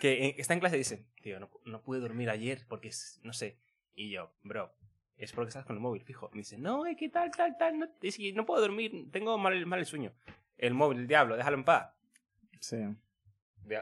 que 0.00 0.26
en- 0.28 0.34
está 0.38 0.54
en 0.54 0.60
clase 0.60 0.76
y 0.76 0.78
dice, 0.78 1.04
tío, 1.22 1.38
no, 1.40 1.50
no 1.66 1.82
pude 1.82 2.00
dormir 2.00 2.30
ayer 2.30 2.64
porque, 2.68 2.88
es- 2.88 3.20
no 3.22 3.32
sé. 3.32 3.58
Y 3.94 4.10
yo, 4.10 4.32
bro, 4.44 4.72
es 5.16 5.32
porque 5.32 5.48
estás 5.48 5.64
con 5.66 5.76
el 5.76 5.80
móvil, 5.80 6.02
fijo. 6.04 6.30
Me 6.32 6.38
dice, 6.38 6.56
no, 6.58 6.86
es 6.86 6.96
que 6.96 7.08
tal, 7.08 7.30
tal, 7.32 7.56
tal, 7.58 7.78
no, 7.78 7.88
es 8.02 8.16
que 8.16 8.32
no 8.32 8.46
puedo 8.46 8.60
dormir, 8.60 9.08
tengo 9.10 9.36
mal, 9.38 9.66
mal 9.66 9.78
el 9.80 9.86
sueño. 9.86 10.12
El 10.56 10.74
móvil, 10.74 11.00
el 11.00 11.06
diablo, 11.06 11.36
déjalo 11.36 11.56
en 11.58 11.64
paz. 11.64 11.92
Sí. 12.60 12.78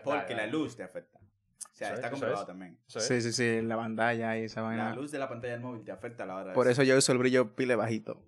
Porque 0.05 0.35
la 0.35 0.47
luz 0.47 0.77
te 0.77 0.83
afecta. 0.83 1.19
O 1.21 1.79
sea, 1.79 1.92
está 1.95 2.11
comprobado 2.11 2.40
es. 2.42 2.47
también. 2.47 2.79
Es. 2.88 3.05
Sí, 3.05 3.21
sí, 3.21 3.33
sí. 3.33 3.61
La 3.62 3.77
pantalla 3.77 4.37
y 4.38 4.45
esa 4.45 4.62
La 4.62 4.66
vaina. 4.69 4.95
luz 4.95 5.11
de 5.12 5.19
la 5.19 5.29
pantalla 5.29 5.53
del 5.53 5.62
móvil 5.62 5.85
te 5.85 5.92
afecta 5.92 6.25
a 6.25 6.27
la 6.27 6.35
hora 6.37 6.45
de 6.49 6.53
Por 6.55 6.69
eso 6.69 6.83
yo 6.83 6.97
uso 6.97 7.12
el 7.12 7.19
brillo 7.19 7.55
pile 7.55 7.77
bajito. 7.77 8.23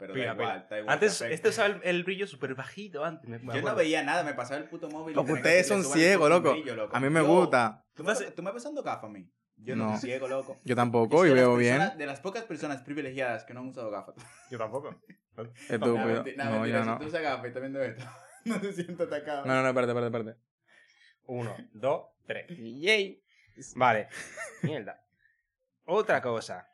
Pero 0.00 0.14
Pila, 0.14 0.26
da 0.26 0.32
igual, 0.32 0.56
pila. 0.56 0.66
da 0.70 0.78
igual. 0.80 0.94
Antes, 0.94 1.20
este 1.20 1.48
usaba 1.50 1.68
el, 1.68 1.80
el 1.84 2.02
brillo 2.04 2.26
súper 2.26 2.54
bajito 2.56 3.04
antes. 3.04 3.28
me- 3.28 3.38
me 3.38 3.54
Yo 3.54 3.62
no 3.62 3.74
veía 3.76 4.02
nada, 4.02 4.24
me 4.24 4.34
pasaba 4.34 4.58
el 4.60 4.68
puto 4.68 4.88
móvil. 4.88 5.16
y 5.16 5.24
que 5.24 5.32
ustedes 5.32 5.68
son 5.68 5.84
"Súbale 5.84 6.00
el 6.02 6.06
ciegos, 6.08 6.30
loco. 6.30 6.50
brillo, 6.52 6.74
loco". 6.74 6.96
A 6.96 7.00
mí 7.00 7.08
me 7.10 7.20
Yo- 7.20 7.26
gusta. 7.28 7.84
¿Tú 7.94 8.02
me, 8.02 8.14
tú 8.14 8.42
me 8.42 8.50
ves 8.50 8.62
pasando 8.62 8.82
gafas 8.82 9.04
a 9.04 9.12
mí? 9.12 9.30
Yo 9.56 9.76
no, 9.76 9.84
No. 9.84 9.90
soy 9.98 10.08
ciego, 10.08 10.26
loco. 10.26 10.58
Yo 10.64 10.74
tampoco 10.74 11.24
y 11.26 11.28
las 11.28 11.36
veo 11.36 11.54
bien. 11.56 11.82
De 11.98 12.06
las 12.06 12.18
pocas 12.20 12.44
personas 12.44 12.80
privilegiadas 12.82 13.44
que 13.44 13.52
no 13.54 13.60
han 13.60 13.68
usado 13.68 13.90
gafas. 13.90 14.14
Yo 14.50 14.56
tampoco. 14.58 14.98
Estúpido. 15.68 15.96
menti- 15.98 16.34
nada, 16.36 16.50
No, 16.50 16.56
mentira, 16.60 16.78
yo 16.78 16.84
Si 16.84 16.90
no. 16.90 16.98
tú 16.98 17.04
usas 17.06 17.22
gafas 17.22 17.44
y 17.44 17.48
estás 17.48 17.60
viendo 17.60 17.82
esto, 17.82 18.04
no 18.46 18.60
te 18.60 18.72
siento 18.72 19.04
atacado. 19.04 19.44
No, 19.44 19.54
no, 19.54 19.62
no, 19.62 19.68
espérate, 19.68 19.92
espérate, 19.92 20.16
espérate. 20.18 20.40
Uno, 21.26 21.54
dos, 21.72 22.06
tres. 22.26 22.46
Yay. 22.58 23.22
Vale. 23.76 24.08
Mierda. 24.62 25.04
Otra 25.84 26.22
cosa. 26.22 26.66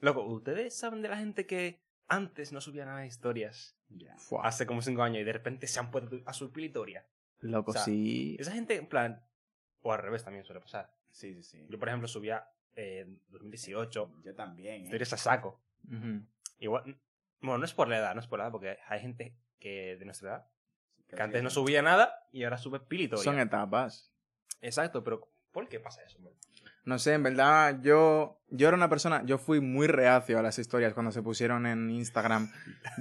Loco, 0.00 0.22
¿ustedes 0.26 0.76
saben 0.76 1.00
de 1.02 1.08
la 1.08 1.16
gente 1.16 1.46
que 1.46 1.80
antes 2.08 2.52
no 2.52 2.60
subía 2.60 2.84
nada 2.84 3.00
de 3.00 3.06
historias? 3.06 3.76
Fua. 4.18 4.46
Hace 4.46 4.66
como 4.66 4.82
cinco 4.82 5.02
años 5.02 5.20
y 5.20 5.24
de 5.24 5.32
repente 5.32 5.66
se 5.66 5.78
han 5.78 5.90
puesto 5.90 6.20
a 6.24 6.32
subir 6.32 6.64
historias. 6.66 7.04
Loco, 7.40 7.70
O 7.70 7.74
sea, 7.74 7.82
sí. 7.82 8.36
Esa 8.38 8.52
gente, 8.52 8.76
en 8.76 8.86
plan. 8.86 9.22
O 9.82 9.92
al 9.92 10.00
revés 10.00 10.24
también 10.24 10.44
suele 10.44 10.60
pasar. 10.60 10.92
Sí, 11.10 11.34
sí, 11.34 11.42
sí. 11.42 11.66
Yo, 11.68 11.78
por 11.78 11.88
ejemplo, 11.88 12.08
subía 12.08 12.48
en 12.74 13.20
2018 13.28 14.12
Yo 14.24 14.34
también. 14.34 14.82
¿eh? 14.82 14.84
historias 14.84 15.12
a 15.12 15.16
saco. 15.16 15.60
Igual. 16.58 16.98
Bueno, 17.40 17.58
no 17.58 17.64
es 17.64 17.74
por 17.74 17.88
la 17.88 17.98
edad, 17.98 18.14
no 18.14 18.20
es 18.20 18.26
por 18.26 18.38
la 18.38 18.46
edad, 18.46 18.52
porque 18.52 18.78
hay 18.88 19.00
gente 19.00 19.36
que 19.58 19.96
de 19.96 20.04
nuestra 20.04 20.28
edad 20.30 20.46
Que 21.08 21.22
antes 21.22 21.42
no 21.42 21.50
subía 21.50 21.82
nada 21.82 22.26
y 22.32 22.44
ahora 22.44 22.58
sube 22.58 22.80
pila 22.80 23.04
historia. 23.04 23.24
Son 23.24 23.38
etapas. 23.38 24.12
Exacto, 24.60 25.04
pero 25.04 25.28
¿por 25.52 25.68
qué 25.68 25.78
pasa 25.78 26.02
eso? 26.02 26.18
man? 26.20 26.32
No 26.86 27.00
sé, 27.00 27.14
en 27.14 27.24
verdad, 27.24 27.80
yo, 27.82 28.38
yo 28.48 28.68
era 28.68 28.76
una 28.76 28.88
persona, 28.88 29.24
yo 29.26 29.38
fui 29.38 29.60
muy 29.60 29.88
reacio 29.88 30.38
a 30.38 30.42
las 30.42 30.56
historias 30.60 30.94
cuando 30.94 31.10
se 31.10 31.20
pusieron 31.20 31.66
en 31.66 31.90
Instagram. 31.90 32.48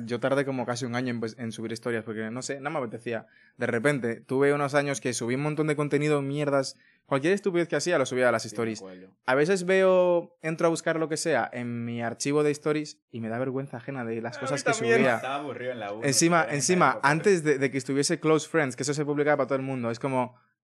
Yo 0.06 0.20
tardé 0.20 0.44
como 0.44 0.66
casi 0.66 0.86
un 0.86 0.96
año 0.96 1.12
en, 1.12 1.20
pues, 1.20 1.36
en 1.38 1.52
subir 1.52 1.72
historias 1.72 2.04
porque, 2.04 2.32
no 2.32 2.42
sé, 2.42 2.60
no 2.60 2.72
me 2.72 2.80
apetecía. 2.80 3.28
De 3.58 3.68
repente, 3.68 4.22
tuve 4.22 4.54
unos 4.54 4.74
años 4.74 5.02
que 5.02 5.14
subí 5.14 5.36
un 5.36 5.44
montón 5.44 5.68
de 5.68 5.76
contenido, 5.76 6.24
mierdas. 6.24 6.78
Cualquier 7.06 7.34
estupidez 7.34 7.68
que 7.68 7.76
hacía 7.76 8.00
lo 8.00 8.08
subía 8.08 8.28
a 8.28 8.32
las 8.32 8.48
stories. 8.48 8.84
A 9.28 9.36
veces 9.36 9.68
veo, 9.68 10.36
entro 10.42 10.66
a 10.66 10.72
buscar 10.72 10.98
lo 10.98 11.08
que 11.08 11.18
sea 11.18 11.48
en 11.54 11.86
mi 11.86 12.02
archivo 12.02 12.42
de 12.42 12.50
stories 12.50 12.98
y 13.12 13.22
me 13.22 13.30
da 13.30 13.38
vergüenza 13.38 13.78
ajena 13.78 14.04
de 14.04 14.20
las 14.20 14.40
cosas 14.40 14.64
que 14.64 14.74
subía. 14.74 15.18
Estaba 15.18 15.36
aburrido 15.36 15.74
en 15.74 15.80
la 15.80 15.94
U. 15.94 16.02
Encima, 16.04 16.42
en 16.42 16.46
esa 16.46 16.56
encima, 16.56 17.00
antes 17.04 17.44
de, 17.44 17.60
de 17.60 17.70
que 17.70 17.78
estuviese 17.78 18.20
Close 18.20 18.50
Friends, 18.50 18.76
que 18.76 18.82
eso 18.82 18.96
se 18.96 19.06
publicaba 19.06 19.38
para 19.38 19.48
todo 19.48 19.58
el 19.58 19.62
mundo, 19.62 19.92
es 19.92 20.00
como, 20.00 20.36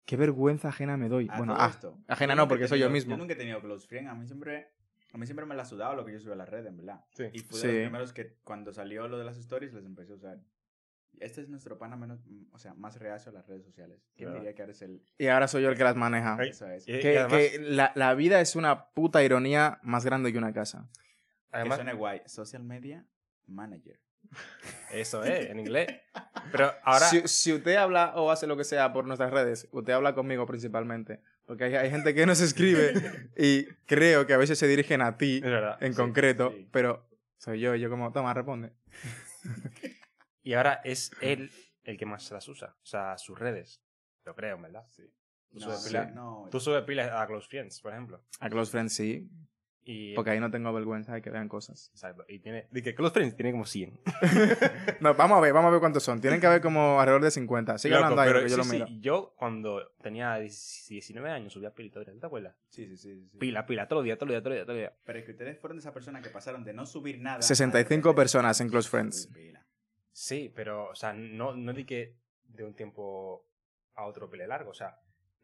qué 0.09 0.17
vergüenza 0.17 0.69
ajena 0.71 0.97
me 0.97 1.11
doy. 1.11 1.29
A 1.31 1.37
bueno, 1.37 1.55
ah, 1.59 1.69
esto, 1.69 1.99
ajena 2.09 2.35
no, 2.35 2.49
porque 2.49 2.67
soy 2.67 2.79
yo 2.81 2.89
mismo. 2.89 3.11
Yo 3.11 3.19
nunca 3.19 3.35
he 3.35 3.37
tenido 3.37 3.61
close 3.61 3.87
friend. 3.87 4.09
A 4.09 4.15
mí 4.15 4.27
siempre, 4.27 4.69
a 5.13 5.19
mí 5.19 5.27
siempre 5.27 5.45
me 5.45 5.55
la 5.55 5.63
ha 5.63 5.67
sudado 5.67 5.95
lo 5.97 6.05
que 6.07 6.13
yo 6.13 6.19
subí 6.19 6.33
a 6.33 6.37
las 6.37 6.49
redes, 6.49 6.67
en 6.67 6.79
verdad. 6.79 7.05
Sí. 7.13 7.25
Y 7.31 7.41
fui 7.41 7.59
Sí. 7.61 7.67
de 7.67 7.73
los 7.75 7.83
primeros 7.83 8.13
que 8.15 8.39
cuando 8.43 8.73
salió 8.73 9.07
lo 9.07 9.19
de 9.19 9.25
las 9.27 9.37
stories 9.37 9.75
les 9.75 9.85
empecé 9.85 10.13
a 10.13 10.17
usar. 10.17 10.39
Este 11.21 11.43
es 11.43 11.49
nuestro 11.51 11.77
pana 11.79 11.97
menos, 11.97 12.25
mm, 12.27 12.55
o 12.55 12.59
sea, 12.59 12.73
más 12.73 12.99
reacio 12.99 13.31
a 13.31 13.35
las 13.35 13.47
redes 13.47 13.65
sociales. 13.65 14.01
¿Quién 14.17 14.29
Claro. 14.31 14.41
diría 14.41 14.55
que 14.55 14.63
eres 14.63 14.81
el... 14.81 15.03
y 15.19 15.27
ahora 15.27 15.47
soy 15.47 15.63
yo 15.63 15.69
el 15.69 15.77
que 15.77 15.85
las 15.85 15.97
maneja. 15.97 16.37
Ay, 16.39 16.51
Eso 16.51 16.67
es. 16.71 16.89
Y- 16.89 16.99
Que, 17.01 17.13
y 17.13 17.17
además- 17.17 17.33
que 17.51 17.59
la, 17.61 17.93
la 17.95 18.15
vida 18.15 18.41
es 18.41 18.57
una 18.57 18.87
puta 18.91 19.23
ironía 19.23 19.79
más 19.83 20.05
grande 20.07 20.33
que 20.33 20.39
una 20.39 20.53
casa. 20.55 20.89
Que 21.51 21.57
Además, 21.59 21.77
suene 21.79 21.93
guay. 21.93 22.23
Social 22.27 22.63
media 22.63 23.05
manager. 23.47 24.01
Eso 24.93 25.25
es, 25.25 25.51
en 25.51 25.61
inglés. 25.61 25.89
Pero 26.53 26.73
ahora. 26.85 27.07
Si, 27.09 27.27
si 27.29 27.53
usted 27.53 27.77
habla 27.77 28.13
o 28.17 28.31
hace 28.31 28.47
lo 28.47 28.57
que 28.57 28.65
sea 28.65 28.93
por 28.93 29.07
nuestras 29.07 29.31
redes, 29.31 29.69
usted 29.73 29.93
habla 29.93 30.15
conmigo 30.15 30.47
principalmente. 30.47 31.21
Porque 31.47 31.65
hay, 31.65 31.75
hay 31.77 31.91
gente 31.91 32.15
que 32.15 32.27
nos 32.27 32.41
escribe 32.41 32.93
y 33.37 33.67
creo 33.87 34.27
que 34.27 34.35
a 34.35 34.37
veces 34.37 34.59
se 34.59 34.67
dirigen 34.69 35.01
a 35.01 35.17
ti 35.17 35.41
verdad. 35.41 35.83
en 35.83 35.93
sí. 35.95 35.97
concreto, 35.97 36.53
sí. 36.55 36.69
pero 36.71 37.09
soy 37.39 37.61
yo 37.61 37.75
y 37.75 37.81
yo 37.81 37.89
como, 37.91 38.13
toma, 38.13 38.35
responde. 38.35 38.73
Y 40.43 40.55
ahora 40.55 40.81
es 40.83 41.11
él 41.21 41.51
el 41.85 41.99
que 41.99 42.07
más 42.07 42.31
las 42.31 42.49
usa. 42.49 42.75
O 42.83 42.87
sea, 42.87 43.19
sus 43.19 43.39
redes. 43.39 43.83
Lo 44.25 44.35
creo, 44.35 44.57
en 44.57 44.63
¿verdad? 44.63 44.87
Sí. 44.89 45.03
Tú 45.51 45.59
No, 45.59 45.77
subes 45.77 46.15
no, 46.15 46.49
Tú 46.51 46.59
subes 46.59 46.85
pilas 46.85 47.11
a 47.13 47.27
Close 47.27 47.47
Friends, 47.49 47.83
por 47.83 47.93
ejemplo. 47.93 48.25
A 48.41 48.49
Close 48.49 48.71
Friends 48.71 48.95
sí, 48.95 49.29
Y. 49.91 50.15
porque 50.15 50.33
ahí 50.33 50.39
no 50.39 50.51
tengo 50.51 50.71
vergüenza 50.71 51.15
de 51.15 51.23
que 51.23 51.31
vean 51.31 51.49
cosas. 51.49 51.89
Exacto. 51.95 52.23
Y 52.29 52.41
tiene. 52.41 52.69
De 52.71 52.83
que 52.83 52.95
Close 52.95 53.15
Friends 53.15 53.35
tiene 53.37 53.53
como 53.53 53.65
100. 53.65 53.99
No, 55.01 55.15
vamos 55.15 55.39
a 55.39 55.41
ver, 55.41 55.53
vamos 55.53 55.69
a 55.69 55.71
ver 55.71 55.81
cuántos 55.81 56.03
son. 56.03 56.21
Tienen 56.21 56.41
que 56.41 56.47
haber 56.47 56.61
como 56.61 57.01
alrededor 57.01 57.23
de 57.23 57.31
50. 57.31 57.79
Sigue 57.79 57.95
Loco, 57.95 58.05
hablando 58.05 58.21
ahí, 58.23 58.29
pero 58.29 58.41
porque 58.41 58.51
yo 58.51 58.63
sí, 58.63 58.69
lo 58.69 58.75
miro. 58.75 58.87
sí, 58.87 59.01
yo 59.01 59.35
cuando 59.37 59.81
tenía 60.03 60.37
19 60.37 61.31
años 61.31 61.53
subía 61.55 61.73
pila 61.73 61.87
historia, 61.87 62.13
¿te 62.21 62.27
acuerdas? 62.27 62.55
Sí, 62.69 62.87
sí, 62.87 62.97
sí, 62.97 63.29
sí. 63.31 63.39
Pila, 63.39 63.65
pila, 63.65 63.89
todos 63.89 64.01
los 64.01 64.05
días, 64.05 64.19
todos 64.19 64.29
los 64.29 64.35
días, 64.35 64.43
todos 64.43 64.51
los 64.53 64.57
días, 64.59 64.67
todos 64.67 64.77
los 64.77 64.83
días. 64.83 64.93
Pero 65.05 65.19
es 65.21 65.25
que 65.25 65.31
ustedes 65.31 65.59
fueron 65.59 65.79
de 65.79 65.81
esa 65.81 65.93
persona 65.95 66.21
que 66.21 66.29
pasaron 66.31 66.65
de 66.65 66.75
no 66.75 66.85
subir 66.85 67.21
nada. 67.21 67.37
a 67.37 67.39
de 67.39 67.45
65 67.45 67.89
repente 68.09 68.17
personas 68.21 68.61
en 68.61 68.69
Close 68.69 68.91
Friends. 68.91 69.29
pila. 69.33 69.65
Sí, 70.13 70.53
pero, 70.55 70.91
o 70.91 70.95
sea, 70.95 71.13
no, 71.15 71.55
no 71.57 71.73
di 71.73 71.85
que 71.85 72.17
de 72.45 72.65
un 72.65 72.75
tiempo 72.75 73.47
a 73.95 74.05
otro 74.05 74.29
pele 74.29 74.47
largo. 74.47 74.71
O 74.71 74.75
sea, 74.75 74.99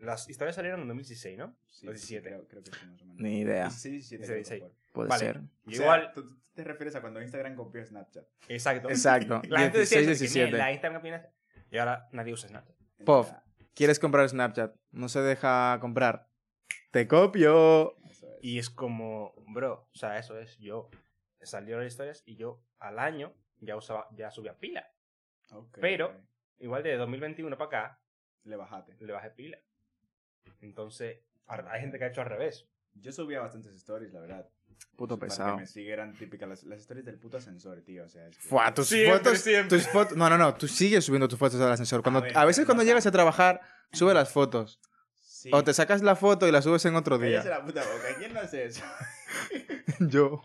las 0.04 0.28
historias 0.28 0.54
salieron 0.56 0.80
en 0.82 0.88
2016, 0.88 1.38
¿no? 1.38 1.56
Sí, 1.68 1.88
O 1.88 1.92
sí, 1.92 1.98
sí, 1.98 2.14
17. 2.14 2.28
creo, 2.28 2.48
creo 2.48 2.62
que 2.62 2.70
sí, 2.70 2.86
más 2.86 3.02
o 3.02 3.04
menos. 3.06 3.20
Ni 3.20 3.40
idea. 3.40 3.64
16, 3.64 3.92
17, 3.92 4.24
Sí, 4.24 4.26
creo 4.26 4.28
que 4.28 4.34
16. 4.50 4.62
fue. 4.62 4.92
Puede 4.92 5.08
Vale. 5.08 5.24
ser. 5.24 5.40
Yo 5.40 5.46
O 5.66 5.70
sea, 5.72 5.82
igual. 5.82 6.12
Tú, 6.14 6.22
tú 6.30 6.40
te 6.54 6.64
refieres 6.64 6.94
a 6.96 7.00
cuando 7.00 7.20
Instagram 7.22 7.54
copió 7.56 7.84
Snapchat. 7.84 8.24
Exacto. 8.48 8.88
Exacto. 8.90 9.42
La 9.48 9.60
gente 9.60 9.78
decía 9.78 9.98
16, 9.98 10.02
eso, 10.02 10.34
que 10.34 10.40
17. 10.40 10.50
mierda, 10.52 10.72
Instagram 10.72 11.00
opina- 11.02 11.28
Y 11.70 11.78
ahora 11.78 12.08
nadie 12.12 12.32
usa 12.32 12.48
Snapchat. 12.48 12.76
Pof. 13.04 13.32
¿Quieres 13.74 13.98
comprar 13.98 14.28
Snapchat? 14.28 14.74
No 14.92 15.08
se 15.08 15.20
deja 15.20 15.76
comprar. 15.80 16.28
Te 16.92 17.08
copio. 17.08 17.96
eso 18.08 18.28
es. 18.34 18.38
Y 18.44 18.58
es 18.58 18.70
como, 18.70 19.34
bro, 19.48 19.88
o 19.92 19.96
sea, 19.98 20.18
eso 20.18 20.38
es 20.38 20.56
yo. 20.58 20.88
Salieron 21.42 21.82
las 21.82 21.92
historias 21.92 22.22
y 22.24 22.36
yo 22.36 22.62
al 22.78 22.98
año 23.00 23.34
ya 23.60 23.76
usaba, 23.76 24.06
ya 24.12 24.30
subía 24.30 24.56
pila. 24.58 24.88
Pero-. 25.80 26.14
Igual 26.58 26.82
de 26.84 26.96
2021 26.96 27.58
para 27.58 27.66
acá, 27.66 28.00
Le 28.44 28.54
bajaste. 28.56 28.94
le 29.00 29.12
bajé 29.12 29.30
pila. 29.30 29.58
Entonces, 30.60 31.18
hay 31.46 31.80
gente 31.80 31.98
que 31.98 32.04
ha 32.04 32.08
hecho 32.08 32.20
al 32.22 32.28
revés. 32.28 32.66
Yo 32.94 33.12
subía 33.12 33.40
bastantes 33.40 33.74
stories, 33.74 34.12
la 34.12 34.20
verdad. 34.20 34.48
Puto 34.96 35.18
Para 35.18 35.28
pesado. 35.30 35.54
que 35.56 35.60
me 35.62 35.66
siga 35.66 35.92
eran 35.92 36.14
típicas 36.14 36.48
las, 36.48 36.62
las 36.64 36.80
stories 36.80 37.04
del 37.04 37.18
puto 37.18 37.36
ascensor, 37.36 37.80
tío. 37.82 38.04
O 38.04 38.08
sea, 38.08 38.28
es 38.28 38.36
que- 38.36 38.42
Fua, 38.42 38.72
tus 38.72 38.88
Siempre, 38.88 39.18
fotos. 39.18 39.38
siempre. 39.38 39.78
Tus 39.78 39.88
fotos. 39.88 40.16
No, 40.16 40.28
no, 40.30 40.38
no. 40.38 40.54
Tú 40.54 40.68
sigues 40.68 41.04
subiendo 41.04 41.26
tus 41.28 41.38
fotos 41.38 41.60
al 41.60 41.72
ascensor. 41.72 42.02
Cuando, 42.02 42.20
A 42.20 42.22
ver, 42.22 42.36
a 42.38 42.44
veces 42.44 42.60
pero 42.62 42.66
cuando 42.68 42.82
no 42.82 42.86
llegas 42.88 43.06
a 43.06 43.10
trabajar, 43.12 43.60
sube 43.92 44.14
las 44.14 44.30
fotos. 44.32 44.80
Sí. 45.22 45.50
O 45.52 45.62
te 45.64 45.74
sacas 45.74 46.02
la 46.02 46.16
foto 46.16 46.46
y 46.48 46.52
la 46.52 46.62
subes 46.62 46.84
en 46.86 46.94
otro 46.96 47.18
día. 47.18 47.42
La 47.44 47.64
puta 47.64 47.82
boca. 47.82 48.16
¿Quién 48.18 48.32
no 48.32 48.40
hace 48.40 48.64
eso? 48.66 48.82
Yo. 50.00 50.42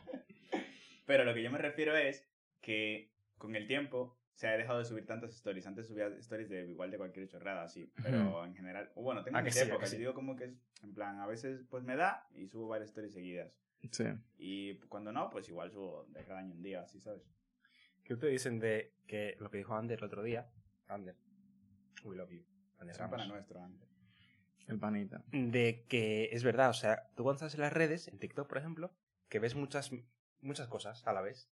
Pero 1.05 1.23
lo 1.23 1.33
que 1.33 1.41
yo 1.43 1.49
me 1.51 1.57
refiero 1.57 1.95
es 1.97 2.23
que 2.61 3.11
con 3.37 3.55
el 3.55 3.65
tiempo 3.67 4.18
se 4.39 4.47
ha 4.47 4.55
dejado 4.57 4.79
de 4.79 4.85
subir 4.85 5.05
tantas 5.05 5.31
stories. 5.35 5.67
Antes 5.67 5.87
subía 5.87 6.07
stories 6.19 6.47
de 6.47 6.65
igual 6.69 6.89
de 6.89 6.97
cualquier 6.97 7.27
chorrada, 7.27 7.63
así. 7.63 7.91
Pero 8.01 8.45
en 8.45 8.55
general, 8.55 8.89
o 8.95 9.01
bueno, 9.01 9.21
tengo 9.21 9.37
Ah, 9.37 9.41
que 9.41 9.47
mis 9.47 9.53
sí, 9.55 9.63
que 9.65 9.67
épocas. 9.67 9.89
sí. 9.89 9.97
Digo 9.97 10.13
como 10.13 10.37
que 10.37 10.45
es, 10.45 10.53
en 10.81 10.93
plan, 10.93 11.19
a 11.19 11.27
veces 11.27 11.65
pues 11.69 11.83
me 11.83 11.97
da 11.97 12.25
y 12.33 12.47
subo 12.47 12.69
varias 12.69 12.89
stories 12.91 13.11
seguidas. 13.13 13.53
Sí. 13.91 14.05
Y 14.37 14.75
cuando 14.87 15.11
no, 15.11 15.29
pues 15.29 15.49
igual 15.49 15.71
subo 15.71 16.05
de 16.11 16.23
cada 16.23 16.39
año 16.39 16.53
un 16.53 16.61
día, 16.61 16.83
así, 16.83 17.01
¿sabes? 17.01 17.21
¿Qué 18.05 18.15
te 18.15 18.27
dicen 18.27 18.59
de 18.61 18.93
que 19.07 19.35
lo 19.41 19.51
que 19.51 19.57
dijo 19.57 19.75
Ander 19.75 19.97
el 19.99 20.05
otro 20.05 20.23
día? 20.23 20.49
Ander. 20.87 21.17
We 22.05 22.15
love 22.15 22.31
you. 22.31 22.45
Ander 22.77 22.95
Es 22.95 22.97
para 23.09 23.25
nuestro 23.25 23.61
antes. 23.61 23.89
El 24.67 24.79
panita. 24.79 25.21
De 25.33 25.85
que 25.89 26.29
es 26.31 26.45
verdad, 26.45 26.69
o 26.69 26.73
sea, 26.73 27.09
tú 27.17 27.23
cuando 27.23 27.35
estás 27.45 27.55
en 27.55 27.59
las 27.61 27.73
redes, 27.73 28.07
en 28.07 28.19
TikTok, 28.19 28.47
por 28.47 28.57
ejemplo, 28.57 28.93
que 29.27 29.39
ves 29.39 29.55
muchas, 29.55 29.91
muchas 30.39 30.69
cosas 30.69 31.05
a 31.05 31.11
la 31.11 31.19
vez 31.19 31.51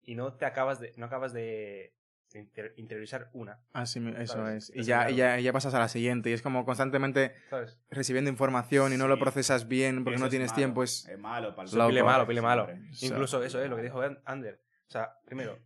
y 0.00 0.14
no 0.14 0.34
te 0.34 0.44
acabas 0.44 0.78
de, 0.78 0.92
no 0.96 1.06
acabas 1.06 1.32
de 1.32 1.92
inter- 2.40 2.74
interiorizar 2.76 3.30
una, 3.32 3.60
Así, 3.72 4.00
mi- 4.00 4.10
eso 4.20 4.34
¿Sabes? 4.34 4.70
es. 4.70 4.76
Y 4.76 4.82
ya, 4.84 5.08
ya, 5.10 5.38
ya 5.40 5.52
pasas 5.52 5.74
a 5.74 5.78
la 5.78 5.88
siguiente. 5.88 6.30
Y 6.30 6.32
es 6.32 6.42
como 6.42 6.64
constantemente 6.64 7.34
¿sabes? 7.50 7.78
recibiendo 7.90 8.30
información 8.30 8.92
y 8.92 8.96
no 8.96 9.08
lo 9.08 9.18
procesas 9.18 9.68
bien 9.68 10.04
porque 10.04 10.16
Eso 10.16 10.20
no 10.22 10.26
es 10.26 10.30
tienes 10.30 10.48
malo. 10.50 10.56
tiempo. 10.56 10.82
Es... 10.82 11.08
Es 11.08 11.18
malo 11.18 11.54
para 11.54 11.68
el. 11.68 11.86
Pile 11.88 12.02
malo, 12.02 12.26
pile 12.26 12.42
malo. 12.42 12.68
Incluso 13.02 13.42
eso 13.42 13.62
es 13.62 13.70
lo 13.70 13.76
que 13.76 13.82
dijo 13.82 14.00
Ander. 14.24 14.60
O 14.86 14.90
sea, 14.90 15.18
primero, 15.24 15.58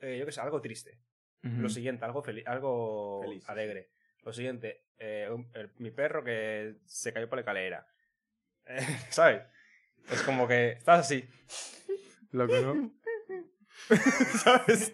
eh, 0.00 0.18
yo 0.18 0.26
que 0.26 0.32
sé, 0.32 0.40
algo 0.40 0.60
triste. 0.60 0.98
Lo 1.42 1.68
siguiente, 1.68 2.04
algo, 2.06 2.22
feliz 2.22 2.46
algo 2.46 3.20
Feliz, 3.22 3.42
sí. 3.44 3.50
alegre. 3.52 3.90
Lo 4.24 4.32
siguiente, 4.32 4.86
eh, 4.98 5.28
un- 5.30 5.50
el- 5.54 5.70
mi 5.76 5.90
perro 5.90 6.24
que 6.24 6.76
se 6.86 7.12
cayó 7.12 7.28
por 7.28 7.36
la 7.36 7.40
escalera. 7.42 7.86
Eh, 8.64 8.78
¿Sabes? 9.10 9.42
Es 10.10 10.22
como 10.22 10.48
que 10.48 10.72
estás 10.72 11.00
así. 11.00 11.28
Loco, 12.32 12.54
¿no? 12.60 12.92
¿Sabes? 14.42 14.92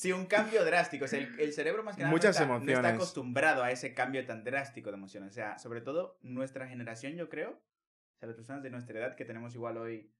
Sí, 0.00 0.12
un 0.12 0.24
cambio 0.26 0.64
drástico. 0.64 1.04
O 1.04 1.08
sea, 1.08 1.18
el, 1.18 1.38
el 1.38 1.52
cerebro 1.52 1.82
más 1.84 1.94
que 1.96 2.02
nada 2.02 2.10
Muchas 2.10 2.34
no, 2.36 2.42
está, 2.42 2.46
no 2.54 2.58
está 2.60 2.72
emociones. 2.72 2.94
acostumbrado 2.94 3.62
a 3.62 3.70
ese 3.70 3.92
cambio 3.92 4.24
tan 4.24 4.44
drástico 4.44 4.90
de 4.90 4.96
emociones. 4.96 5.30
O 5.30 5.34
sea, 5.34 5.58
sobre 5.58 5.82
todo 5.82 6.18
nuestra 6.22 6.66
generación, 6.68 7.16
yo 7.16 7.28
creo. 7.28 7.50
O 7.50 8.18
sea, 8.18 8.26
las 8.28 8.36
personas 8.36 8.62
de 8.62 8.70
nuestra 8.70 8.98
edad 8.98 9.14
que 9.14 9.26
tenemos 9.26 9.54
igual 9.54 9.76
hoy, 9.76 10.10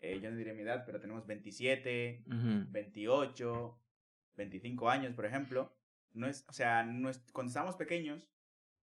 eh, 0.00 0.18
yo 0.20 0.30
no 0.30 0.36
diré 0.36 0.54
mi 0.54 0.62
edad, 0.62 0.84
pero 0.86 0.98
tenemos 0.98 1.26
27, 1.26 2.24
Ujú. 2.26 2.64
28, 2.70 3.78
25 4.36 4.88
años, 4.88 5.14
por 5.14 5.26
ejemplo. 5.26 5.76
No 6.14 6.26
es, 6.26 6.46
o 6.48 6.52
sea, 6.54 6.82
no 6.82 7.10
es- 7.10 7.22
cuando 7.32 7.48
estábamos 7.48 7.76
pequeños, 7.76 8.28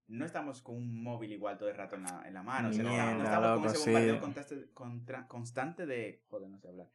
no 0.08 0.24
estamos 0.24 0.62
con 0.62 0.76
un 0.76 1.02
móvil 1.02 1.32
igual 1.32 1.58
todo 1.58 1.68
el 1.70 1.76
rato 1.76 1.96
en 1.96 2.04
la, 2.04 2.22
en 2.26 2.34
la 2.34 2.42
mano. 2.44 2.68
O 2.68 2.72
sea, 2.72 2.82
no 2.84 2.90
no 2.90 2.94
Mierda, 2.96 3.24
estamos 3.24 3.58
con 3.60 3.66
ese 3.66 3.76
sí. 3.78 3.90
bombardeo 3.90 4.20
constante, 4.20 4.70
contra- 4.74 5.26
constante 5.28 5.86
de... 5.86 6.24
Joder, 6.28 6.48
no 6.50 6.58
sé 6.58 6.68
hablar. 6.68 6.88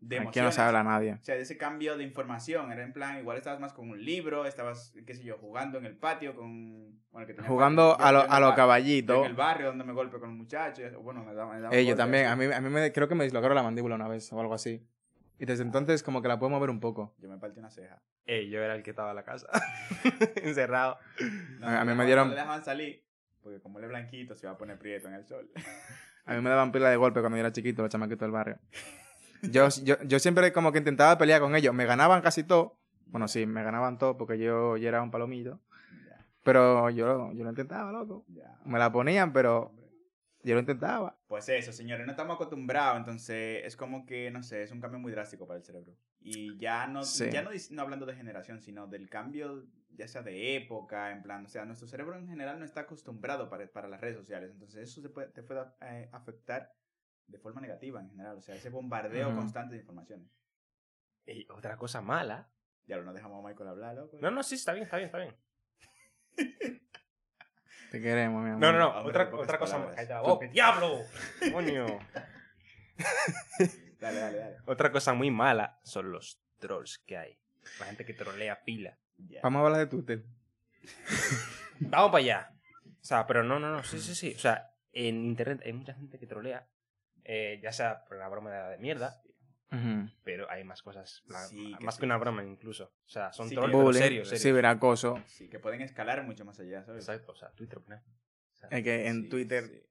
De 0.00 0.16
Aquí 0.16 0.22
no 0.22 0.22
emociones. 0.30 0.54
se 0.54 0.60
habla 0.62 0.82
nadie. 0.82 1.12
O 1.12 1.24
sea, 1.24 1.34
de 1.34 1.42
ese 1.42 1.58
cambio 1.58 1.96
de 1.98 2.04
información. 2.04 2.72
Era 2.72 2.82
en 2.82 2.92
plan, 2.94 3.18
igual 3.18 3.36
estabas 3.36 3.60
más 3.60 3.72
con 3.74 3.90
un 3.90 4.02
libro, 4.02 4.46
estabas, 4.46 4.94
qué 5.06 5.14
sé 5.14 5.22
yo, 5.24 5.36
jugando 5.38 5.76
en 5.78 5.84
el 5.84 5.96
patio 5.96 6.34
con... 6.34 6.98
Bueno, 7.10 7.26
que 7.26 7.34
Jugando 7.42 7.90
patio. 7.98 8.06
a 8.06 8.12
lo, 8.12 8.32
a 8.32 8.36
el 8.38 8.42
lo 8.44 8.54
caballito. 8.54 9.20
En 9.20 9.30
el 9.30 9.34
barrio 9.36 9.66
donde 9.66 9.84
me 9.84 9.92
golpe 9.92 10.18
con 10.18 10.30
un 10.30 10.38
muchacho. 10.38 10.82
Bueno, 11.02 11.22
me 11.24 11.34
daba, 11.34 11.52
me 11.54 11.60
daba 11.60 11.74
Eh, 11.76 11.84
yo 11.84 11.96
también. 11.96 12.26
A 12.28 12.36
mí, 12.36 12.46
a 12.46 12.60
mí 12.60 12.70
me, 12.70 12.92
creo 12.92 13.08
que 13.08 13.14
me 13.14 13.24
dislocaron 13.24 13.54
la 13.54 13.62
mandíbula 13.62 13.94
una 13.96 14.08
vez 14.08 14.32
o 14.32 14.40
algo 14.40 14.54
así. 14.54 14.82
Y 15.38 15.44
desde 15.44 15.64
entonces 15.64 16.02
como 16.02 16.22
que 16.22 16.28
la 16.28 16.38
puedo 16.38 16.50
mover 16.50 16.70
un 16.70 16.80
poco. 16.80 17.14
Yo 17.18 17.28
me 17.28 17.36
partí 17.38 17.58
una 17.58 17.70
ceja. 17.70 18.00
Ey, 18.26 18.48
yo 18.48 18.62
era 18.62 18.74
el 18.76 18.82
que 18.82 18.90
estaba 18.90 19.10
en 19.10 19.16
la 19.16 19.24
casa. 19.24 19.48
Encerrado. 20.36 20.98
No, 21.58 21.66
A- 21.66 21.80
a 21.80 21.84
mí 21.84 21.94
me 21.94 22.06
dieron- 22.06 22.28
No 22.28 22.34
le 22.34 22.40
dejaban 22.40 22.64
salir, 22.64 23.04
porque 23.42 23.60
como 23.60 23.78
él 23.78 23.84
es 23.84 23.90
blanquito, 23.90 24.34
se 24.34 24.46
iba 24.46 24.52
a 24.52 24.58
poner 24.58 24.78
prieto 24.78 25.08
en 25.08 25.14
el 25.14 25.26
sol. 25.26 25.50
A 26.26 26.34
mí 26.34 26.40
me 26.42 26.50
daban 26.50 26.70
pila 26.70 26.90
de 26.90 26.96
golpe 26.96 27.20
cuando 27.20 27.36
yo 27.36 27.40
era 27.40 27.50
chiquito, 27.52 27.82
los 27.82 27.90
chamaquitos 27.90 28.20
del 28.20 28.30
barrio. 28.30 28.58
Yo, 29.42 29.68
yo, 29.84 30.02
yo 30.02 30.18
siempre 30.18 30.52
como 30.52 30.72
que 30.72 30.78
intentaba 30.78 31.16
pelear 31.18 31.40
con 31.40 31.54
ellos. 31.56 31.74
Me 31.74 31.86
ganaban 31.86 32.20
casi 32.22 32.44
todo. 32.44 32.78
Bueno, 33.06 33.26
sí, 33.28 33.46
me 33.46 33.62
ganaban 33.62 33.98
todo 33.98 34.16
porque 34.16 34.38
yo, 34.38 34.76
yo 34.76 34.88
era 34.88 35.02
un 35.02 35.10
palomillo. 35.10 35.60
Ya, 36.06 36.26
Pero 36.42 36.90
yo, 36.90 37.32
yo 37.32 37.44
lo 37.44 37.50
intentaba, 37.50 37.90
loco. 37.90 38.24
Me 38.64 38.78
la 38.78 38.92
ponían, 38.92 39.32
pero 39.32 39.72
yo 40.42 40.54
lo 40.54 40.60
intentaba. 40.60 41.16
Pues 41.26 41.48
eso, 41.48 41.72
señores, 41.72 42.06
no 42.06 42.12
estamos 42.12 42.34
acostumbrados, 42.36 42.98
entonces 42.98 43.62
es 43.64 43.76
como 43.76 44.06
que, 44.06 44.30
no 44.30 44.42
sé, 44.42 44.62
es 44.62 44.70
un 44.72 44.80
cambio 44.80 44.98
muy 45.00 45.12
drástico 45.12 45.46
para 45.46 45.58
el 45.58 45.64
cerebro. 45.64 45.92
Y 46.20 46.56
ya 46.58 46.86
no, 46.86 47.02
Sí. 47.02 47.30
ya 47.30 47.42
no, 47.42 47.50
no 47.70 47.82
hablando 47.82 48.06
de 48.06 48.14
generación, 48.14 48.60
sino 48.60 48.86
del 48.86 49.08
cambio, 49.08 49.64
ya 49.96 50.06
sea 50.06 50.22
de 50.22 50.56
época, 50.56 51.10
en 51.12 51.22
plan, 51.22 51.44
o 51.44 51.48
sea, 51.48 51.64
nuestro 51.64 51.88
cerebro 51.88 52.16
en 52.16 52.28
general 52.28 52.58
no 52.58 52.64
está 52.64 52.82
acostumbrado 52.82 53.48
para, 53.50 53.66
para 53.66 53.88
las 53.88 54.00
redes 54.00 54.16
sociales, 54.16 54.50
entonces 54.52 54.88
eso 54.88 55.00
se 55.02 55.08
puede, 55.08 55.28
te 55.28 55.42
puede 55.42 55.62
eh, 55.82 56.08
afectar 56.12 56.72
de 57.30 57.38
forma 57.38 57.60
negativa 57.60 58.00
en 58.00 58.10
general, 58.10 58.36
o 58.36 58.42
sea, 58.42 58.54
ese 58.54 58.70
bombardeo 58.70 59.34
constante 59.34 59.74
de 59.74 59.80
informaciones. 59.80 60.28
Y 61.26 61.46
otra 61.50 61.76
cosa 61.76 62.00
mala. 62.00 62.50
Ya 62.86 62.96
lo 62.96 63.04
no 63.04 63.12
dejamos 63.12 63.44
a 63.44 63.48
Michael 63.48 63.68
hablar, 63.68 63.94
loco. 63.94 64.18
No, 64.20 64.30
no, 64.30 64.42
sí, 64.42 64.56
está 64.56 64.72
bien, 64.72 64.84
está 64.84 64.96
bien, 64.96 65.06
está 65.06 65.18
bien. 65.18 65.36
Te 67.90 68.00
queremos, 68.00 68.42
mi 68.42 68.50
amor. 68.50 68.60
No, 68.60 68.72
no, 68.72 68.78
no. 68.78 68.88
Hombre, 69.00 69.22
Otra, 69.22 69.36
otra 69.36 69.58
cosa 69.58 69.78
mala. 69.78 69.94
Cállate 69.94 70.14
la 70.14 70.20
boca, 70.22 70.46
¡Diablo! 70.46 70.98
¡Coño! 71.52 71.86
Dale, 74.00 74.18
dale, 74.20 74.38
dale. 74.38 74.56
Otra 74.66 74.92
cosa 74.92 75.12
muy 75.12 75.30
mala 75.30 75.78
son 75.82 76.12
los 76.12 76.40
trolls 76.58 76.98
que 76.98 77.16
hay. 77.16 77.38
La 77.78 77.86
gente 77.86 78.04
que 78.04 78.14
trolea 78.14 78.62
pila. 78.64 78.98
Vamos 79.42 79.60
a 79.60 79.66
hablar 79.66 79.80
de 79.80 79.86
Twitter. 79.86 80.24
Vamos 81.80 82.10
para 82.10 82.22
allá. 82.22 82.52
O 82.84 83.04
sea, 83.04 83.26
pero 83.26 83.42
no, 83.42 83.58
no, 83.58 83.70
no. 83.70 83.82
Sí, 83.82 84.00
sí, 84.00 84.14
sí. 84.14 84.34
O 84.34 84.38
sea, 84.38 84.72
en 84.92 85.24
internet 85.24 85.62
hay 85.64 85.72
mucha 85.72 85.94
gente 85.94 86.18
que 86.18 86.26
trolea. 86.26 86.66
Eh, 87.24 87.60
ya 87.62 87.72
sea 87.72 88.04
por 88.04 88.16
la 88.18 88.28
broma 88.28 88.50
de, 88.50 88.70
de 88.72 88.78
mierda, 88.78 89.20
pero 90.24 90.50
hay 90.50 90.64
más 90.64 90.82
cosas. 90.82 91.22
la- 91.26 91.38
Sí, 91.46 91.74
que 91.78 91.84
más 91.84 91.94
sí, 91.94 92.00
que 92.00 92.06
una 92.06 92.16
broma 92.16 92.44
incluso. 92.44 92.84
O 93.06 93.08
sea, 93.08 93.32
son 93.32 93.48
Sí, 93.48 93.54
trolls 93.54 93.72
pero 93.72 93.92
serios, 93.92 94.28
serios. 94.28 94.42
ciberacoso. 94.42 95.22
Sí, 95.26 95.48
que 95.48 95.58
pueden 95.60 95.80
escalar 95.80 96.24
mucho 96.24 96.44
más 96.44 96.58
allá, 96.60 96.84
¿sabes? 96.84 97.08
Exacto, 97.08 97.32
o 97.32 97.36
sea, 97.36 97.50
Twitter, 97.52 97.80
¿no? 97.86 97.96
O 97.96 98.56
sea, 98.56 98.68
Es 98.70 98.82
que 98.82 99.06
en 99.06 99.22
Sí, 99.24 99.28
Twitter 99.28 99.64
sí. 99.66 99.82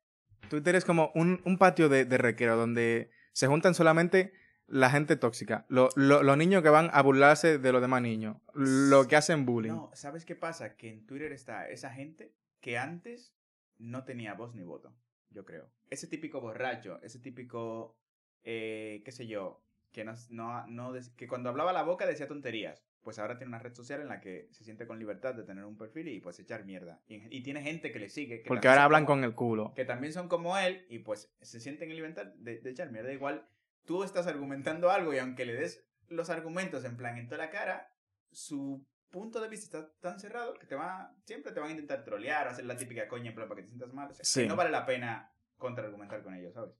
Twitter 0.49 0.75
es 0.75 0.85
como 0.85 1.11
un, 1.15 1.41
un 1.45 1.57
patio 1.57 1.89
de, 1.89 2.05
de 2.05 2.17
recreo 2.17 2.55
donde 2.57 3.11
se 3.33 3.47
juntan 3.47 3.73
solamente 3.73 4.33
la 4.67 4.89
gente 4.89 5.15
tóxica, 5.15 5.65
lo- 5.69 5.89
lo- 5.95 6.23
los 6.23 6.37
niños 6.37 6.61
que 6.61 6.69
van 6.69 6.89
a 6.93 7.01
burlarse 7.01 7.57
de 7.57 7.71
los 7.71 7.81
demás 7.81 8.01
niños, 8.01 8.37
los 8.53 9.07
que 9.07 9.15
hacen 9.15 9.45
bullying. 9.45 9.71
No, 9.71 9.89
¿sabes 9.93 10.25
qué 10.25 10.35
pasa? 10.35 10.75
Que 10.75 10.89
en 10.91 11.05
Twitter 11.07 11.31
está 11.31 11.67
esa 11.69 11.89
gente 11.91 12.35
que 12.61 12.77
antes 12.77 13.33
no 13.77 14.03
tenía 14.03 14.33
voz 14.33 14.53
ni 14.53 14.63
voto, 14.63 14.93
yo 15.31 15.45
creo. 15.45 15.69
Ese 15.89 16.07
típico 16.07 16.41
borracho, 16.41 16.99
ese 17.01 17.19
típico, 17.19 17.97
eh, 18.43 19.01
qué 19.05 19.11
sé 19.11 19.27
yo, 19.27 19.63
que, 19.91 20.03
no, 20.05 20.13
no, 20.29 20.67
no 20.67 20.93
que 21.15 21.27
cuando 21.27 21.49
hablaba 21.49 21.73
la 21.73 21.83
boca 21.83 22.05
decía 22.05 22.27
tonterías. 22.27 22.83
Pues 23.01 23.17
ahora 23.17 23.37
tiene 23.37 23.47
una 23.49 23.59
red 23.59 23.73
social 23.73 24.01
en 24.01 24.09
la 24.09 24.19
que 24.19 24.49
se 24.51 24.65
siente 24.65 24.85
con 24.85 24.99
libertad 24.99 25.33
de 25.33 25.43
tener 25.43 25.63
un 25.63 25.77
perfil 25.77 26.09
y 26.09 26.19
pues 26.19 26.37
echar 26.39 26.65
mierda. 26.65 27.01
Y, 27.07 27.21
y 27.35 27.41
tiene 27.41 27.61
gente 27.61 27.91
que 27.93 27.99
le 27.99 28.09
sigue. 28.09 28.41
Que 28.41 28.47
porque 28.47 28.67
ahora 28.67 28.83
hablan 28.83 29.05
como- 29.05 29.21
con 29.21 29.23
el 29.23 29.33
culo. 29.35 29.73
que 29.73 29.85
también 29.85 30.11
son 30.11 30.27
como 30.27 30.57
él 30.57 30.85
y 30.89 30.99
pues 30.99 31.33
se 31.41 31.61
sienten 31.61 31.89
en 31.89 31.95
libertad 31.95 32.25
de, 32.25 32.59
de 32.59 32.69
echar 32.69 32.91
mierda. 32.91 33.11
Igual 33.13 33.47
tú 33.85 34.03
estás 34.03 34.27
argumentando 34.27 34.91
algo 34.91 35.13
y 35.13 35.17
aunque 35.17 35.45
le 35.45 35.53
des 35.55 35.87
los 36.09 36.29
argumentos 36.29 36.83
en 36.83 36.97
plan 36.97 37.17
en 37.17 37.27
toda 37.29 37.37
la 37.45 37.49
cara, 37.51 37.89
su 38.31 38.85
punto 39.09 39.41
de 39.41 39.47
vista 39.47 39.65
está 39.79 39.91
tan 39.99 40.19
cerrado 40.19 40.53
que 40.55 40.65
te 40.67 40.75
va, 40.75 41.13
siempre 41.25 41.51
te 41.51 41.59
van 41.59 41.69
a 41.69 41.71
intentar 41.71 42.03
trolear 42.03 42.47
o 42.47 42.49
hacer 42.51 42.65
la 42.65 42.77
típica 42.77 43.07
coña 43.07 43.29
en 43.29 43.35
plan 43.35 43.47
para 43.47 43.57
que 43.57 43.63
te 43.63 43.69
sientas 43.69 43.93
mal. 43.93 44.09
O 44.09 44.13
sea, 44.13 44.19
que 44.21 44.25
Sí. 44.25 44.47
no 44.47 44.55
vale 44.55 44.69
la 44.71 44.85
pena 44.85 45.31
contraargumentar 45.57 46.23
con 46.23 46.33
ellos, 46.35 46.53
¿sabes? 46.53 46.73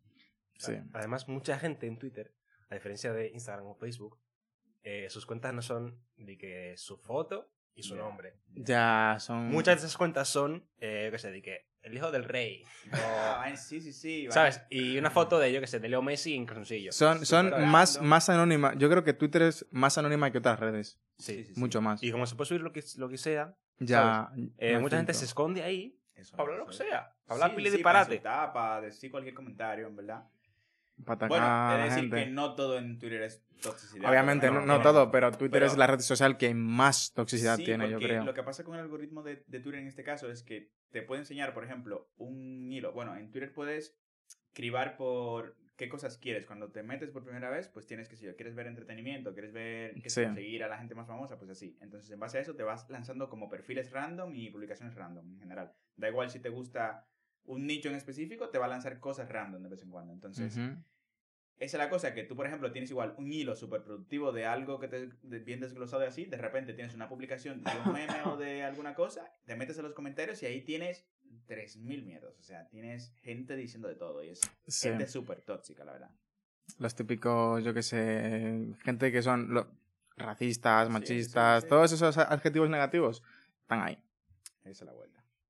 Sí. 0.58 0.74
Además, 0.94 1.28
mucha 1.28 1.58
gente 1.60 1.88
en 1.88 1.98
Twitter, 1.98 2.34
a 2.70 2.76
diferencia 2.76 3.14
de 3.14 3.30
Instagram 3.30 3.68
o 3.68 3.76
Facebook, 3.76 4.20
eh, 4.84 5.10
sus 5.10 5.26
cuentas 5.26 5.54
no 5.54 5.62
son 5.62 6.00
de 6.18 6.38
que 6.38 6.76
su 6.78 6.98
foto 6.98 7.50
y 7.76 7.84
su 7.84 7.96
nombre. 7.96 8.36
Ya 8.54 9.18
son... 9.20 9.48
Muchas 9.50 9.76
de 9.82 9.88
esas 9.88 9.98
cuentas 9.98 10.28
son, 10.28 10.68
eh, 10.80 11.04
yo 11.06 11.12
qué 11.12 11.20
sé, 11.20 11.32
de 11.32 11.42
que 11.42 11.69
el 11.84 11.94
hijo 11.96 12.12
del 12.12 12.24
rey. 12.24 12.64
Ah, 12.92 13.36
o- 13.38 13.40
vaina- 13.42 13.56
sí, 13.58 13.82
sí, 13.82 13.94
sí. 13.94 14.22
vaina- 14.28 14.34
¿Sabes? 14.34 14.62
Y 14.70 14.98
una 14.98 15.12
foto 15.12 15.38
de, 15.40 15.52
yo 15.54 15.60
qué 15.62 15.68
sé, 15.68 15.80
de 15.80 15.90
Leo 15.90 16.02
Messi 16.02 16.34
en 16.36 16.46
calzoncillo. 16.46 16.92
Son, 16.92 17.26
son 17.26 17.52
más, 17.68 18.02
más 18.02 18.30
anónimas. 18.30 18.76
Yo 18.78 18.90
creo 18.90 19.04
que 19.04 19.14
Twitter 19.14 19.44
es 19.44 19.66
más 19.72 19.98
anónima 19.98 20.32
que 20.32 20.40
otras 20.40 20.60
redes. 20.60 21.00
Sí. 21.20 21.44
sí, 21.46 21.54
sí. 21.54 21.60
Mucho 21.60 21.82
más. 21.82 22.02
Y 22.02 22.12
como 22.12 22.26
se 22.26 22.36
puede 22.36 22.48
subir 22.48 22.62
lo 22.62 22.72
que, 22.72 22.84
lo 22.98 23.08
que 23.10 23.18
sea, 23.18 23.54
Ya. 23.80 24.32
eh, 24.58 24.78
mucha 24.80 24.98
gente 24.98 25.14
se 25.14 25.26
esconde 25.26 25.62
ahí 25.64 26.00
Eso, 26.16 26.32
para 26.36 26.44
hablar 26.44 26.60
lo 26.60 26.66
que 26.68 26.74
sea. 26.74 27.14
Para 27.26 27.36
hablar 27.36 27.50
Sí, 27.52 27.56
pile 27.58 27.70
sí, 27.70 27.76
disparate. 27.78 28.18
Para, 28.20 28.34
insultar, 28.34 28.54
para 28.54 28.82
decir 28.82 29.12
cualquier 29.12 29.36
comentario, 29.36 29.88
en 29.88 29.96
verdad. 29.96 30.24
Para 31.06 31.16
atacar 31.16 31.30
Bueno, 31.30 31.84
es 31.86 31.90
decir 31.96 32.10
gente. 32.10 32.26
que 32.26 32.32
no 32.32 32.56
todo 32.56 32.78
en 32.78 33.00
Twitter 33.00 33.22
es 33.24 33.44
toxicidad. 33.62 34.10
Obviamente, 34.10 34.48
no, 34.48 34.54
no, 34.56 34.66
no 34.66 34.78
no. 34.78 34.82
todo, 34.84 35.12
pero 35.12 35.32
Twitter 35.32 35.52
Pero- 35.52 35.66
es 35.68 35.78
la 35.78 35.88
red 35.88 36.00
social 36.00 36.38
que 36.38 36.54
más 36.54 37.14
toxicidad 37.14 37.58
Sí, 37.58 37.66
tiene, 37.66 37.90
yo 37.90 37.98
creo. 38.00 38.24
Lo 38.26 38.34
que 38.34 38.44
pasa 38.44 38.64
con 38.64 38.76
el 38.76 38.82
algoritmo 38.82 39.24
de, 39.24 39.44
de 39.48 39.60
Twitter 39.60 39.80
en 39.82 39.88
este 39.88 40.04
caso 40.04 40.30
es 40.30 40.44
que 40.44 40.72
te 40.92 41.02
puede 41.02 41.22
enseñar, 41.22 41.54
por 41.54 41.64
ejemplo, 41.64 42.10
un 42.18 42.72
hilo. 42.72 42.92
Bueno, 42.94 43.16
en 43.16 43.32
Twitter 43.32 43.54
puedes 43.54 43.96
cribar 44.54 44.98
por 44.98 45.56
qué 45.78 45.88
cosas 45.88 46.18
quieres. 46.18 46.46
Cuando 46.46 46.72
te 46.72 46.84
metes 46.84 47.10
por 47.12 47.24
primera 47.24 47.50
vez, 47.50 47.70
pues 47.70 47.86
tienes 47.88 48.10
que, 48.10 48.18
si 48.18 48.26
quieres 48.34 48.54
ver 48.56 48.68
entretenimiento, 48.68 49.32
quieres 49.34 49.54
ver, 49.54 49.96
yo, 49.96 50.10
Sí. 50.10 50.26
seguir 50.34 50.64
a 50.64 50.68
la 50.68 50.78
gente 50.78 50.96
más 50.96 51.08
famosa, 51.08 51.38
pues 51.38 51.50
así. 51.52 51.78
Entonces, 51.82 52.12
en 52.12 52.20
base 52.20 52.38
a 52.38 52.42
eso, 52.42 52.56
te 52.56 52.64
vas 52.64 52.90
lanzando 52.90 53.30
como 53.30 53.48
perfiles 53.50 53.92
random 53.92 54.36
y 54.36 54.50
publicaciones 54.50 54.96
random 54.96 55.32
en 55.36 55.40
general. 55.40 55.72
Da 55.96 56.10
igual 56.10 56.30
si 56.30 56.40
te 56.42 56.50
gusta 56.50 57.06
un 57.50 57.66
nicho 57.66 57.90
en 57.90 57.96
específico, 57.96 58.50
te 58.50 58.58
va 58.60 58.66
a 58.66 58.70
lanzar 58.70 59.00
cosas 59.00 59.28
random 59.30 59.64
de 59.64 59.70
vez 59.70 59.82
en 59.82 59.90
cuando. 59.90 60.14
Entonces, 60.14 60.56
esa 60.56 60.78
es 61.58 61.74
la 61.84 61.90
cosa, 61.90 62.14
que 62.14 62.24
tú, 62.24 62.36
por 62.36 62.46
ejemplo, 62.46 62.72
tienes 62.72 62.90
igual 62.92 63.16
un 63.18 63.34
hilo 63.34 63.56
súper 63.56 63.84
productivo 63.84 64.32
de 64.32 64.46
algo 64.46 64.80
que 64.80 64.88
te 64.88 65.10
de- 65.24 65.40
bien 65.40 65.60
desglosado 65.60 66.04
y 66.04 66.08
así, 66.08 66.26
de 66.26 66.38
repente 66.38 66.74
tienes 66.74 66.94
una 66.96 67.10
publicación 67.10 67.62
de 67.64 67.72
un 67.86 67.92
meme 67.94 68.22
o 68.26 68.38
de 68.38 68.64
alguna 68.64 68.94
cosa, 68.96 69.30
te 69.46 69.56
metes 69.56 69.78
en 69.78 69.84
los 69.84 69.94
comentarios 69.94 70.42
y 70.44 70.46
ahí 70.46 70.62
tienes 70.62 71.06
3.000 71.48 72.04
mierdas. 72.06 72.38
O 72.40 72.44
sea, 72.44 72.68
tienes 72.70 73.12
gente 73.24 73.56
diciendo 73.56 73.88
de 73.88 73.96
todo 73.96 74.24
y 74.24 74.30
es 74.30 74.42
Sí. 74.68 74.88
gente 74.90 75.08
súper 75.08 75.42
tóxica, 75.42 75.84
la 75.84 75.94
verdad. 75.94 76.12
Los 76.78 76.94
típicos, 76.96 77.64
yo 77.64 77.74
qué 77.74 77.82
sé, 77.82 78.76
gente 78.84 79.12
que 79.12 79.22
son 79.24 79.54
lo- 79.54 79.68
racistas, 80.18 80.90
machistas, 80.90 81.62
sí, 81.64 81.66
sí. 81.66 81.70
todos 81.70 81.92
esos 81.94 82.18
adjetivos 82.18 82.70
negativos 82.70 83.24
están 83.62 83.82
ahí. 83.82 83.98
Esa 84.66 84.70
es 84.70 84.82
la 84.84 84.92
vuelta. 84.94 85.09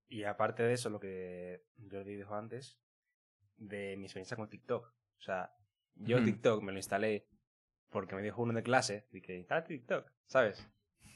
Y 0.09 0.23
aparte 0.23 0.63
de 0.63 0.73
eso, 0.73 0.89
lo 0.89 0.99
que 0.99 1.63
Jordi 1.89 2.15
dijo 2.15 2.35
antes, 2.35 2.77
de 3.57 3.95
mi 3.97 4.05
experiencia 4.05 4.35
con 4.35 4.49
TikTok. 4.49 4.85
O 4.85 5.21
sea, 5.21 5.53
yo 5.95 6.17
Ujú. 6.17 6.25
TikTok 6.25 6.63
me 6.63 6.71
lo 6.71 6.77
instalé 6.79 7.27
porque 7.89 8.15
me 8.15 8.21
dijo 8.21 8.41
uno 8.41 8.53
de 8.53 8.63
clase, 8.63 9.07
de 9.11 9.21
que 9.21 9.35
instala 9.37 9.63
TikTok, 9.63 10.09
¿sabes? 10.25 10.67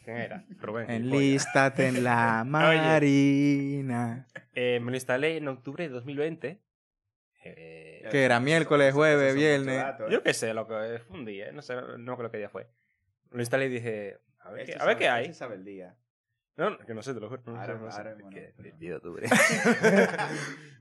¿Quién 0.04 0.18
era? 0.18 0.46
Rubén. 0.62 0.90
Enlístate 0.92 1.88
en 1.88 2.04
la 2.04 2.44
marina. 2.48 4.28
Eh, 4.54 4.80
me 4.82 4.92
lo 4.92 4.98
instalé 4.98 5.38
en 5.38 5.48
octubre 5.48 5.84
de 5.88 5.90
2020. 5.94 6.62
Eh, 7.46 8.08
Que 8.12 8.24
era 8.24 8.40
miércoles, 8.40 8.90
Eso- 8.90 8.98
jueves, 8.98 9.36
viernes. 9.36 9.76
mucho 9.76 9.86
dato, 9.88 10.08
¿eh? 10.08 10.12
yo 10.12 10.24
qué 10.24 10.34
sé, 10.34 10.54
lo 10.54 10.68
que 10.68 11.00
fue 11.08 11.18
un 11.18 11.26
día, 11.26 11.50
¿eh? 11.50 11.52
no 11.52 11.62
sé, 11.62 11.76
no 11.98 12.16
creo 12.18 12.32
qué 12.32 12.38
día 12.38 12.50
fue. 12.50 12.70
Lo 13.32 13.40
instalé 13.42 13.66
y 13.66 13.70
dije, 13.70 14.20
a 14.40 14.52
ver, 14.52 14.62
Este 14.62 14.74
qué, 14.74 14.80
a 14.82 14.86
ver 14.86 14.94
sabe- 14.96 14.98
qué 14.98 15.10
hay. 15.10 15.24
este 15.26 15.34
sabe 15.36 15.56
el 15.56 15.66
día. 15.66 15.98
No, 16.56 16.78
que 16.78 16.94
no 16.94 17.02
sé, 17.02 17.14
te 17.14 17.20
lo 17.20 17.30
juro. 17.30 17.42
No, 17.48 17.60
Ahora- 17.60 17.74
sé, 17.78 17.80
no 17.84 17.92
sé. 17.92 17.98
ahora 17.98 18.16
mismo 18.16 18.30
no, 18.32 18.36
Que- 18.36 18.54
pero- 18.56 18.70
bendito 18.70 18.96
octubre. 18.98 19.28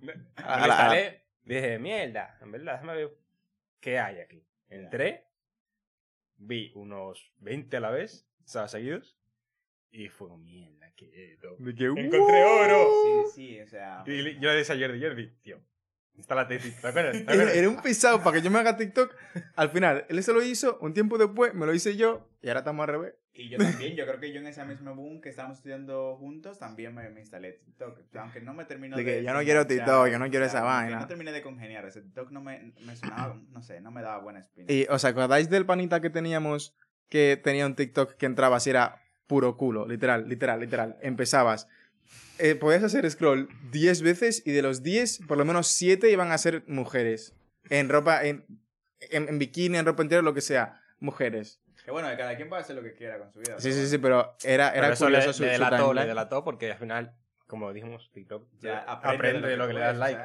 me 0.01 0.12
A 0.37 0.61
lo 0.61 0.66
la- 0.66 0.66
instalé, 0.66 1.23
dije, 1.45 1.79
mierda, 1.79 2.39
en 2.41 2.53
verdad, 2.53 2.73
déjame 2.75 2.95
ver 2.95 3.16
qué 3.81 3.99
hay 3.99 4.20
aquí. 4.20 4.45
Entré, 4.68 5.25
vi 6.37 6.73
unos 6.75 7.33
20 7.39 7.77
a 7.77 7.81
la 7.81 7.91
vez, 7.91 8.27
sea, 8.45 8.68
seguidos, 8.68 9.16
y 9.91 10.09
fue 10.09 10.37
mierda, 10.39 10.91
qué 10.97 11.33
esto. 11.33 11.57
De 11.59 11.75
que, 11.75 11.85
Encontré 11.87 12.45
oro. 12.45 13.27
Sí, 13.27 13.33
sí, 13.35 13.61
o 13.61 13.66
sea... 13.66 14.03
Y 14.07 14.23
le- 14.23 14.35
yo 14.41 14.51
le 14.51 14.57
decía 14.57 14.75
a 14.75 14.79
Jordi, 14.79 15.03
Jordi, 15.03 15.31
tío, 15.43 15.61
instálate 16.17 16.59
TikTok. 16.59 16.81
¿te 16.83 16.89
acuerdas? 16.89 17.13
¿Te 17.13 17.19
Era, 17.23 17.33
acuerdas? 17.33 17.57
era 17.57 17.69
un 17.69 17.83
pisado 17.83 18.23
para 18.23 18.37
que 18.37 18.43
yo 18.43 18.51
me 18.51 18.59
haga 18.59 18.77
TikTok. 18.77 19.15
Al 19.57 19.71
final, 19.71 20.05
él 20.09 20.23
se 20.23 20.33
lo 20.33 20.43
hizo, 20.43 20.79
un 20.81 20.95
tiempo 20.95 21.19
después 21.19 21.55
me 21.55 21.67
lo 21.67 21.75
hice 21.75 21.97
yo 21.97 22.29
y 22.43 22.49
ahora 22.49 22.61
estamos 22.61 22.85
al 22.85 22.89
revés. 22.95 23.15
Y 23.35 23.49
yo 23.49 23.57
también, 23.57 23.97
yo 23.97 24.05
creo 24.07 24.21
que 24.21 24.31
yo 24.31 24.41
en 24.41 24.47
esa 24.47 24.67
misma 24.67 24.91
boom 24.93 25.23
que 25.23 25.31
estábamos 25.31 25.57
estudiando 25.57 26.17
juntos, 26.19 26.59
también 26.59 26.95
me, 26.95 27.09
me 27.09 27.21
instalé 27.21 27.53
TikTok. 27.65 27.99
Aunque 28.17 28.43
no 28.43 28.53
me 28.53 28.67
terminó 28.67 28.95
De 28.95 29.05
de... 29.05 29.11
que 29.19 29.25
yo 29.25 29.33
no 29.33 29.41
quiero 29.41 29.67
TikTok, 29.67 30.09
yo 30.09 30.19
no 30.19 30.29
quiero 30.29 30.45
esa 30.45 30.61
vaina. 30.63 31.01
No 31.01 31.07
terminé 31.07 31.33
de 31.33 31.41
congeniar, 31.41 31.87
ese 31.87 32.03
TikTok 32.03 32.31
no 32.31 32.43
me, 32.43 32.75
me 32.85 32.95
sonaba, 32.95 33.41
no 33.51 33.63
sé, 33.63 33.81
no 33.81 33.91
me 33.91 34.03
daba 34.03 34.19
buena 34.19 34.41
espina. 34.41 34.71
Y 34.71 34.87
os 34.91 35.03
acordáis 35.07 35.49
del 35.49 35.65
panita 35.65 36.01
que 36.03 36.11
teníamos 36.11 36.77
que 37.09 37.41
tenía 37.43 37.65
un 37.67 37.75
TikTok 37.75 38.17
que 38.17 38.27
entraba 38.27 38.57
así 38.57 38.69
era 38.71 39.01
puro 39.27 39.57
culo, 39.57 39.87
literal, 39.87 40.29
literal, 40.29 40.61
literal. 40.61 40.99
Empezabas. 41.01 41.69
Eh, 42.38 42.55
podías 42.55 42.82
hacer 42.82 43.09
scroll 43.11 43.48
10 43.70 44.03
veces 44.03 44.42
y 44.44 44.53
de 44.53 44.62
los 44.62 44.82
10, 44.82 45.20
por 45.28 45.38
lo 45.38 45.44
menos 45.44 45.68
7 45.68 46.11
iban 46.11 46.32
a 46.32 46.38
ser 46.38 46.64
mujeres. 46.66 47.34
En 47.70 47.88
ropa, 47.88 48.24
en, 48.24 48.44
en, 49.11 49.28
en 49.28 49.38
bikini, 49.38 49.78
en 49.78 49.86
ropa 49.86 50.03
interior, 50.03 50.24
lo 50.24 50.34
que 50.34 50.40
sea. 50.40 50.80
Mujeres. 50.98 51.61
Que 51.84 51.90
bueno, 51.90 52.09
que 52.11 52.16
cada 52.16 52.36
quien 52.36 52.48
puede 52.48 52.62
hacer 52.62 52.76
lo 52.76 52.82
que 52.82 52.94
quiera 52.94 53.18
con 53.18 53.32
su 53.32 53.38
vida. 53.40 53.59
Sí, 53.61 53.68
pero 53.70 53.74
sí, 53.82 53.86
sí, 53.88 53.98
pero 53.98 54.36
era, 54.44 54.70
Pero 54.72 54.84
era 54.86 54.94
eso 54.94 55.09
le, 55.09 55.18
curioso 55.18 55.32
su, 55.36 55.42
le 55.42 55.48
su 55.48 55.53
delató, 55.53 55.76
le 55.76 55.82
timeline. 55.82 56.09
delató 56.09 56.44
porque 56.44 56.70
al 56.72 56.78
final, 56.78 57.16
como 57.46 57.72
dijimos, 57.72 58.11
TikTok 58.12 58.48
Ya 58.61 58.78
aprende, 58.80 59.48
de 59.48 59.57
lo 59.57 59.66
que, 59.66 59.74
le 59.74 59.80
das 59.80 59.96
like. 59.96 60.20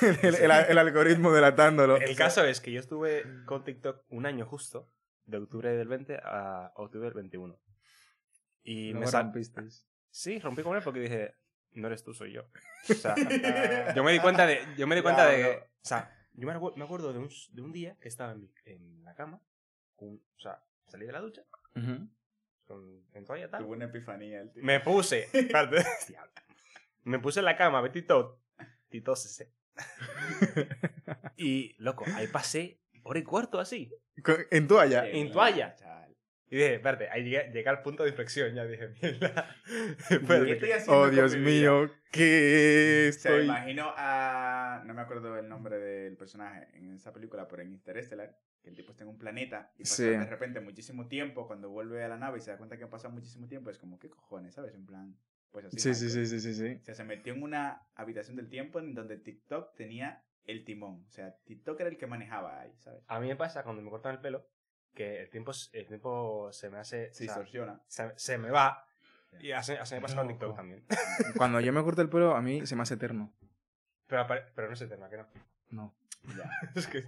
el, 0.22 0.34
el- 0.36 0.50
el 0.50 0.78
algoritmo 0.78 1.32
delatándolo. 1.32 1.96
El 1.96 2.16
caso 2.16 2.44
es 2.44 2.60
que 2.60 2.72
yo 2.72 2.80
estuve 2.80 3.24
con 3.46 3.64
TikTok 3.64 4.04
un 4.10 4.26
año 4.26 4.44
justo, 4.46 4.88
de 5.26 5.38
octubre 5.38 5.70
del 5.76 5.88
20 5.88 6.16
a 6.22 6.72
octubre 6.74 7.06
del 7.06 7.14
21. 7.14 7.58
Y 8.64 8.90
Luego 8.92 9.00
me 9.00 9.06
sal... 9.06 9.32
Sí, 10.10 10.38
rompí 10.40 10.62
con 10.62 10.76
él 10.76 10.82
porque 10.82 11.00
dije, 11.00 11.34
no 11.72 11.86
eres 11.86 12.02
tú, 12.02 12.14
soy 12.14 12.32
yo. 12.32 12.42
O 12.90 12.94
sea, 12.94 13.14
yo 13.94 14.02
me 14.04 14.12
di 14.12 14.20
cuenta 14.20 14.46
de... 14.46 14.60
Yo 14.76 14.86
me 14.86 14.94
di 14.96 15.02
cuenta 15.02 15.26
de... 15.26 15.40
Claro. 15.42 15.58
O 15.60 15.86
sea, 15.88 16.28
yo 16.34 16.46
me 16.46 16.54
acu- 16.54 16.74
me 16.76 16.84
acuerdo 16.84 17.12
de 17.12 17.18
un, 17.18 17.28
de 17.52 17.62
un 17.62 17.72
día 17.72 17.96
que 18.00 18.08
estaba 18.08 18.32
en, 18.32 18.40
mi- 18.40 18.52
en 18.64 19.04
la 19.04 19.14
cama, 19.14 19.40
con- 19.96 20.14
o 20.36 20.40
sea, 20.40 20.62
salí 20.86 21.04
de 21.06 21.12
la 21.12 21.20
ducha, 21.20 21.42
con, 22.66 23.04
en 23.12 23.24
toalla 23.24 23.50
tal. 23.50 23.62
Tuvo 23.62 23.72
una 23.72 23.86
epifanía 23.86 24.40
el 24.40 24.50
tío. 24.52 24.62
Me 24.62 24.80
puse... 24.80 25.28
me 27.04 27.18
puse 27.18 27.40
en 27.40 27.44
la 27.46 27.56
cama, 27.56 27.82
me 27.82 27.90
tito, 27.90 28.40
titósese. 28.88 29.52
Y, 31.36 31.74
loco, 31.78 32.04
ahí 32.16 32.26
pasé 32.26 32.80
hora 33.04 33.18
y 33.20 33.22
cuarto 33.22 33.60
así. 33.60 33.92
En 34.50 34.66
toalla. 34.66 35.08
en 35.08 35.30
toalla. 35.30 35.76
Y 36.50 36.56
dije, 36.56 36.74
espérate, 36.76 37.08
ahí 37.10 37.24
llegué, 37.24 37.50
llegué 37.52 37.68
al 37.68 37.82
punto 37.82 38.02
de 38.04 38.08
inflexión, 38.10 38.54
ya 38.54 38.64
dije, 38.64 38.88
mierda. 39.02 39.54
¿Qué 40.08 40.52
estoy 40.52 40.70
Oh, 40.88 41.02
con 41.02 41.10
Dios 41.10 41.36
mi 41.36 41.40
vida? 41.42 41.50
mío, 41.50 41.90
que 42.10 43.06
O 43.10 43.12
sea, 43.12 43.32
estoy... 43.32 43.44
imagino 43.44 43.92
a. 43.96 44.82
No 44.86 44.94
me 44.94 45.02
acuerdo 45.02 45.38
el 45.38 45.48
nombre 45.48 45.78
del 45.78 46.16
personaje 46.16 46.68
en 46.74 46.94
esa 46.94 47.12
película, 47.12 47.46
pero 47.48 47.62
en 47.62 47.72
Interstellar, 47.72 48.34
que 48.62 48.70
el 48.70 48.76
tipo 48.76 48.92
está 48.92 49.04
en 49.04 49.10
un 49.10 49.18
planeta 49.18 49.72
y 49.76 49.82
pasa 49.82 49.94
Sí. 49.96 50.04
de 50.04 50.24
repente 50.26 50.60
muchísimo 50.60 51.06
tiempo. 51.08 51.46
Cuando 51.46 51.68
vuelve 51.68 52.02
a 52.02 52.08
la 52.08 52.16
nave 52.16 52.38
y 52.38 52.40
se 52.40 52.50
da 52.50 52.56
cuenta 52.56 52.76
que 52.78 52.84
ha 52.84 52.90
pasado 52.90 53.12
muchísimo 53.12 53.46
tiempo, 53.46 53.68
es 53.70 53.78
como, 53.78 53.98
¿qué 53.98 54.08
cojones? 54.08 54.54
¿Sabes? 54.54 54.74
En 54.74 54.86
plan, 54.86 55.16
pues 55.50 55.66
así. 55.66 55.78
Sí, 55.78 55.94
sí, 55.94 56.08
sí, 56.08 56.26
sí, 56.26 56.40
sí, 56.40 56.54
sí. 56.54 56.78
O 56.80 56.84
sea, 56.84 56.94
se 56.94 57.04
metió 57.04 57.34
en 57.34 57.42
una 57.42 57.82
habitación 57.94 58.36
del 58.36 58.48
tiempo 58.48 58.78
en 58.78 58.94
donde 58.94 59.18
TikTok 59.18 59.74
tenía 59.76 60.24
el 60.44 60.64
timón. 60.64 61.04
O 61.06 61.10
sea, 61.10 61.36
TikTok 61.44 61.78
era 61.80 61.90
el 61.90 61.98
que 61.98 62.06
manejaba 62.06 62.60
ahí, 62.60 62.72
¿sabes? 62.78 63.02
A 63.06 63.20
mí 63.20 63.28
me 63.28 63.36
pasa 63.36 63.62
cuando 63.64 63.82
me 63.82 63.90
cortan 63.90 64.14
el 64.14 64.20
pelo 64.22 64.48
que 64.98 65.22
el 65.22 65.30
tiempo, 65.30 65.52
el 65.72 65.86
tiempo 65.86 66.52
se 66.52 66.68
me 66.70 66.78
hace. 66.78 67.06
Se 67.14 67.24
o 67.24 67.26
sea, 67.26 67.26
distorsiona. 67.26 67.80
se, 67.86 68.12
se 68.16 68.36
me 68.38 68.50
va. 68.50 68.84
Y 69.40 69.52
así, 69.52 69.72
así 69.72 69.94
me 69.94 70.00
pasa 70.00 70.16
con. 70.16 70.28
TikTok 70.28 70.56
también. 70.56 70.84
Cuando 71.36 71.60
yo 71.60 71.72
me 71.72 71.82
corto 71.82 72.02
el 72.02 72.08
pelo, 72.08 72.34
a 72.34 72.42
mí 72.42 72.66
se 72.66 72.74
me 72.76 72.82
hace 72.82 72.94
eterno. 72.94 73.32
Pero, 74.06 74.22
apare- 74.26 74.46
pero 74.54 74.68
no 74.68 74.74
es 74.74 74.80
eterna, 74.80 75.08
que 75.08 75.16
no. 75.18 75.26
No. 75.70 75.94
Ya. 76.36 76.50
Es 76.74 76.86
que. 76.86 76.98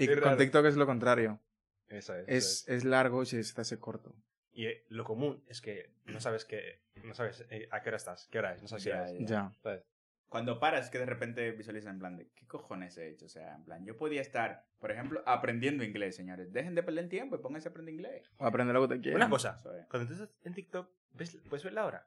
Y 0.00 0.04
es 0.04 0.10
con 0.16 0.24
raro. 0.24 0.36
TikTok 0.36 0.66
es 0.66 0.76
lo 0.76 0.86
contrario. 0.86 1.40
Eso 1.88 2.14
es. 2.14 2.24
eso 2.28 2.36
Es, 2.36 2.68
es 2.68 2.84
largo 2.84 3.22
y 3.22 3.26
se 3.26 3.42
se 3.44 3.60
hace 3.60 3.78
corto. 3.78 4.14
Y 4.52 4.66
eh, 4.66 4.84
lo 4.88 5.04
común 5.04 5.42
es 5.46 5.60
que 5.60 5.92
no 6.06 6.20
sabes 6.20 6.44
que. 6.44 6.80
No 7.04 7.14
sabes 7.14 7.44
eh, 7.50 7.68
a 7.70 7.80
qué 7.80 7.90
hora 7.90 7.96
estás, 7.96 8.26
qué 8.30 8.38
hora 8.40 8.54
es, 8.54 8.62
no 8.62 8.68
sabes 8.68 8.84
qué 8.84 8.92
hora 8.92 9.10
es. 9.10 9.18
ya. 9.20 9.52
Ya. 9.62 9.82
Cuando 10.28 10.60
paras, 10.60 10.90
que 10.90 10.98
de 10.98 11.06
repente 11.06 11.50
visualizas 11.52 11.92
en 11.92 11.98
plan 11.98 12.16
de, 12.16 12.28
¿qué 12.34 12.46
cojones 12.46 12.98
he 12.98 13.08
hecho? 13.08 13.26
O 13.26 13.28
sea, 13.28 13.54
en 13.54 13.64
plan, 13.64 13.84
yo 13.84 13.96
podía 13.96 14.20
estar, 14.20 14.66
por 14.78 14.90
ejemplo, 14.90 15.22
aprendiendo 15.26 15.84
inglés, 15.84 16.16
señores. 16.16 16.52
Dejen 16.52 16.74
de 16.74 16.82
perder 16.82 17.04
el 17.04 17.10
tiempo 17.10 17.36
y 17.36 17.38
pónganse 17.38 17.68
a 17.68 17.70
aprender 17.70 17.94
inglés. 17.94 18.30
O 18.36 18.46
aprende 18.46 18.74
lo 18.74 18.86
que 18.86 18.96
te 18.96 19.00
quieras. 19.00 19.16
Una 19.16 19.30
cosa, 19.30 19.58
cuando 19.90 20.06
tú 20.06 20.12
estás 20.14 20.28
en 20.44 20.54
TikTok, 20.54 20.90
¿ves, 21.14 21.38
¿puedes 21.48 21.64
ver 21.64 21.72
la 21.72 21.86
hora? 21.86 22.06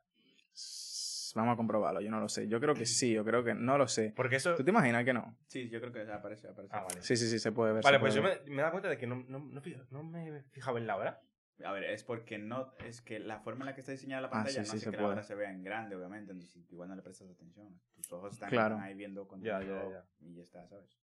Vamos 1.34 1.54
a 1.54 1.58
comprobarlo, 1.58 2.02
yo 2.02 2.12
no 2.12 2.20
lo 2.20 2.30
sé. 2.30 2.48
Yo 2.48 2.60
creo 2.60 2.76
que 2.76 2.86
sí, 2.86 3.14
yo 3.14 3.24
creo 3.24 3.44
que 3.44 3.54
no 3.54 3.78
lo 3.78 3.88
sé. 3.88 4.14
Porque 4.16 4.36
eso. 4.36 4.56
¿Tú 4.56 4.64
te 4.64 4.72
imaginas 4.72 5.06
que 5.06 5.14
no? 5.14 5.38
Sí, 5.48 5.70
yo 5.70 5.80
creo 5.80 5.94
que 5.94 6.02
aparece, 6.12 6.48
aparece. 6.48 6.76
Ah, 6.76 6.84
vale. 6.84 7.02
Sí, 7.02 7.16
sí, 7.16 7.30
sí, 7.30 7.40
se 7.40 7.52
puede 7.52 7.74
ver. 7.74 7.84
Vale, 7.84 8.00
pues 8.00 8.14
yo 8.14 8.22
ver. 8.22 8.44
me, 8.46 8.50
me 8.50 8.58
he 8.58 8.62
dado 8.62 8.72
cuenta 8.72 8.90
de 8.90 8.98
que 8.98 9.08
no, 9.08 9.24
no, 9.28 9.40
no, 9.40 9.62
no 9.92 10.04
me 10.04 10.44
fijaba 10.52 10.78
en 10.78 10.88
la 10.88 10.98
hora. 10.98 11.22
A 11.66 11.72
ver, 11.72 11.84
es 11.86 12.04
porque 12.04 12.38
no, 12.38 12.74
es 12.86 13.02
que 13.02 13.20
la 13.20 13.40
forma 13.40 13.62
en 13.62 13.68
la 13.68 13.76
que 13.76 13.82
está 13.82 13.92
diseñada 13.92 14.22
la 14.22 14.28
Ah, 14.28 14.32
pantalla 14.32 14.54
sí, 14.54 14.60
no 14.60 14.66
sí, 14.66 14.78
hace 14.78 14.86
se 14.86 14.92
que 14.92 14.98
puede. 14.98 15.08
la 15.08 15.14
hora 15.14 15.24
se 15.24 15.36
vea 15.36 15.50
en 15.52 15.64
grande, 15.64 15.96
obviamente, 15.96 16.32
entonces 16.32 16.70
igual 16.72 16.90
no 16.90 16.96
le 16.96 17.02
prestas 17.02 17.30
atención. 17.30 17.80
Tus 17.96 18.12
ojos 18.12 18.34
están 18.34 18.50
Claro. 18.50 18.78
ahí 18.80 18.94
viendo 18.94 19.28
cuando 19.28 19.46
Ya, 19.48 19.62
ya, 19.62 19.90
ya. 19.90 20.06
y 20.20 20.34
ya 20.36 20.44
está, 20.44 20.68
¿sabes? 20.68 20.98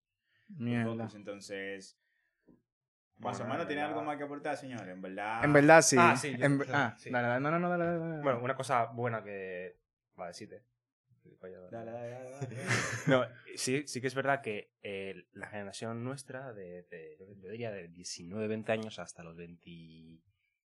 Mierda. 0.49 0.91
Focus, 0.95 1.16
entonces, 1.16 1.99
más 3.18 3.38
Bueno, 3.39 3.45
o 3.45 3.47
menos 3.47 3.62
en 3.64 3.68
tiene 3.68 3.82
algo 3.82 4.03
más 4.03 4.18
que 4.18 4.24
aportar, 4.24 4.55
señor, 4.58 4.88
en 4.88 5.01
verdad. 5.01 5.43
En 5.43 5.53
verdad 5.53 5.82
sí. 5.82 5.97
Ah, 5.99 6.16
sí, 6.16 6.36
yo- 6.38 6.45
En- 6.45 6.64
sí, 6.64 6.70
ah, 6.74 6.95
sí. 6.97 7.10
dale, 7.10 7.28
dale, 7.28 7.41
no, 7.41 7.51
no, 7.51 7.60
no, 7.60 7.70
dale, 7.70 7.86
dale, 7.86 7.99
dale. 7.99 8.24
Bueno, 8.24 8.43
una 8.43 8.55
cosa 8.55 8.86
buena 8.86 9.24
que. 9.24 9.78
Vale, 10.16 10.34
sí 10.34 10.47
te. 10.47 10.64
Dale, 11.72 11.91
dale, 11.91 12.10
dale, 12.10 12.30
dale. 12.32 12.55
No, 13.08 13.26
sí, 13.55 13.84
sí 13.86 13.99
que 13.99 14.08
es 14.08 14.16
verdad 14.16 14.41
que 14.41 14.72
eh, 14.82 15.28
la 15.34 15.47
generación 15.47 16.03
nuestra, 16.03 16.53
de, 16.53 16.84
de- 16.84 17.18
yo 17.41 17.49
diría 17.49 17.72
de 17.72 17.89
19, 17.89 18.47
20 18.47 18.72
años 18.72 18.97
hasta 18.99 19.24
los 19.24 19.36
20. 19.36 19.70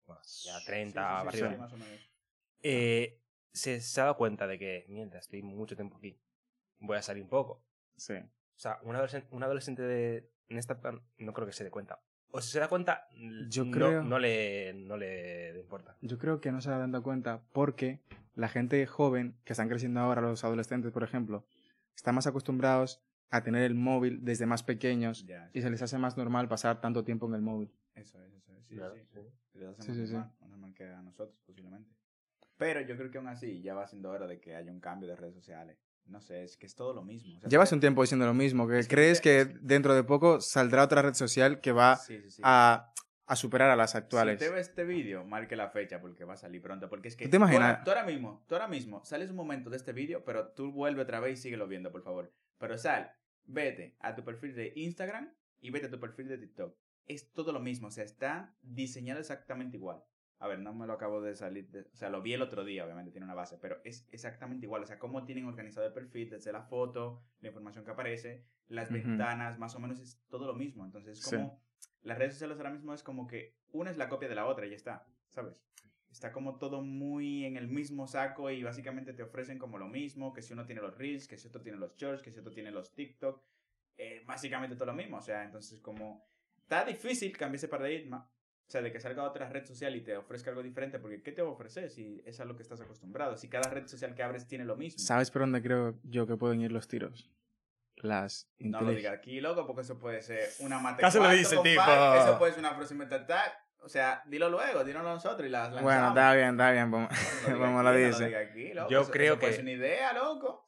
Bueno, 0.07 0.22
ya 0.44 0.64
30 0.64 1.00
Sí, 1.02 1.09
sí, 1.09 1.18
sí, 1.20 1.24
para 1.24 1.32
sí, 1.36 1.42
arriba. 1.44 1.62
más 1.62 1.72
o 1.72 1.76
menos. 1.76 2.11
eh, 2.62 3.20
se, 3.52 3.80
se 3.80 4.00
ha 4.00 4.05
dado 4.05 4.16
cuenta 4.16 4.46
de 4.46 4.59
que, 4.59 4.84
mientras 4.88 5.24
estoy 5.24 5.42
mucho 5.42 5.76
tiempo 5.76 5.96
aquí, 5.96 6.18
voy 6.80 6.96
a 6.96 7.02
salir 7.02 7.22
un 7.22 7.28
poco. 7.28 7.62
Sí. 7.96 8.14
O 8.14 8.59
sea, 8.59 8.78
un 8.82 8.94
adolescente, 8.94 9.28
un 9.30 9.42
adolescente 9.42 9.82
de, 9.82 10.30
en 10.48 10.59
esta 10.59 10.74
época 10.74 11.00
no 11.18 11.32
creo 11.32 11.46
que 11.46 11.52
se 11.52 11.64
dé 11.64 11.70
cuenta. 11.70 12.00
O 12.32 12.40
si 12.40 12.50
se 12.50 12.59
da 12.59 12.68
cuenta, 12.68 13.07
Yo 13.48 13.64
no, 13.64 13.70
creo- 13.70 14.02
no, 14.02 14.18
le, 14.18 14.74
no 14.74 14.96
le 14.96 15.59
importa. 15.61 15.96
Yo 16.00 16.18
creo 16.18 16.40
que 16.40 16.50
no 16.50 16.61
se 16.61 16.70
dan 16.70 17.00
cuenta 17.02 17.42
porque 17.52 18.00
la 18.34 18.48
gente 18.48 18.84
joven 18.86 19.36
que 19.44 19.52
están 19.52 19.68
creciendo 19.68 20.00
ahora, 20.00 20.20
los 20.20 20.42
adolescentes, 20.42 20.90
por 20.90 21.05
ejemplo, 21.05 21.46
están 21.94 22.16
más 22.16 22.26
acostumbrados 22.26 23.00
a 23.30 23.42
tener 23.42 23.62
el 23.62 23.74
móvil 23.74 24.24
desde 24.24 24.46
más 24.46 24.62
pequeños 24.62 25.26
Ya, 25.26 25.50
y 25.52 25.60
se 25.62 25.70
les 25.70 25.82
hace 25.82 25.98
más 25.98 26.16
normal 26.16 26.48
pasar 26.48 26.80
tanto 26.80 27.04
tiempo 27.04 27.26
en 27.26 27.34
el 27.34 27.42
móvil. 27.42 27.70
Eso 27.94 28.22
es, 28.22 28.32
eso 28.34 28.52
es. 28.56 28.64
Sí, 28.66 28.76
Claro, 28.76 28.94
sí. 28.94 29.00
sí. 29.12 29.20
Se 29.52 29.58
les 29.58 29.68
hace 29.68 29.82
Sí, 29.82 29.88
más 29.88 29.96
sí, 29.98 30.06
sí. 30.06 30.12
normal, 30.12 30.32
más 30.40 30.50
normal 30.50 30.74
que 30.74 30.84
a 30.88 31.02
nosotros, 31.02 31.38
posiblemente. 31.46 31.90
Pero 32.56 32.80
yo 32.82 32.96
creo 32.96 33.10
que 33.10 33.18
aún 33.18 33.28
así 33.28 33.60
ya 33.62 33.74
va 33.74 33.86
siendo 33.86 34.10
hora 34.10 34.26
de 34.26 34.40
que 34.40 34.54
haya 34.54 34.70
un 34.70 34.80
cambio 34.80 35.08
de 35.08 35.16
redes 35.16 35.34
sociales. 35.34 35.76
No 36.06 36.20
sé, 36.20 36.44
es 36.44 36.56
que 36.56 36.66
es 36.66 36.74
todo 36.74 36.92
lo 36.94 37.02
mismo. 37.02 37.36
o 37.36 37.40
sea, 37.40 37.48
Llevas 37.48 37.72
un 37.72 37.80
tiempo 37.80 38.02
diciendo 38.02 38.26
lo 38.26 38.34
mismo, 38.34 38.68
que 38.68 38.78
Es 38.78 38.86
que 38.88 38.94
crees 38.94 39.20
que 39.20 39.46
te- 39.46 39.58
dentro 39.60 39.94
de 39.94 40.04
poco 40.04 40.40
saldrá 40.40 40.84
otra 40.84 41.02
red 41.02 41.14
social 41.14 41.60
que 41.60 41.72
va 41.72 41.96
Sí, 41.96 42.20
sí, 42.20 42.30
sí. 42.30 42.42
a, 42.44 42.92
a 43.26 43.36
superar 43.36 43.70
a 43.70 43.76
las 43.76 43.94
actuales. 43.94 44.38
Si 44.38 44.44
usted 44.44 44.54
ve 44.54 44.60
este 44.60 44.84
vídeo, 44.84 45.24
marque 45.24 45.56
la 45.56 45.70
fecha 45.70 46.00
porque 46.00 46.24
va 46.24 46.34
a 46.34 46.36
salir 46.36 46.60
pronto. 46.60 46.88
Porque 46.90 47.08
es 47.08 47.16
que 47.16 47.24
¿Tú 47.24 47.30
te 47.32 47.36
imaginas? 47.38 47.62
ahora- 47.78 47.84
Tú 47.84 47.90
ahora, 47.90 48.04
mismo, 48.04 48.44
tú 48.46 48.54
ahora 48.54 48.68
mismo, 48.68 49.02
sales 49.04 49.30
un 49.30 49.36
momento 49.36 49.70
de 49.70 49.76
este 49.78 49.92
vídeo, 49.92 50.22
pero 50.24 50.48
tú 50.48 50.70
vuelve 50.72 51.00
otra 51.02 51.20
vez 51.20 51.38
y 51.38 51.42
síguelo 51.42 51.66
viendo, 51.66 51.90
por 51.90 52.02
favor. 52.02 52.30
Pero 52.64 52.78
sal, 52.78 53.12
vete 53.44 53.94
a 54.00 54.14
tu 54.14 54.24
perfil 54.24 54.54
de 54.54 54.72
Instagram 54.74 55.30
y 55.60 55.68
vete 55.68 55.84
a 55.86 55.90
tu 55.90 56.00
perfil 56.00 56.28
de 56.28 56.38
TikTok. 56.38 56.74
Es 57.04 57.30
todo 57.30 57.52
lo 57.52 57.60
mismo, 57.60 57.88
o 57.88 57.90
sea, 57.90 58.04
está 58.04 58.56
diseñado 58.62 59.20
exactamente 59.20 59.76
igual. 59.76 60.02
A 60.38 60.48
ver, 60.48 60.60
no 60.60 60.72
me 60.72 60.86
lo 60.86 60.94
acabo 60.94 61.20
de 61.20 61.36
salir, 61.36 61.68
de- 61.68 61.82
o 61.92 61.94
sea, 61.94 62.08
lo 62.08 62.22
vi 62.22 62.32
el 62.32 62.40
otro 62.40 62.64
día, 62.64 62.86
obviamente 62.86 63.10
tiene 63.10 63.26
una 63.26 63.34
base, 63.34 63.58
pero 63.60 63.82
es 63.84 64.08
exactamente 64.12 64.64
igual, 64.64 64.82
o 64.82 64.86
sea, 64.86 64.98
cómo 64.98 65.26
tienen 65.26 65.44
organizado 65.44 65.86
el 65.86 65.92
perfil, 65.92 66.30
desde 66.30 66.52
la 66.52 66.62
foto, 66.62 67.22
la 67.40 67.48
información 67.48 67.84
que 67.84 67.90
aparece, 67.90 68.46
las 68.68 68.90
ventanas, 68.90 69.58
más 69.58 69.74
o 69.74 69.78
menos 69.78 70.00
es 70.00 70.22
todo 70.30 70.46
lo 70.46 70.54
mismo. 70.54 70.86
Entonces, 70.86 71.18
Sí. 71.20 71.36
como 71.36 71.62
las 72.00 72.16
redes 72.16 72.32
sociales 72.32 72.56
ahora 72.56 72.70
mismo 72.70 72.94
es 72.94 73.02
como 73.02 73.26
que 73.26 73.58
una 73.72 73.90
es 73.90 73.98
la 73.98 74.08
copia 74.08 74.26
de 74.30 74.36
la 74.36 74.46
otra 74.46 74.64
y 74.64 74.70
ya 74.70 74.76
está, 74.76 75.06
¿sabes? 75.28 75.62
Está 76.14 76.30
como 76.30 76.58
todo 76.58 76.80
muy 76.80 77.44
en 77.44 77.56
el 77.56 77.66
mismo 77.66 78.06
saco 78.06 78.48
y 78.48 78.62
básicamente 78.62 79.14
te 79.14 79.24
ofrecen 79.24 79.58
como 79.58 79.78
lo 79.78 79.88
mismo, 79.88 80.32
que 80.32 80.42
si 80.42 80.52
uno 80.52 80.64
tiene 80.64 80.80
los 80.80 80.96
Reels, 80.96 81.26
que 81.26 81.36
si 81.36 81.48
otro 81.48 81.60
tiene 81.60 81.76
los 81.76 81.96
Shorts, 81.96 82.22
que 82.22 82.30
si 82.30 82.38
otro 82.38 82.52
tiene 82.52 82.70
los 82.70 82.94
TikTok, 82.94 83.42
eh, 83.96 84.22
básicamente 84.24 84.76
todo 84.76 84.86
lo 84.86 84.92
mismo, 84.94 85.16
o 85.16 85.20
sea, 85.20 85.42
entonces 85.42 85.80
como 85.80 86.24
está 86.56 86.84
difícil 86.84 87.36
cambiar 87.36 87.56
ese 87.56 87.66
paradigma, 87.66 88.30
o 88.64 88.70
sea, 88.70 88.80
de 88.80 88.92
que 88.92 89.00
salga 89.00 89.24
otra 89.24 89.48
red 89.48 89.66
social 89.66 89.96
y 89.96 90.02
te 90.02 90.16
ofrezca 90.16 90.50
algo 90.50 90.62
diferente, 90.62 91.00
porque 91.00 91.20
¿qué 91.20 91.32
te 91.32 91.42
va 91.42 91.48
a 91.48 91.52
ofrecer 91.52 91.90
si 91.90 92.22
es 92.24 92.38
a 92.38 92.44
lo 92.44 92.54
que 92.54 92.62
estás 92.62 92.80
acostumbrado? 92.80 93.36
Si 93.36 93.48
cada 93.48 93.68
red 93.68 93.88
social 93.88 94.14
que 94.14 94.22
abres 94.22 94.46
tiene 94.46 94.64
lo 94.64 94.76
mismo. 94.76 95.00
¿Sabes 95.00 95.32
por 95.32 95.42
dónde 95.42 95.62
creo 95.62 95.98
yo 96.04 96.28
que 96.28 96.36
pueden 96.36 96.60
ir 96.60 96.70
los 96.70 96.86
tiros? 96.86 97.28
Las 97.96 98.48
No 98.60 98.80
lo 98.80 98.92
intelig- 98.92 98.96
diga 98.98 99.10
aquí, 99.10 99.40
loco, 99.40 99.66
porque 99.66 99.82
eso 99.82 99.98
puede 99.98 100.22
ser 100.22 100.48
una 100.60 100.78
mate 100.78 101.00
Casi 101.00 101.18
lo 101.18 101.28
dice, 101.30 101.56
compadre, 101.56 102.18
tipo. 102.20 102.28
Eso 102.28 102.38
puede 102.38 102.52
ser 102.52 102.60
una 102.60 102.76
próxima 102.76 103.08
tata. 103.08 103.60
O 103.85 103.89
sea, 103.89 104.22
dilo 104.26 104.49
luego, 104.49 104.82
dilo 104.82 105.03
nosotros 105.03 105.47
y 105.47 105.51
las 105.51 105.64
lanzamos. 105.64 105.82
Bueno, 105.82 106.09
está 106.09 106.35
bien, 106.35 106.51
está 106.53 106.72
bien. 106.72 106.91
Vamos, 106.91 107.11
No 107.49 107.59
lo 107.82 107.89
aquí, 107.91 108.01
lo 108.01 108.07
dice. 108.09 108.26
diga 108.26 108.41
aquí, 108.41 108.72
loco, 108.74 108.91
Yo 108.91 109.01
eso- 109.03 109.11
creo 109.11 109.35
eso 109.35 109.41
que- 109.41 109.53
ser 109.53 109.61
una 109.62 109.72
idea, 109.72 110.12
loco. 110.14 110.66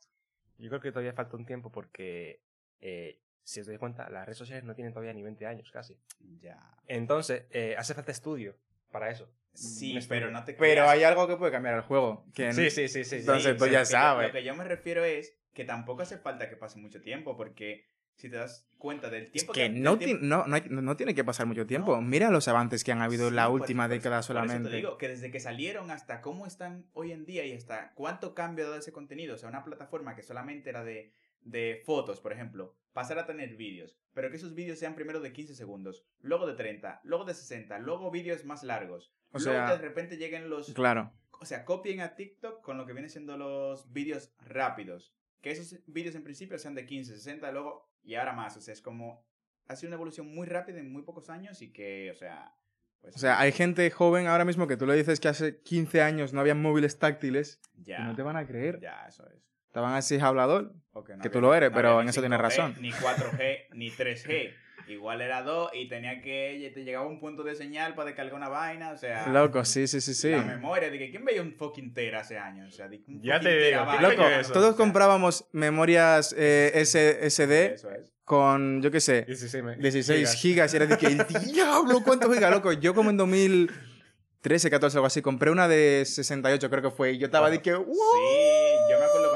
Yo 0.58 0.68
creo 0.68 0.80
que 0.80 0.90
todavía 0.92 1.12
falta 1.12 1.36
un 1.36 1.46
tiempo 1.46 1.70
porque, 1.72 2.42
eh, 2.80 3.20
si 3.42 3.60
os 3.60 3.66
dais 3.66 3.78
cuenta, 3.78 4.08
las 4.10 4.26
redes 4.26 4.38
sociales 4.38 4.64
no 4.64 4.74
tienen 4.74 4.92
todavía 4.92 5.12
ni 5.12 5.22
20 5.22 5.46
años 5.46 5.70
casi. 5.70 5.98
Ya. 6.40 6.58
Entonces, 6.86 7.44
eh, 7.50 7.74
hace 7.78 7.94
falta 7.94 8.12
estudio 8.12 8.56
para 8.90 9.10
eso. 9.10 9.30
Sí, 9.54 9.98
pero 10.08 10.30
no 10.30 10.44
te 10.44 10.52
Pero 10.52 10.82
creas. 10.82 10.88
hay 10.90 11.02
algo 11.04 11.26
que 11.26 11.36
puede 11.36 11.52
cambiar 11.52 11.74
el 11.76 11.80
juego. 11.82 12.26
Que 12.34 12.52
Sí, 12.52 12.70
sí, 12.70 12.88
sí, 12.88 13.04
sí. 13.04 13.16
Entonces, 13.16 13.52
sí. 13.52 13.52
tú 13.56 13.60
pero 13.60 13.72
ya 13.72 13.78
lo 13.80 13.84
sabes. 13.86 14.26
Lo 14.28 14.32
que 14.34 14.44
yo 14.44 14.54
me 14.54 14.64
refiero 14.64 15.02
es 15.04 15.34
que 15.54 15.64
tampoco 15.64 16.02
hace 16.02 16.18
falta 16.18 16.48
que 16.50 16.56
pase 16.56 16.78
mucho 16.78 17.00
tiempo, 17.00 17.36
porque 17.36 17.88
si 18.16 18.28
te 18.30 18.36
das 18.36 18.66
cuenta 18.78 19.08
del 19.10 19.24
Es 19.24 19.30
tiempo 19.32 19.52
que 19.52 19.62
del 19.62 19.82
no, 19.82 19.98
tiempo- 19.98 20.20
ti- 20.20 20.26
no, 20.26 20.46
no, 20.46 20.54
hay- 20.54 20.64
no 20.68 20.96
tiene 20.96 21.14
que 21.14 21.24
pasar 21.24 21.46
mucho 21.46 21.66
tiempo. 21.66 21.96
No. 21.96 22.02
Mira 22.02 22.30
los 22.30 22.48
avances 22.48 22.82
que 22.84 22.92
han 22.92 23.02
habido 23.02 23.28
en 23.28 23.36
la 23.36 23.48
última 23.48 23.84
eso- 23.86 23.92
década 23.94 24.16
por 24.16 24.20
eso 24.20 24.26
solamente. 24.28 24.70
te 24.70 24.76
digo 24.76 24.98
que 24.98 25.08
desde 25.08 25.30
que 25.30 25.40
salieron 25.40 25.90
hasta 25.90 26.20
cómo 26.20 26.46
están 26.46 26.86
hoy 26.92 27.12
en 27.12 27.24
día 27.24 27.44
y 27.46 27.52
hasta 27.52 27.92
cuánto 27.94 28.34
cambio 28.34 28.64
ha 28.64 28.68
dado 28.68 28.80
ese 28.80 28.92
contenido. 28.92 29.34
O 29.34 29.38
sea, 29.38 29.48
una 29.48 29.64
plataforma 29.64 30.14
que 30.16 30.22
solamente 30.22 30.70
era 30.70 30.84
de, 30.84 31.12
de 31.42 31.82
fotos, 31.84 32.20
por 32.20 32.32
ejemplo, 32.32 32.74
pasar 32.92 33.18
a 33.18 33.26
tener 33.26 33.56
vídeos, 33.56 33.96
pero 34.14 34.30
que 34.30 34.36
esos 34.36 34.54
vídeos 34.54 34.78
sean 34.78 34.94
primero 34.94 35.20
de 35.20 35.32
15 35.32 35.54
segundos, 35.54 36.04
luego 36.20 36.46
de 36.46 36.54
30, 36.54 37.00
luego 37.04 37.24
de 37.24 37.34
60, 37.34 37.78
luego 37.78 38.10
vídeos 38.10 38.44
más 38.44 38.62
largos. 38.62 39.12
O 39.32 39.38
luego 39.38 39.52
sea, 39.52 39.66
que 39.66 39.72
de 39.72 39.88
repente 39.88 40.16
lleguen 40.16 40.48
los... 40.48 40.72
Claro. 40.72 41.12
O 41.38 41.44
sea, 41.44 41.66
copien 41.66 42.00
a 42.00 42.14
TikTok 42.14 42.62
con 42.62 42.78
lo 42.78 42.86
que 42.86 42.94
vienen 42.94 43.10
siendo 43.10 43.36
los 43.36 43.92
vídeos 43.92 44.32
rápidos. 44.40 45.12
Que 45.42 45.50
esos 45.50 45.78
vídeos 45.86 46.14
en 46.14 46.24
principio 46.24 46.58
sean 46.58 46.74
de 46.74 46.86
15, 46.86 47.14
60, 47.14 47.52
luego 47.52 47.86
y 48.06 48.14
ahora 48.14 48.32
más. 48.32 48.56
O 48.56 48.60
sea, 48.60 48.72
es 48.72 48.80
como... 48.80 49.24
Ha 49.68 49.74
sido 49.76 49.88
una 49.88 49.96
evolución 49.96 50.32
muy 50.32 50.46
rápida 50.46 50.78
en 50.78 50.90
muy 50.92 51.02
pocos 51.02 51.28
años 51.28 51.60
y 51.60 51.72
que, 51.72 52.10
o 52.12 52.14
sea... 52.14 52.54
Pues, 53.02 53.16
O 53.16 53.18
sea, 53.18 53.38
hay 53.40 53.52
gente 53.52 53.90
joven 53.90 54.26
ahora 54.26 54.44
mismo 54.44 54.66
que 54.66 54.76
tú 54.76 54.86
le 54.86 54.94
dices 54.94 55.20
que 55.20 55.28
hace 55.28 55.60
15 55.62 56.00
años 56.02 56.32
no 56.32 56.40
había 56.40 56.54
móviles 56.54 56.98
táctiles 56.98 57.60
ya, 57.74 57.98
y 58.00 58.04
no 58.04 58.14
te 58.16 58.22
van 58.22 58.36
a 58.36 58.46
creer. 58.46 58.80
Ya, 58.80 59.04
eso 59.06 59.28
es. 59.28 59.42
Estaban 59.66 59.94
así 59.94 60.18
hablador. 60.18 60.72
Porque 60.92 61.16
no 61.16 61.22
Que 61.22 61.28
tú 61.28 61.38
había- 61.38 61.48
lo 61.50 61.54
eres, 61.54 61.70
no 61.70 61.76
pero 61.76 62.00
en 62.00 62.08
eso 62.08 62.20
tienes 62.20 62.38
5G, 62.38 62.42
razón. 62.42 62.74
Ni 62.80 62.90
4G, 62.92 63.66
ni 63.74 63.90
3G. 63.90 64.54
Igual 64.88 65.20
era 65.20 65.42
2 65.42 65.70
y 65.74 65.88
tenía 65.88 66.20
que... 66.20 66.70
Te 66.72 66.84
llegaba 66.84 67.06
un 67.06 67.18
punto 67.18 67.42
de 67.42 67.54
señal 67.56 67.94
para 67.94 68.06
descargar 68.06 68.34
una 68.34 68.48
vaina, 68.48 68.92
o 68.92 68.96
sea... 68.96 69.26
Loco, 69.28 69.64
sí, 69.64 69.86
sí, 69.88 70.00
sí, 70.00 70.14
sí. 70.14 70.30
La 70.30 70.42
memoria, 70.42 70.90
de 70.90 70.98
que 70.98 71.10
¿quién 71.10 71.24
veía 71.24 71.42
un 71.42 71.52
fucking 71.54 71.92
tera 71.92 72.20
hace 72.20 72.38
años? 72.38 72.72
O 72.72 72.76
sea, 72.76 72.86
un 72.86 73.20
Ya 73.22 73.40
te 73.40 73.48
digo, 73.48 73.62
terabyte, 73.62 73.96
¿qué 74.00 74.02
Loco, 74.16 74.28
eso? 74.28 74.52
todos 74.52 74.66
o 74.66 74.70
sea, 74.72 74.76
comprábamos 74.76 75.44
memorias 75.52 76.34
eh, 76.38 76.70
SSD 76.84 77.74
Eso 77.74 77.90
es. 77.90 78.12
con, 78.24 78.80
yo 78.82 78.90
qué 78.92 79.00
sé, 79.00 79.22
16, 79.22 79.64
me- 79.64 79.76
16 79.76 80.18
gigas. 80.34 80.34
gigas. 80.36 80.72
Y 80.72 80.76
era 80.76 80.86
de 80.86 80.96
que, 80.98 81.08
diablo, 81.52 82.02
¿cuántos 82.04 82.32
gigas, 82.32 82.50
loco? 82.52 82.72
Yo 82.72 82.94
como 82.94 83.10
en 83.10 83.16
2013, 83.16 84.70
14, 84.70 84.96
algo 84.98 85.06
así, 85.06 85.20
compré 85.22 85.50
una 85.50 85.66
de 85.68 86.04
68, 86.06 86.70
creo 86.70 86.82
que 86.82 86.90
fue. 86.90 87.12
Y 87.12 87.18
yo 87.18 87.26
estaba 87.26 87.50
de 87.50 87.60
que, 87.60 87.74
wow. 87.74 87.86
Sí, 87.86 88.55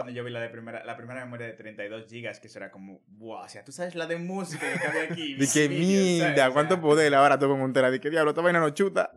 cuando 0.02 0.12
yo 0.16 0.24
vi 0.24 0.30
la 0.30 0.40
de 0.40 0.48
primera, 0.48 0.84
la 0.84 0.96
primera 0.96 1.24
memoria 1.24 1.46
de 1.46 1.52
32 1.54 2.06
gigas, 2.08 2.40
que 2.40 2.46
eso 2.48 2.58
era 2.58 2.70
como, 2.70 3.02
wow, 3.08 3.44
o 3.44 3.48
sea, 3.48 3.64
tú 3.64 3.72
sabes 3.72 3.94
la 3.94 4.06
de 4.06 4.16
música 4.16 4.66
que 4.80 4.86
había 4.86 5.02
aquí. 5.04 5.34
De 5.38 5.46
que, 5.52 5.68
mierda, 5.68 6.48
O 6.48 6.52
¿cuánto 6.52 6.74
sea, 6.74 6.82
poder 6.82 7.14
ahora 7.14 7.38
tú 7.38 7.48
con 7.48 7.60
un 7.60 7.72
tera? 7.72 7.90
De 7.90 8.00
que, 8.00 8.10
diablo, 8.10 8.30
esta 8.30 8.42
vaina 8.42 8.60
no 8.60 8.70
chuta. 8.70 9.12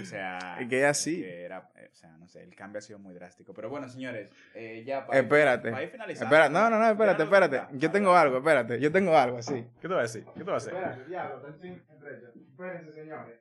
O 0.00 0.04
sea, 0.04 0.56
Y 0.60 0.68
que 0.68 0.84
así. 0.84 1.20
que 1.22 1.42
era, 1.44 1.70
eh, 1.76 1.88
o 1.92 1.94
sea, 1.94 2.10
no 2.18 2.26
sé, 2.26 2.42
el 2.42 2.54
cambio 2.54 2.78
ha 2.78 2.82
sido 2.82 2.98
muy 2.98 3.14
drástico. 3.14 3.54
Pero 3.54 3.68
bueno, 3.70 3.88
señores, 3.88 4.30
eh, 4.54 4.82
ya 4.84 5.06
para, 5.06 5.20
Espérate. 5.20 5.70
para 5.70 5.82
ir 5.82 5.90
finalizando. 5.90 6.34
Espera, 6.34 6.48
no, 6.48 6.70
no, 6.70 6.78
no, 6.78 6.90
espérate, 6.90 7.22
espérate. 7.22 7.58
ah, 7.58 7.68
Yo 7.72 7.88
ah, 7.88 7.92
tengo 7.92 8.14
ah, 8.14 8.20
algo, 8.22 8.38
espérate. 8.38 8.80
Yo 8.80 8.90
tengo 8.90 9.16
algo 9.16 9.38
así. 9.38 9.66
¿Qué 9.80 9.88
te 9.88 9.94
vas 9.94 9.98
a 9.98 10.02
decir? 10.02 10.24
¿Qué 10.34 10.44
te 10.44 10.50
vas 10.50 10.66
a 10.66 10.70
hacer? 10.70 11.06
diablo, 11.06 11.48
Espérense, 11.48 12.92
señores. 12.92 13.40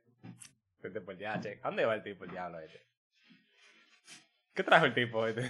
Vete 0.82 1.02
por. 1.02 1.16
¿A 1.26 1.40
dónde 1.64 1.86
va 1.86 1.96
el 1.96 2.04
tipo, 2.04 2.26
el 2.26 2.32
diablo 2.32 2.60
este? 2.60 2.86
¿Qué 4.54 4.64
trajo 4.64 4.86
el 4.86 4.94
tipo 4.94 5.26
este? 5.28 5.50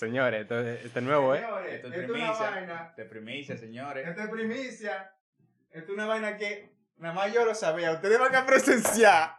Señores, 0.00 0.40
esto, 0.40 0.58
esto 0.58 0.98
es 0.98 1.04
nuevo, 1.04 1.34
¿eh? 1.34 1.44
Esto 1.68 1.88
es 1.88 1.94
primicia. 2.06 2.94
De 2.96 3.04
primicia, 3.04 3.56
señores. 3.58 4.08
Esto 4.08 4.22
es 4.22 4.30
primicia. 4.30 5.12
Esto 5.70 5.92
es 5.92 5.94
una 5.94 6.06
vaina 6.06 6.38
que 6.38 6.74
nada 6.96 7.12
más 7.12 7.34
yo 7.34 7.44
lo 7.44 7.54
sabía. 7.54 7.92
Ustedes 7.92 8.18
van 8.18 8.34
a 8.34 8.46
presenciar 8.46 9.36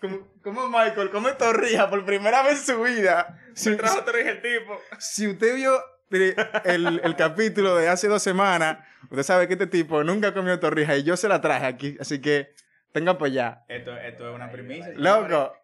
como, 0.00 0.28
como 0.40 0.68
Michael 0.68 1.10
come 1.10 1.32
torrija 1.32 1.90
por 1.90 2.04
primera 2.04 2.44
vez 2.44 2.60
en 2.60 2.76
su 2.76 2.82
vida. 2.84 3.40
Si, 3.54 3.76
trajo 3.76 4.04
torrija 4.04 4.30
el 4.30 4.40
tipo. 4.40 4.80
si 5.00 5.26
usted 5.26 5.56
vio 5.56 5.82
el, 6.64 7.00
el 7.02 7.16
capítulo 7.16 7.74
de 7.74 7.88
hace 7.88 8.06
dos 8.06 8.22
semanas, 8.22 8.86
usted 9.10 9.24
sabe 9.24 9.48
que 9.48 9.54
este 9.54 9.66
tipo 9.66 10.04
nunca 10.04 10.32
comió 10.32 10.60
torrija 10.60 10.94
y 10.96 11.02
yo 11.02 11.16
se 11.16 11.26
la 11.26 11.40
traje 11.40 11.66
aquí. 11.66 11.96
Así 11.98 12.20
que 12.20 12.54
tenga 12.92 13.18
para 13.18 13.26
allá. 13.26 13.64
Esto, 13.66 13.96
esto 13.96 14.28
es 14.28 14.34
una 14.36 14.48
primicia. 14.48 14.92
Loco, 14.94 15.56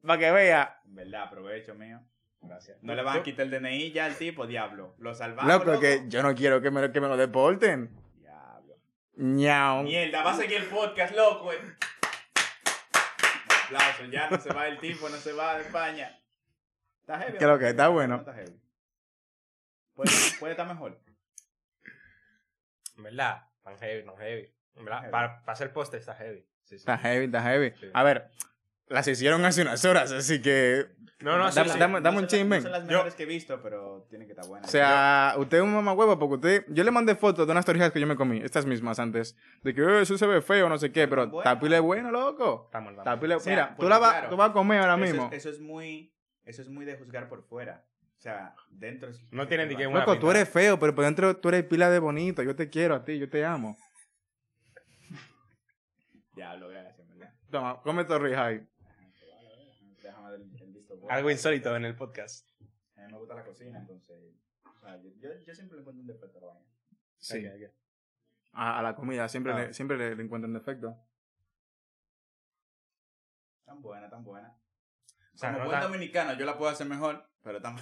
para 0.00 0.18
que 0.18 0.30
vea. 0.30 0.80
En 0.86 0.94
verdad, 0.94 1.24
aprovecho, 1.24 1.74
mío. 1.74 2.00
Gracias. 2.40 2.78
No 2.82 2.94
le 2.94 3.02
van 3.02 3.18
a 3.18 3.22
quitar 3.22 3.46
el 3.46 3.50
DNI 3.50 3.92
ya 3.92 4.06
al 4.06 4.16
tipo, 4.16 4.46
diablo. 4.46 4.94
Lo 4.98 5.14
salvamos. 5.14 5.52
Loco, 5.52 5.80
que 5.80 6.04
yo 6.08 6.22
no 6.22 6.34
quiero 6.34 6.60
que 6.62 6.70
me, 6.70 6.90
que 6.92 7.00
me 7.00 7.08
lo 7.08 7.16
deporten. 7.16 7.90
Diablo. 8.20 8.76
Ñao. 9.16 9.82
Mierda, 9.82 10.22
va 10.22 10.32
a 10.32 10.36
seguir 10.36 10.58
el 10.58 10.66
podcast, 10.66 11.14
loco. 11.14 11.52
eh. 11.52 11.58
Un 11.60 11.76
aplauso, 13.76 14.04
ya 14.06 14.30
no 14.30 14.38
se 14.38 14.52
va 14.52 14.68
el 14.68 14.78
tipo, 14.78 15.08
no 15.08 15.16
se 15.16 15.32
va 15.32 15.56
de 15.56 15.62
España. 15.64 16.18
Está 17.00 17.18
heavy. 17.18 17.38
Creo 17.38 17.58
que 17.58 17.68
está 17.70 17.88
bueno. 17.88 18.14
No 18.16 18.20
está 18.20 18.34
heavy. 18.34 18.60
Puede, 19.94 20.10
puede 20.38 20.52
estar 20.52 20.66
mejor. 20.68 21.00
En 22.96 23.02
verdad, 23.04 23.44
tan 23.62 23.78
heavy, 23.78 24.04
no 24.04 24.16
heavy. 24.16 24.52
En 24.76 24.84
verdad, 24.84 25.00
Heavy. 25.00 25.12
para, 25.12 25.40
para 25.40 25.52
hacer 25.52 25.72
poste 25.72 25.96
está 25.98 26.14
heavy. 26.14 26.40
Sí, 26.64 26.70
sí. 26.70 26.76
Está 26.76 26.96
heavy, 26.98 27.24
está 27.26 27.42
heavy. 27.42 27.72
Sí. 27.80 27.90
A 27.92 28.02
ver, 28.04 28.30
las 28.90 29.06
hicieron 29.08 29.44
hace 29.44 29.62
unas 29.62 29.84
horas, 29.84 30.12
así 30.12 30.40
que. 30.42 30.86
No, 31.20 31.36
no, 31.36 31.50
sí, 31.50 31.58
Dame- 31.58 31.72
sí. 31.72 31.78
dame- 31.80 32.00
dame 32.00 32.18
un 32.18 32.22
son 32.22 32.22
las- 32.22 32.30
chin, 32.30 32.48
No 32.48 32.50
ven. 32.50 32.62
son 32.62 32.70
las 32.72 32.82
Yo- 32.82 32.88
mejores 32.88 33.14
que 33.16 33.22
he 33.24 33.26
visto, 33.26 33.60
pero 33.60 34.06
tienen 34.08 34.28
que 34.28 34.32
estar 34.34 34.46
buenas. 34.46 34.68
O 34.68 34.70
sea, 34.70 35.34
usted 35.36 35.56
es 35.58 35.62
un 35.64 35.74
mamahuevo 35.74 36.16
porque 36.16 36.34
usted. 36.36 36.64
Yo 36.68 36.84
le 36.84 36.92
mandé 36.92 37.16
fotos 37.16 37.44
de 37.44 37.50
unas 37.50 37.64
torrijas 37.64 37.90
que 37.90 37.98
yo 38.00 38.06
me 38.06 38.14
comí, 38.14 38.38
estas 38.40 38.66
mismas 38.66 39.00
antes. 39.00 39.36
De 39.64 39.74
que 39.74 39.80
"Eh, 39.82 40.02
eso 40.02 40.16
se 40.16 40.26
ve 40.28 40.40
feo, 40.42 40.68
no 40.68 40.78
sé 40.78 40.92
qué, 40.92 41.08
pero 41.08 41.26
Buena. 41.28 41.50
está 41.50 41.60
pile 41.60 41.80
bueno, 41.80 42.12
loco. 42.12 42.66
Estamos, 42.66 42.92
estamos. 42.92 42.98
Está 42.98 43.20
pile- 43.20 43.34
O 43.34 43.40
sea, 43.40 43.52
Mira, 43.52 43.76
tú, 43.76 43.88
la 43.88 43.98
vas, 43.98 44.12
claro, 44.12 44.28
tú 44.30 44.36
vas 44.36 44.50
a 44.50 44.52
comer 44.52 44.78
ahora 44.80 44.94
eso, 44.94 45.02
mismo. 45.04 45.28
Es, 45.32 45.38
eso 45.38 45.50
es 45.50 45.58
muy. 45.60 46.14
Eso 46.44 46.62
es 46.62 46.68
muy 46.68 46.84
de 46.84 46.96
juzgar 46.96 47.28
por 47.28 47.42
fuera. 47.42 47.84
O 48.16 48.20
sea, 48.20 48.54
dentro 48.70 49.10
es. 49.10 49.20
No 49.32 49.48
tienen 49.48 49.68
ni 49.68 49.74
que 49.76 49.86
una 49.88 50.00
Loco, 50.00 50.14
tú 50.14 50.20
pinta. 50.28 50.36
eres 50.38 50.48
feo, 50.48 50.78
pero 50.78 50.94
por 50.94 51.04
dentro 51.04 51.36
tú 51.36 51.48
eres 51.48 51.64
pila 51.64 51.90
de 51.90 51.98
bonito. 51.98 52.42
Yo 52.44 52.54
te 52.54 52.68
quiero 52.70 52.94
a 52.94 53.04
ti, 53.04 53.18
yo 53.18 53.28
te 53.28 53.44
amo. 53.44 53.76
Diablo, 56.36 56.68
gracias, 56.68 57.08
¿verdad? 57.08 57.32
Toma, 57.50 57.80
come 57.82 58.04
torrijas 58.04 58.38
ahí. 58.40 58.66
Déjame 60.02 60.30
ver 60.30 60.40
el, 60.40 60.62
el 60.62 60.72
visto 60.72 60.94
bueno. 60.96 60.97
Algo 61.10 61.30
insólito 61.30 61.74
en 61.76 61.84
el 61.84 61.96
podcast. 61.96 62.48
Eh, 62.60 62.64
mí 63.06 63.12
me 63.12 63.18
gusta 63.18 63.34
la 63.34 63.44
cocina, 63.44 63.78
entonces. 63.78 64.16
O 64.64 64.80
sea, 64.80 64.96
yo, 65.02 65.10
yo, 65.20 65.28
yo 65.46 65.54
siempre 65.54 65.76
le 65.76 65.80
encuentro 65.82 66.00
un 66.02 66.06
defecto 66.06 66.38
a 66.38 66.40
la 66.40 66.46
vaina. 66.48 66.66
Sí. 67.18 67.46
A, 68.52 68.78
a 68.78 68.82
la 68.82 68.94
comida 68.94 69.28
siempre, 69.28 69.52
Ah. 69.52 69.58
le, 69.58 69.74
siempre 69.74 69.96
le, 69.96 70.14
le 70.16 70.22
encuentran 70.22 70.52
defecto. 70.52 70.96
Tan 73.64 73.82
buena, 73.82 74.08
tan 74.08 74.24
buena. 74.24 74.56
O 75.34 75.36
sea, 75.38 75.50
Como 75.50 75.64
no 75.64 75.68
buen 75.70 75.80
tan- 75.80 75.92
dominicano, 75.92 76.32
yo 76.34 76.44
la 76.46 76.56
puedo 76.56 76.70
hacer 76.70 76.86
mejor, 76.86 77.28
pero 77.42 77.60
tan, 77.60 77.76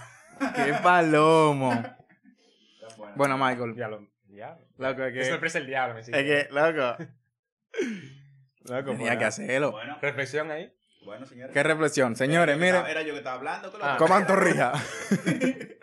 ¡Qué 0.55 0.75
palomo! 0.83 1.71
tan 2.89 2.97
buena. 2.99 3.15
bueno, 3.17 3.39
Michael. 3.39 3.75
Diablo. 3.75 4.09
Diablo. 4.25 4.67
Loco, 4.77 5.05
es 5.05 5.15
que... 5.15 5.25
sorpresa 5.25 5.59
el 5.59 5.67
diablo, 5.67 5.95
me 5.95 6.01
Es 6.01 6.07
sigue. 6.07 6.25
que, 6.25 6.49
loco, 6.53 6.97
Loco, 8.75 8.91
tenía 8.91 9.17
que 9.17 9.25
hacerlo. 9.25 9.71
Bueno, 9.71 9.97
Reflexión 10.03 10.51
ahí. 10.51 10.76
Bueno, 11.07 11.25
señores. 11.25 11.55
Qué 11.55 11.63
reflexión. 11.63 12.15
Señores, 12.17 12.59
miren, 12.59 12.85
Era 12.87 13.01
yo 13.03 13.13
que 13.13 13.19
estaba 13.19 13.37
hablando. 13.37 13.73
¿qué 13.73 13.79
lo 13.79 13.85
Ah. 13.85 13.97
coman 13.97 14.27
torrija. 14.27 14.73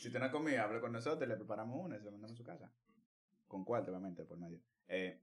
Si 0.00 0.10
tú 0.10 0.18
no 0.18 0.24
has 0.26 0.30
comido, 0.30 0.62
hable 0.62 0.80
con 0.80 0.92
nosotros, 0.92 1.28
le 1.28 1.36
preparamos 1.36 1.84
una 1.84 1.96
y 1.96 1.98
se 1.98 2.04
la 2.06 2.12
mandamos 2.12 2.34
a 2.34 2.36
su 2.38 2.44
casa. 2.44 2.70
Con 3.46 3.64
cuarto, 3.64 3.90
obviamente, 3.90 4.24
por 4.24 4.38
medio. 4.38 4.58
Eh, 4.86 5.20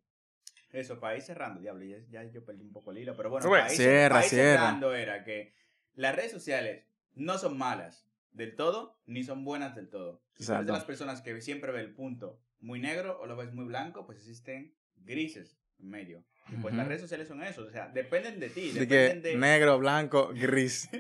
eso, 0.72 1.00
para 1.00 1.16
ir 1.16 1.22
cerrando, 1.24 1.60
diablo, 1.62 1.84
ya, 1.86 1.98
ya 2.10 2.24
yo 2.26 2.44
perdí 2.46 2.64
un 2.64 2.72
poco 2.72 2.92
el 2.92 3.00
hilo, 3.00 3.16
pero 3.16 3.30
bueno, 3.30 3.50
para 3.50 3.72
ir, 3.72 3.76
cierra, 3.78 4.10
para 4.16 4.26
ir 4.26 4.30
cierra. 4.30 4.60
cerrando 4.60 4.94
era 4.94 5.24
que 5.24 5.56
las 5.96 6.16
redes 6.16 6.32
sociales 6.32 6.84
no 7.14 7.38
son 7.38 7.58
malas 7.58 8.06
del 8.32 8.56
todo, 8.56 9.00
ni 9.06 9.24
son 9.24 9.44
buenas 9.46 9.76
del 9.76 9.90
todo. 9.90 10.22
Si 10.36 10.44
de 10.46 10.52
Exacto. 10.52 10.74
las 10.74 10.84
personas 10.84 11.22
que 11.22 11.40
siempre 11.42 11.72
ve 11.72 11.80
el 11.82 11.94
punto 11.94 12.40
muy 12.60 12.80
negro 12.80 13.20
o 13.20 13.26
lo 13.26 13.36
ves 13.38 13.54
muy 13.54 13.66
blanco, 13.66 14.06
pues 14.06 14.18
existen 14.20 14.76
grises 14.98 15.58
en 15.80 15.90
medio. 15.90 16.24
Y 16.50 16.58
pues 16.58 16.74
Ujú. 16.74 16.78
las 16.78 16.88
redes 16.88 17.02
sociales 17.02 17.28
son 17.28 17.42
eso, 17.44 17.64
o 17.64 17.72
sea, 17.72 17.88
dependen 17.90 18.40
de 18.40 18.50
ti, 18.50 18.72
De 18.72 18.86
dependen 18.86 19.22
que 19.22 19.30
de... 19.30 19.38
negro, 19.38 19.80
blanco, 19.80 20.32
gris. 20.34 20.88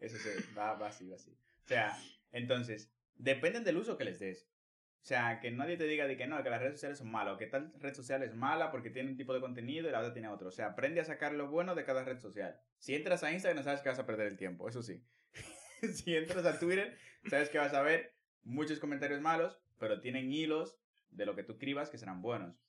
Eso 0.00 0.16
sí, 0.16 0.28
va, 0.56 0.74
va 0.74 0.88
así, 0.88 1.08
va 1.08 1.16
así. 1.16 1.30
O 1.64 1.68
sea, 1.68 1.98
entonces, 2.32 2.90
dependen 3.16 3.64
del 3.64 3.76
uso 3.76 3.98
que 3.98 4.04
les 4.04 4.18
des. 4.18 4.48
O 5.02 5.06
sea, 5.06 5.40
que 5.40 5.50
nadie 5.50 5.76
te 5.76 5.84
diga 5.84 6.06
de 6.06 6.16
que 6.16 6.26
no, 6.26 6.42
que 6.42 6.50
las 6.50 6.60
redes 6.60 6.74
sociales 6.74 6.98
son 6.98 7.10
malas, 7.10 7.34
o 7.34 7.38
que 7.38 7.46
tal 7.46 7.72
red 7.78 7.94
social 7.94 8.22
es 8.22 8.34
mala 8.34 8.70
porque 8.70 8.90
tiene 8.90 9.10
un 9.10 9.16
tipo 9.16 9.32
de 9.32 9.40
contenido 9.40 9.88
y 9.88 9.92
la 9.92 10.00
otra 10.00 10.12
tiene 10.12 10.28
otro. 10.28 10.48
O 10.48 10.52
sea, 10.52 10.66
aprende 10.68 11.00
a 11.00 11.04
sacar 11.04 11.32
lo 11.32 11.48
bueno 11.48 11.74
de 11.74 11.84
cada 11.84 12.04
red 12.04 12.18
social. 12.18 12.58
Si 12.78 12.94
entras 12.94 13.22
a 13.24 13.32
Instagram, 13.32 13.64
sabes 13.64 13.80
que 13.80 13.88
vas 13.88 13.98
a 13.98 14.06
perder 14.06 14.26
el 14.26 14.36
tiempo, 14.36 14.68
eso 14.68 14.82
sí. 14.82 15.02
si 15.94 16.14
entras 16.16 16.44
a 16.44 16.58
Twitter, 16.58 16.96
sabes 17.28 17.48
que 17.48 17.58
vas 17.58 17.72
a 17.72 17.82
ver 17.82 18.14
muchos 18.42 18.78
comentarios 18.78 19.20
malos, 19.20 19.58
pero 19.78 20.00
tienen 20.00 20.32
hilos 20.32 20.76
de 21.10 21.26
lo 21.26 21.34
que 21.34 21.42
tú 21.42 21.52
escribas 21.52 21.90
que 21.90 21.98
serán 21.98 22.20
buenos. 22.20 22.60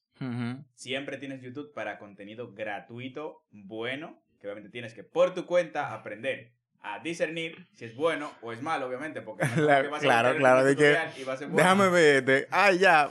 Siempre 0.75 1.17
tienes 1.17 1.41
YouTube 1.41 1.73
para 1.73 1.97
contenido 1.99 2.53
gratuito, 2.53 3.43
bueno, 3.51 4.19
que 4.39 4.47
obviamente 4.47 4.69
tienes 4.69 4.93
que 4.93 5.03
por 5.03 5.33
tu 5.33 5.45
cuenta 5.45 5.93
aprender 5.93 6.51
a 6.83 6.99
discernir 6.99 7.67
si 7.73 7.85
es 7.85 7.95
bueno 7.95 8.31
o 8.41 8.51
es 8.51 8.61
malo, 8.61 8.87
obviamente, 8.87 9.21
porque 9.21 9.45
no 9.45 9.53
Claro, 9.53 9.83
que 9.83 9.89
vas 9.89 9.99
a 10.01 10.33
claro, 10.33 10.61
en 10.61 10.65
de 10.67 10.75
que, 10.75 11.21
y 11.21 11.23
va 11.23 11.33
a 11.33 11.37
ser 11.37 11.47
bueno. 11.47 11.57
Déjame 11.57 11.89
ver. 11.89 12.25
de- 12.25 12.47
Ah, 12.49 12.71
ya. 12.71 13.09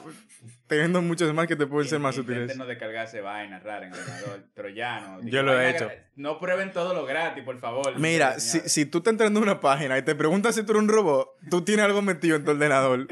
Teniendo 0.66 1.02
muchos 1.02 1.32
más 1.34 1.46
que 1.46 1.54
te 1.56 1.66
pueden 1.66 1.88
ser 1.88 1.98
más 1.98 2.16
útiles. 2.16 2.56
no 2.56 2.64
descargarse 2.64 3.20
vainas 3.20 3.62
raras 3.62 3.88
en 3.88 3.92
el 3.94 4.00
ordenador 4.00 4.44
troyano. 4.54 5.20
Yo 5.22 5.42
lo 5.42 5.60
he 5.60 5.70
hecho. 5.70 5.90
No 6.16 6.38
prueben 6.38 6.72
todo 6.72 6.94
lo 6.94 7.04
gratis, 7.04 7.44
por 7.44 7.58
favor. 7.58 7.98
Mira, 7.98 8.38
si, 8.40 8.60
si 8.60 8.86
tú 8.86 8.98
estás 8.98 9.12
entrando 9.12 9.40
a 9.40 9.42
una 9.42 9.60
página 9.60 9.98
y 9.98 10.02
te 10.02 10.14
preguntas 10.14 10.54
si 10.54 10.62
tú 10.64 10.72
eres 10.72 10.82
un 10.82 10.88
robot, 10.88 11.28
tú 11.50 11.62
tienes 11.62 11.84
algo 11.84 12.02
metido 12.02 12.36
en 12.36 12.44
tu 12.44 12.52
ordenador. 12.52 13.06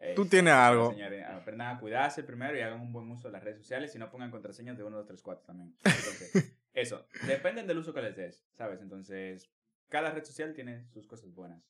Eh, 0.00 0.14
tú 0.16 0.26
tienes 0.26 0.54
algo. 0.54 0.92
Señores, 0.92 1.24
aprendan 1.26 1.76
a 1.76 1.78
cuidarse 1.78 2.22
primero 2.22 2.56
y 2.56 2.60
hagan 2.60 2.80
un 2.80 2.92
buen 2.92 3.10
uso 3.10 3.28
de 3.28 3.32
las 3.32 3.44
redes 3.44 3.58
sociales 3.58 3.94
y 3.94 3.98
no 3.98 4.10
pongan 4.10 4.30
contraseñas 4.30 4.76
de 4.76 4.84
1, 4.84 4.96
2, 4.96 5.06
3, 5.06 5.22
4 5.22 5.44
también. 5.46 5.74
Entonces, 5.84 6.56
eso, 6.74 7.06
dependen 7.26 7.66
del 7.66 7.78
uso 7.78 7.92
que 7.92 8.02
les 8.02 8.16
des, 8.16 8.44
¿sabes? 8.54 8.80
Entonces, 8.80 9.50
cada 9.88 10.10
red 10.10 10.24
social 10.24 10.54
tiene 10.54 10.86
sus 10.88 11.06
cosas 11.06 11.34
buenas. 11.34 11.62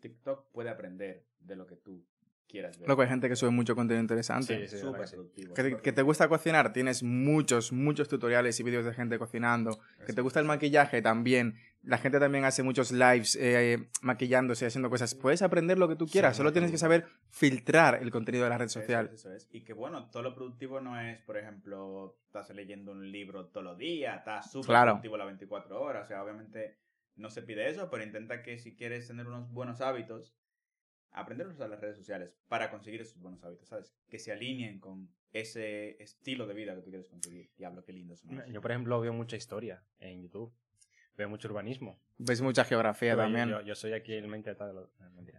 TikTok 0.00 0.50
puede 0.50 0.70
aprender 0.70 1.24
de 1.40 1.56
lo 1.56 1.66
que 1.66 1.76
tú 1.76 2.04
quieras 2.48 2.78
ver. 2.78 2.88
Loco, 2.88 3.02
hay 3.02 3.08
gente 3.08 3.28
que 3.28 3.36
sube 3.36 3.50
mucho 3.50 3.76
contenido 3.76 4.00
interesante. 4.00 4.66
Sí, 4.66 4.76
sí, 4.76 4.78
Súper 4.82 5.08
productivo. 5.08 5.54
Que, 5.54 5.62
te- 5.62 5.68
súper 5.70 5.82
que 5.82 5.92
te 5.92 6.02
gusta 6.02 6.28
cocinar, 6.28 6.72
tienes 6.72 7.02
muchos, 7.02 7.72
muchos 7.72 8.08
tutoriales 8.08 8.58
y 8.58 8.62
vídeos 8.62 8.84
de 8.84 8.92
gente 8.94 9.18
cocinando. 9.18 9.78
Que 10.06 10.12
te 10.12 10.20
gusta 10.22 10.40
el 10.40 10.46
maquillaje 10.46 11.02
también. 11.02 11.54
La 11.82 11.98
gente 11.98 12.18
también 12.18 12.44
hace 12.44 12.62
muchos 12.64 12.90
lives 12.90 13.36
eh, 13.40 13.88
maquillándose, 14.02 14.66
haciendo 14.66 14.90
cosas. 14.90 15.14
Puedes 15.14 15.42
aprender 15.42 15.78
lo 15.78 15.88
que 15.88 15.94
tú 15.94 16.06
quieras, 16.06 16.34
Sí, 16.34 16.38
solo 16.38 16.52
tienes 16.52 16.70
que 16.72 16.78
saber 16.78 17.06
filtrar 17.30 18.02
el 18.02 18.10
contenido 18.10 18.44
de 18.44 18.50
la 18.50 18.58
red 18.58 18.66
Eso 18.66 18.80
social. 18.80 19.06
es, 19.12 19.20
eso 19.20 19.32
es. 19.32 19.48
Y 19.52 19.62
que 19.62 19.72
bueno, 19.72 20.10
todo 20.10 20.22
lo 20.24 20.34
productivo 20.34 20.80
no 20.80 21.00
es, 21.00 21.18
por 21.20 21.36
ejemplo, 21.38 22.18
estás 22.26 22.50
leyendo 22.50 22.92
un 22.92 23.10
libro 23.12 23.46
todos 23.46 23.64
los 23.64 23.78
días, 23.78 24.18
estás 24.18 24.50
súper 24.50 24.66
Claro. 24.66 24.90
productivo 24.92 25.16
las 25.16 25.26
24 25.28 25.80
horas. 25.80 26.04
O 26.04 26.08
sea, 26.08 26.22
obviamente 26.24 26.76
no 27.16 27.30
se 27.30 27.42
pide 27.42 27.68
eso, 27.68 27.88
pero 27.90 28.02
intenta 28.04 28.42
que 28.42 28.58
si 28.58 28.74
quieres 28.74 29.06
tener 29.06 29.26
unos 29.26 29.50
buenos 29.52 29.80
hábitos, 29.80 30.34
aprender 31.12 31.46
a 31.46 31.50
usar 31.50 31.68
las 31.70 31.80
redes 31.80 31.96
sociales 31.96 32.34
para 32.48 32.70
conseguir 32.70 33.00
esos 33.00 33.18
buenos 33.20 33.42
hábitos, 33.44 33.68
¿sabes? 33.68 33.92
Que 34.08 34.18
se 34.18 34.32
alineen 34.32 34.78
con 34.80 35.08
ese 35.32 36.02
estilo 36.02 36.46
de 36.46 36.54
vida 36.54 36.74
que 36.74 36.82
tú 36.82 36.90
quieres 36.90 37.08
conseguir. 37.08 37.50
Diablo, 37.56 37.84
qué 37.84 37.92
lindo 37.92 38.16
son 38.16 38.30
Yo, 38.50 38.60
por 38.60 38.70
ejemplo, 38.70 39.00
veo 39.00 39.12
mucha 39.12 39.36
historia 39.36 39.82
en 40.00 40.22
YouTube. 40.22 40.52
Veo 41.16 41.28
mucho 41.28 41.48
urbanismo. 41.48 41.98
Ves 42.18 42.40
mucha 42.40 42.64
geografía 42.64 43.12
Yo- 43.12 43.16
también. 43.18 43.48
Yo, 43.48 43.60
yo 43.62 43.74
soy 43.74 43.92
aquí 43.92 44.14
el 44.14 44.28
mente 44.28 44.54
de 44.54 44.72
lo... 44.72 44.88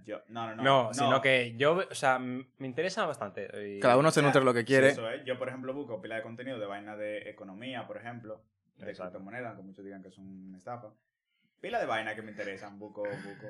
Yo, 0.05 0.21
no, 0.27 0.47
no, 0.47 0.55
no. 0.57 0.63
No, 0.63 0.93
sino 0.93 1.21
que 1.21 1.55
yo, 1.55 1.85
o 1.89 1.95
sea, 1.95 2.19
me 2.19 2.45
interesa 2.67 3.05
bastante. 3.05 3.47
y- 3.77 3.79
Cada 3.79 3.95
uno 3.95 4.11
se 4.11 4.21
nutre 4.21 4.43
lo 4.43 4.53
que 4.53 4.59
Sí, 4.61 4.65
quiere. 4.65 4.89
eso 4.89 5.09
es. 5.09 5.23
Yo, 5.23 5.39
por 5.39 5.47
ejemplo, 5.47 5.73
busco 5.73 6.01
pila 6.01 6.17
de 6.17 6.21
contenido 6.21 6.59
de 6.59 6.65
vaina 6.65 6.97
de 6.97 7.29
economía, 7.29 7.87
por 7.87 7.95
ejemplo, 7.95 8.43
de 8.75 8.89
Exacto. 8.89 9.13
criptomonedas, 9.13 9.47
aunque 9.51 9.63
muchos 9.63 9.85
digan 9.85 10.03
que 10.03 10.11
son 10.11 10.25
una 10.25 10.57
estafa. 10.57 10.93
Pila 11.61 11.79
de 11.79 11.85
vaina 11.85 12.13
que 12.15 12.21
me 12.23 12.31
interesan, 12.31 12.77
busco, 12.77 13.03
busco. 13.03 13.47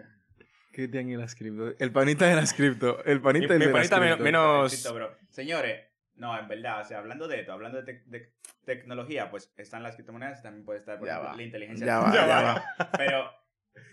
Cristian 0.72 1.10
y 1.10 1.18
las 1.18 1.36
cripto. 1.36 1.74
El 1.80 1.92
panita 1.92 2.26
de 2.26 2.36
las 2.36 2.54
cripto. 2.54 3.04
El 3.06 3.22
panita 3.22 3.54
Mi- 3.54 3.60
de 3.60 3.60
mi 3.60 3.66
las 3.66 3.74
panita 3.90 4.00
menos- 4.20 4.72
cripto. 4.72 4.94
menos-. 4.94 5.12
Señores, 5.30 5.86
no, 6.16 6.38
en 6.38 6.48
verdad, 6.48 6.82
o 6.82 6.86
sea, 6.86 7.00
hablando 7.00 7.28
de 7.28 7.40
esto, 7.42 7.54
hablando 7.54 7.82
de, 7.82 7.94
tec- 7.94 8.04
de 8.06 8.34
tecnología, 8.66 9.30
pues 9.32 9.52
están 9.58 9.84
las 9.84 9.96
criptomonedas, 9.96 10.42
también 10.44 10.66
puede 10.66 10.80
estar, 10.80 11.00
por 11.00 11.08
ejemplo, 11.08 11.30
va. 11.30 11.36
la 11.36 11.44
inteligencia 11.44 11.86
Ya 11.88 12.00
va, 12.00 12.14
ya 12.14 12.26
va. 12.26 12.64
Pero, 12.98 13.32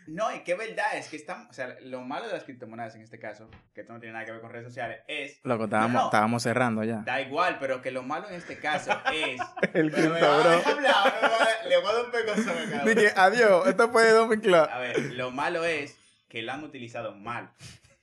no, 0.09 0.35
y 0.35 0.41
qué 0.41 0.55
verdad 0.55 0.87
es 0.97 1.09
que 1.09 1.17
están, 1.17 1.47
o 1.49 1.53
sea, 1.53 1.77
lo 1.83 2.01
malo 2.03 2.27
de 2.27 2.33
las 2.33 2.43
criptomonedas 2.45 2.95
en 2.97 3.03
este 3.03 3.19
caso, 3.21 3.49
que 3.73 3.83
esto 3.83 3.93
no 3.93 4.01
tiene 4.01 4.15
nada 4.15 4.25
que 4.25 4.33
ver 4.33 4.41
con 4.41 4.51
redes 4.51 4.67
sociales, 4.67 5.01
es, 5.07 5.39
Loco, 5.45 5.65
estábamos, 5.65 5.93
No, 5.95 6.01
no. 6.01 6.05
estábamos 6.07 6.43
cerrando 6.43 6.83
ya. 6.85 7.03
da 7.05 7.21
igual, 7.21 7.59
pero 7.61 7.81
que 7.83 7.91
lo 7.93 8.03
malo 8.03 8.29
en 8.29 8.35
este 8.35 8.59
caso 8.59 8.91
es... 9.15 9.41
El 9.73 9.87
me 9.87 9.93
cripto, 9.93 10.11
van 10.11 10.25
a 10.25 10.39
bro. 10.39 10.51
hablar, 10.51 11.15
me 11.23 11.29
van 11.29 11.43
a- 11.43 11.69
le 11.69 11.77
voy 11.79 11.87
a 11.91 11.93
dar 11.93 12.05
un 12.05 12.73
uno. 12.75 12.85
Dije, 12.95 13.13
adiós, 13.17 13.67
esto 13.69 13.89
fue 13.91 14.05
de 14.05 14.11
Domin 14.13 14.41
Club. 14.41 14.69
A 14.71 14.79
ver, 14.81 14.99
lo 15.15 15.31
malo 15.31 15.65
es 15.65 15.97
que 16.29 16.43
lo 16.43 16.53
han 16.53 16.65
utilizado 16.65 17.15
mal. 17.15 17.53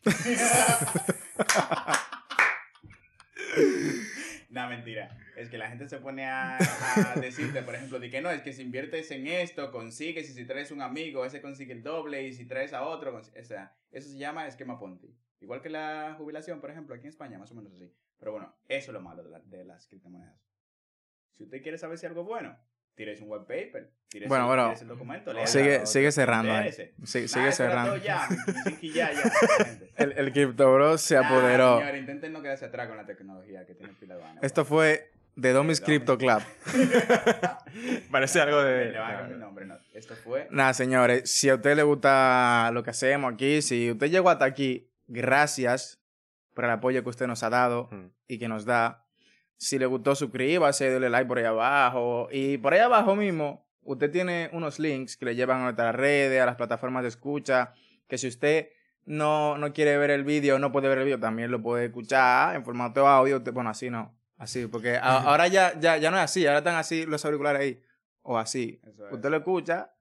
no, 4.50 4.68
mentira. 4.70 5.18
Es 5.36 5.50
que 5.50 5.58
la 5.58 5.70
gente 5.70 5.88
se 5.90 5.98
pone 5.98 6.26
a, 6.26 6.58
a 6.58 7.16
decirte, 7.20 7.62
por 7.64 7.76
ejemplo, 7.76 8.00
de 8.00 8.10
que 8.10 8.22
no, 8.22 8.30
es 8.30 8.42
que 8.42 8.54
si 8.54 8.62
inviertes 8.62 9.12
en 9.12 9.28
esto, 9.28 9.72
consigues, 9.72 10.30
y 10.30 10.34
si 10.34 10.46
traes 10.46 10.72
un 10.72 10.82
amigo, 10.82 11.26
ese 11.26 11.42
consigue 11.42 11.74
el 11.74 11.84
doble, 11.84 12.24
y 12.28 12.34
si 12.34 12.46
traes 12.46 12.74
a 12.74 12.84
otro, 12.84 13.18
o 13.18 13.44
sea, 13.44 13.76
eso 13.92 14.10
se 14.10 14.18
llama 14.18 14.48
esquema 14.48 14.80
Ponti. 14.80 15.14
Igual 15.42 15.62
que 15.62 15.70
la 15.70 16.16
jubilación, 16.18 16.62
por 16.62 16.70
ejemplo, 16.72 16.96
aquí 16.96 17.04
en 17.04 17.10
España, 17.10 17.38
más 17.40 17.52
o 17.52 17.56
menos 17.56 17.74
así. 17.74 17.92
Pero 18.20 18.32
bueno, 18.34 18.56
eso 18.70 18.92
es 18.92 18.94
lo 18.94 19.02
malo 19.02 19.24
de, 19.24 19.32
la- 19.32 19.40
de 19.40 19.66
las 19.66 19.88
criptomonedas. 19.88 20.40
Si 21.36 21.44
usted 21.44 21.62
quiere 21.62 21.78
saber 21.78 21.98
si 21.98 22.06
algo 22.06 22.24
bueno, 22.24 22.58
tires 22.96 23.22
un 23.22 23.30
web 23.30 23.42
paper, 23.42 23.92
tires, 24.08 24.30
Bueno, 24.30 24.44
el, 24.46 24.48
bueno, 24.48 24.64
tires 24.70 24.82
el 24.84 24.88
documento, 24.88 25.34
léalo. 25.34 25.48
Sigue, 25.48 25.86
sigue 25.86 26.12
cerrando 26.12 26.52
ahí. 26.54 26.68
Entérese. 26.70 26.94
Sí, 27.06 27.22
Nah, 27.22 27.28
sigue 27.28 27.52
cerrando. 27.52 27.98
ya, 27.98 28.28
ya, 28.82 29.14
gente. 29.66 29.92
El, 29.96 30.12
el 30.18 30.32
Crypto 30.32 30.74
Bro 30.74 30.98
se 30.98 31.16
Nah, 31.16 31.26
apoderó. 31.28 31.80
señores, 31.80 32.00
intenten 32.02 32.34
no 32.34 32.42
quedarse 32.42 32.66
atrás 32.66 32.88
con 32.88 32.98
la 32.98 33.06
tecnología 33.06 33.66
que 33.66 33.74
tiene 33.76 33.94
pila 33.94 34.16
de. 34.16 34.24
Esto 34.42 34.64
fue 34.66 35.12
de 35.36 35.52
Domis 35.52 35.82
Crypto 35.82 36.18
Club. 36.18 36.42
Parece 38.12 38.40
algo 38.42 38.62
Le 38.62 38.70
de... 38.92 38.98
van 39.00 39.16
a 39.16 39.28
mi 39.28 39.38
nombre, 39.38 39.66
no. 39.66 39.78
Esto 39.94 40.16
fue. 40.16 40.48
Nada, 40.52 40.74
señores, 40.74 41.30
si 41.30 41.50
a 41.50 41.56
usted 41.56 41.76
le 41.76 41.84
gusta 41.84 42.70
lo 42.74 42.84
que 42.84 42.92
hacemos 42.92 43.34
aquí, 43.34 43.62
si 43.62 43.92
usted 43.92 44.08
llegó 44.10 44.30
hasta 44.30 44.46
aquí, 44.46 44.90
gracias 45.08 46.00
por 46.54 46.66
el 46.66 46.72
apoyo 46.72 47.04
que 47.04 47.10
usted 47.10 47.28
nos 47.28 47.42
ha 47.44 47.50
dado 47.50 47.90
Mm. 47.92 48.06
y 48.28 48.38
que 48.40 48.48
nos 48.48 48.66
da. 48.66 49.03
Si 49.64 49.80
le 49.80 49.86
gustó, 49.86 50.14
suscríbase, 50.14 50.92
dale 50.92 51.10
like 51.10 51.28
por 51.28 51.38
ahí 51.38 51.46
abajo. 51.46 52.28
Y 52.32 52.58
por 52.58 52.74
ahí 52.74 52.80
abajo 52.82 53.16
mismo, 53.16 53.66
usted 53.84 54.12
tiene 54.12 54.50
unos 54.52 54.78
links 54.80 55.16
que 55.16 55.26
le 55.26 55.36
llevan 55.36 55.62
a 55.62 55.64
nuestras 55.64 55.96
redes, 55.96 56.42
a 56.42 56.46
las 56.46 56.56
plataformas 56.58 57.04
de 57.04 57.10
escucha. 57.10 57.74
Que 58.08 58.18
si 58.18 58.28
usted 58.28 58.68
no, 59.06 59.58
no 59.58 59.72
quiere 59.72 59.98
ver 59.98 60.10
el 60.12 60.24
vídeo, 60.26 60.60
no 60.60 60.72
puede 60.72 60.90
ver 60.90 60.98
el 60.98 61.06
vídeo, 61.06 61.20
también 61.20 61.50
lo 61.50 61.62
puede 61.62 61.86
escuchar 61.86 62.56
en 62.56 62.66
formato 62.66 63.08
audio. 63.08 63.40
Bueno, 63.40 63.70
así 63.70 63.90
no. 63.90 64.14
Así, 64.38 64.68
porque 64.68 64.98
a- 64.98 65.20
ahora 65.22 65.48
ya, 65.48 65.80
ya, 65.80 65.96
ya 65.98 66.12
no 66.12 66.18
es 66.18 66.24
así. 66.24 66.46
Ahora 66.46 66.58
están 66.60 66.76
así 66.76 67.06
los 67.06 67.24
auriculares 67.24 67.62
ahí. 67.62 67.82
O 68.22 68.38
así. 68.38 68.82
Es. 68.86 68.94
Usted 69.14 69.30
lo 69.30 69.38
escucha 69.38 69.92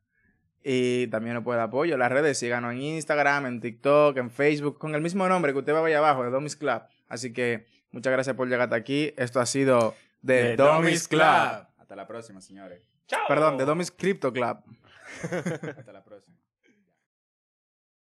y 0.65 1.07
también 1.09 1.35
nos 1.35 1.45
puede 1.45 1.59
dar 1.59 1.69
apoyo. 1.69 1.97
Las 1.97 2.11
redes, 2.11 2.39
síganos 2.39 2.73
en 2.73 2.83
Instagram, 2.83 3.47
en 3.47 3.61
TikTok, 3.61 4.17
en 4.17 4.31
Facebook, 4.31 4.79
con 4.79 4.95
el 4.95 5.01
mismo 5.01 5.29
nombre 5.29 5.53
que 5.53 5.59
usted 5.61 5.73
va 5.73 5.87
ahí 5.87 5.93
abajo, 5.93 6.25
de 6.25 6.31
Domis 6.31 6.57
Club. 6.57 6.83
Así 7.09 7.33
que 7.33 7.67
muchas 7.93 8.12
gracias 8.12 8.34
por 8.36 8.49
llegar 8.49 8.62
hasta 8.62 8.76
aquí. 8.76 9.14
Esto 9.16 9.40
ha 9.40 9.47
sido 9.47 9.95
de, 10.20 10.57
Domis 10.57 10.84
Domis 10.84 11.09
Club. 11.09 11.20
Club. 11.20 11.66
Hasta 11.78 11.97
la 11.97 12.07
próxima, 12.07 12.40
señores. 12.40 12.82
¡Chao! 13.07 13.20
Perdón, 13.28 13.59
de 13.59 13.64
Domis 13.64 13.90
Crypto 13.90 14.32
Club. 14.32 14.59
Hasta 15.22 15.93
la 15.93 16.03
próxima. 16.03 16.41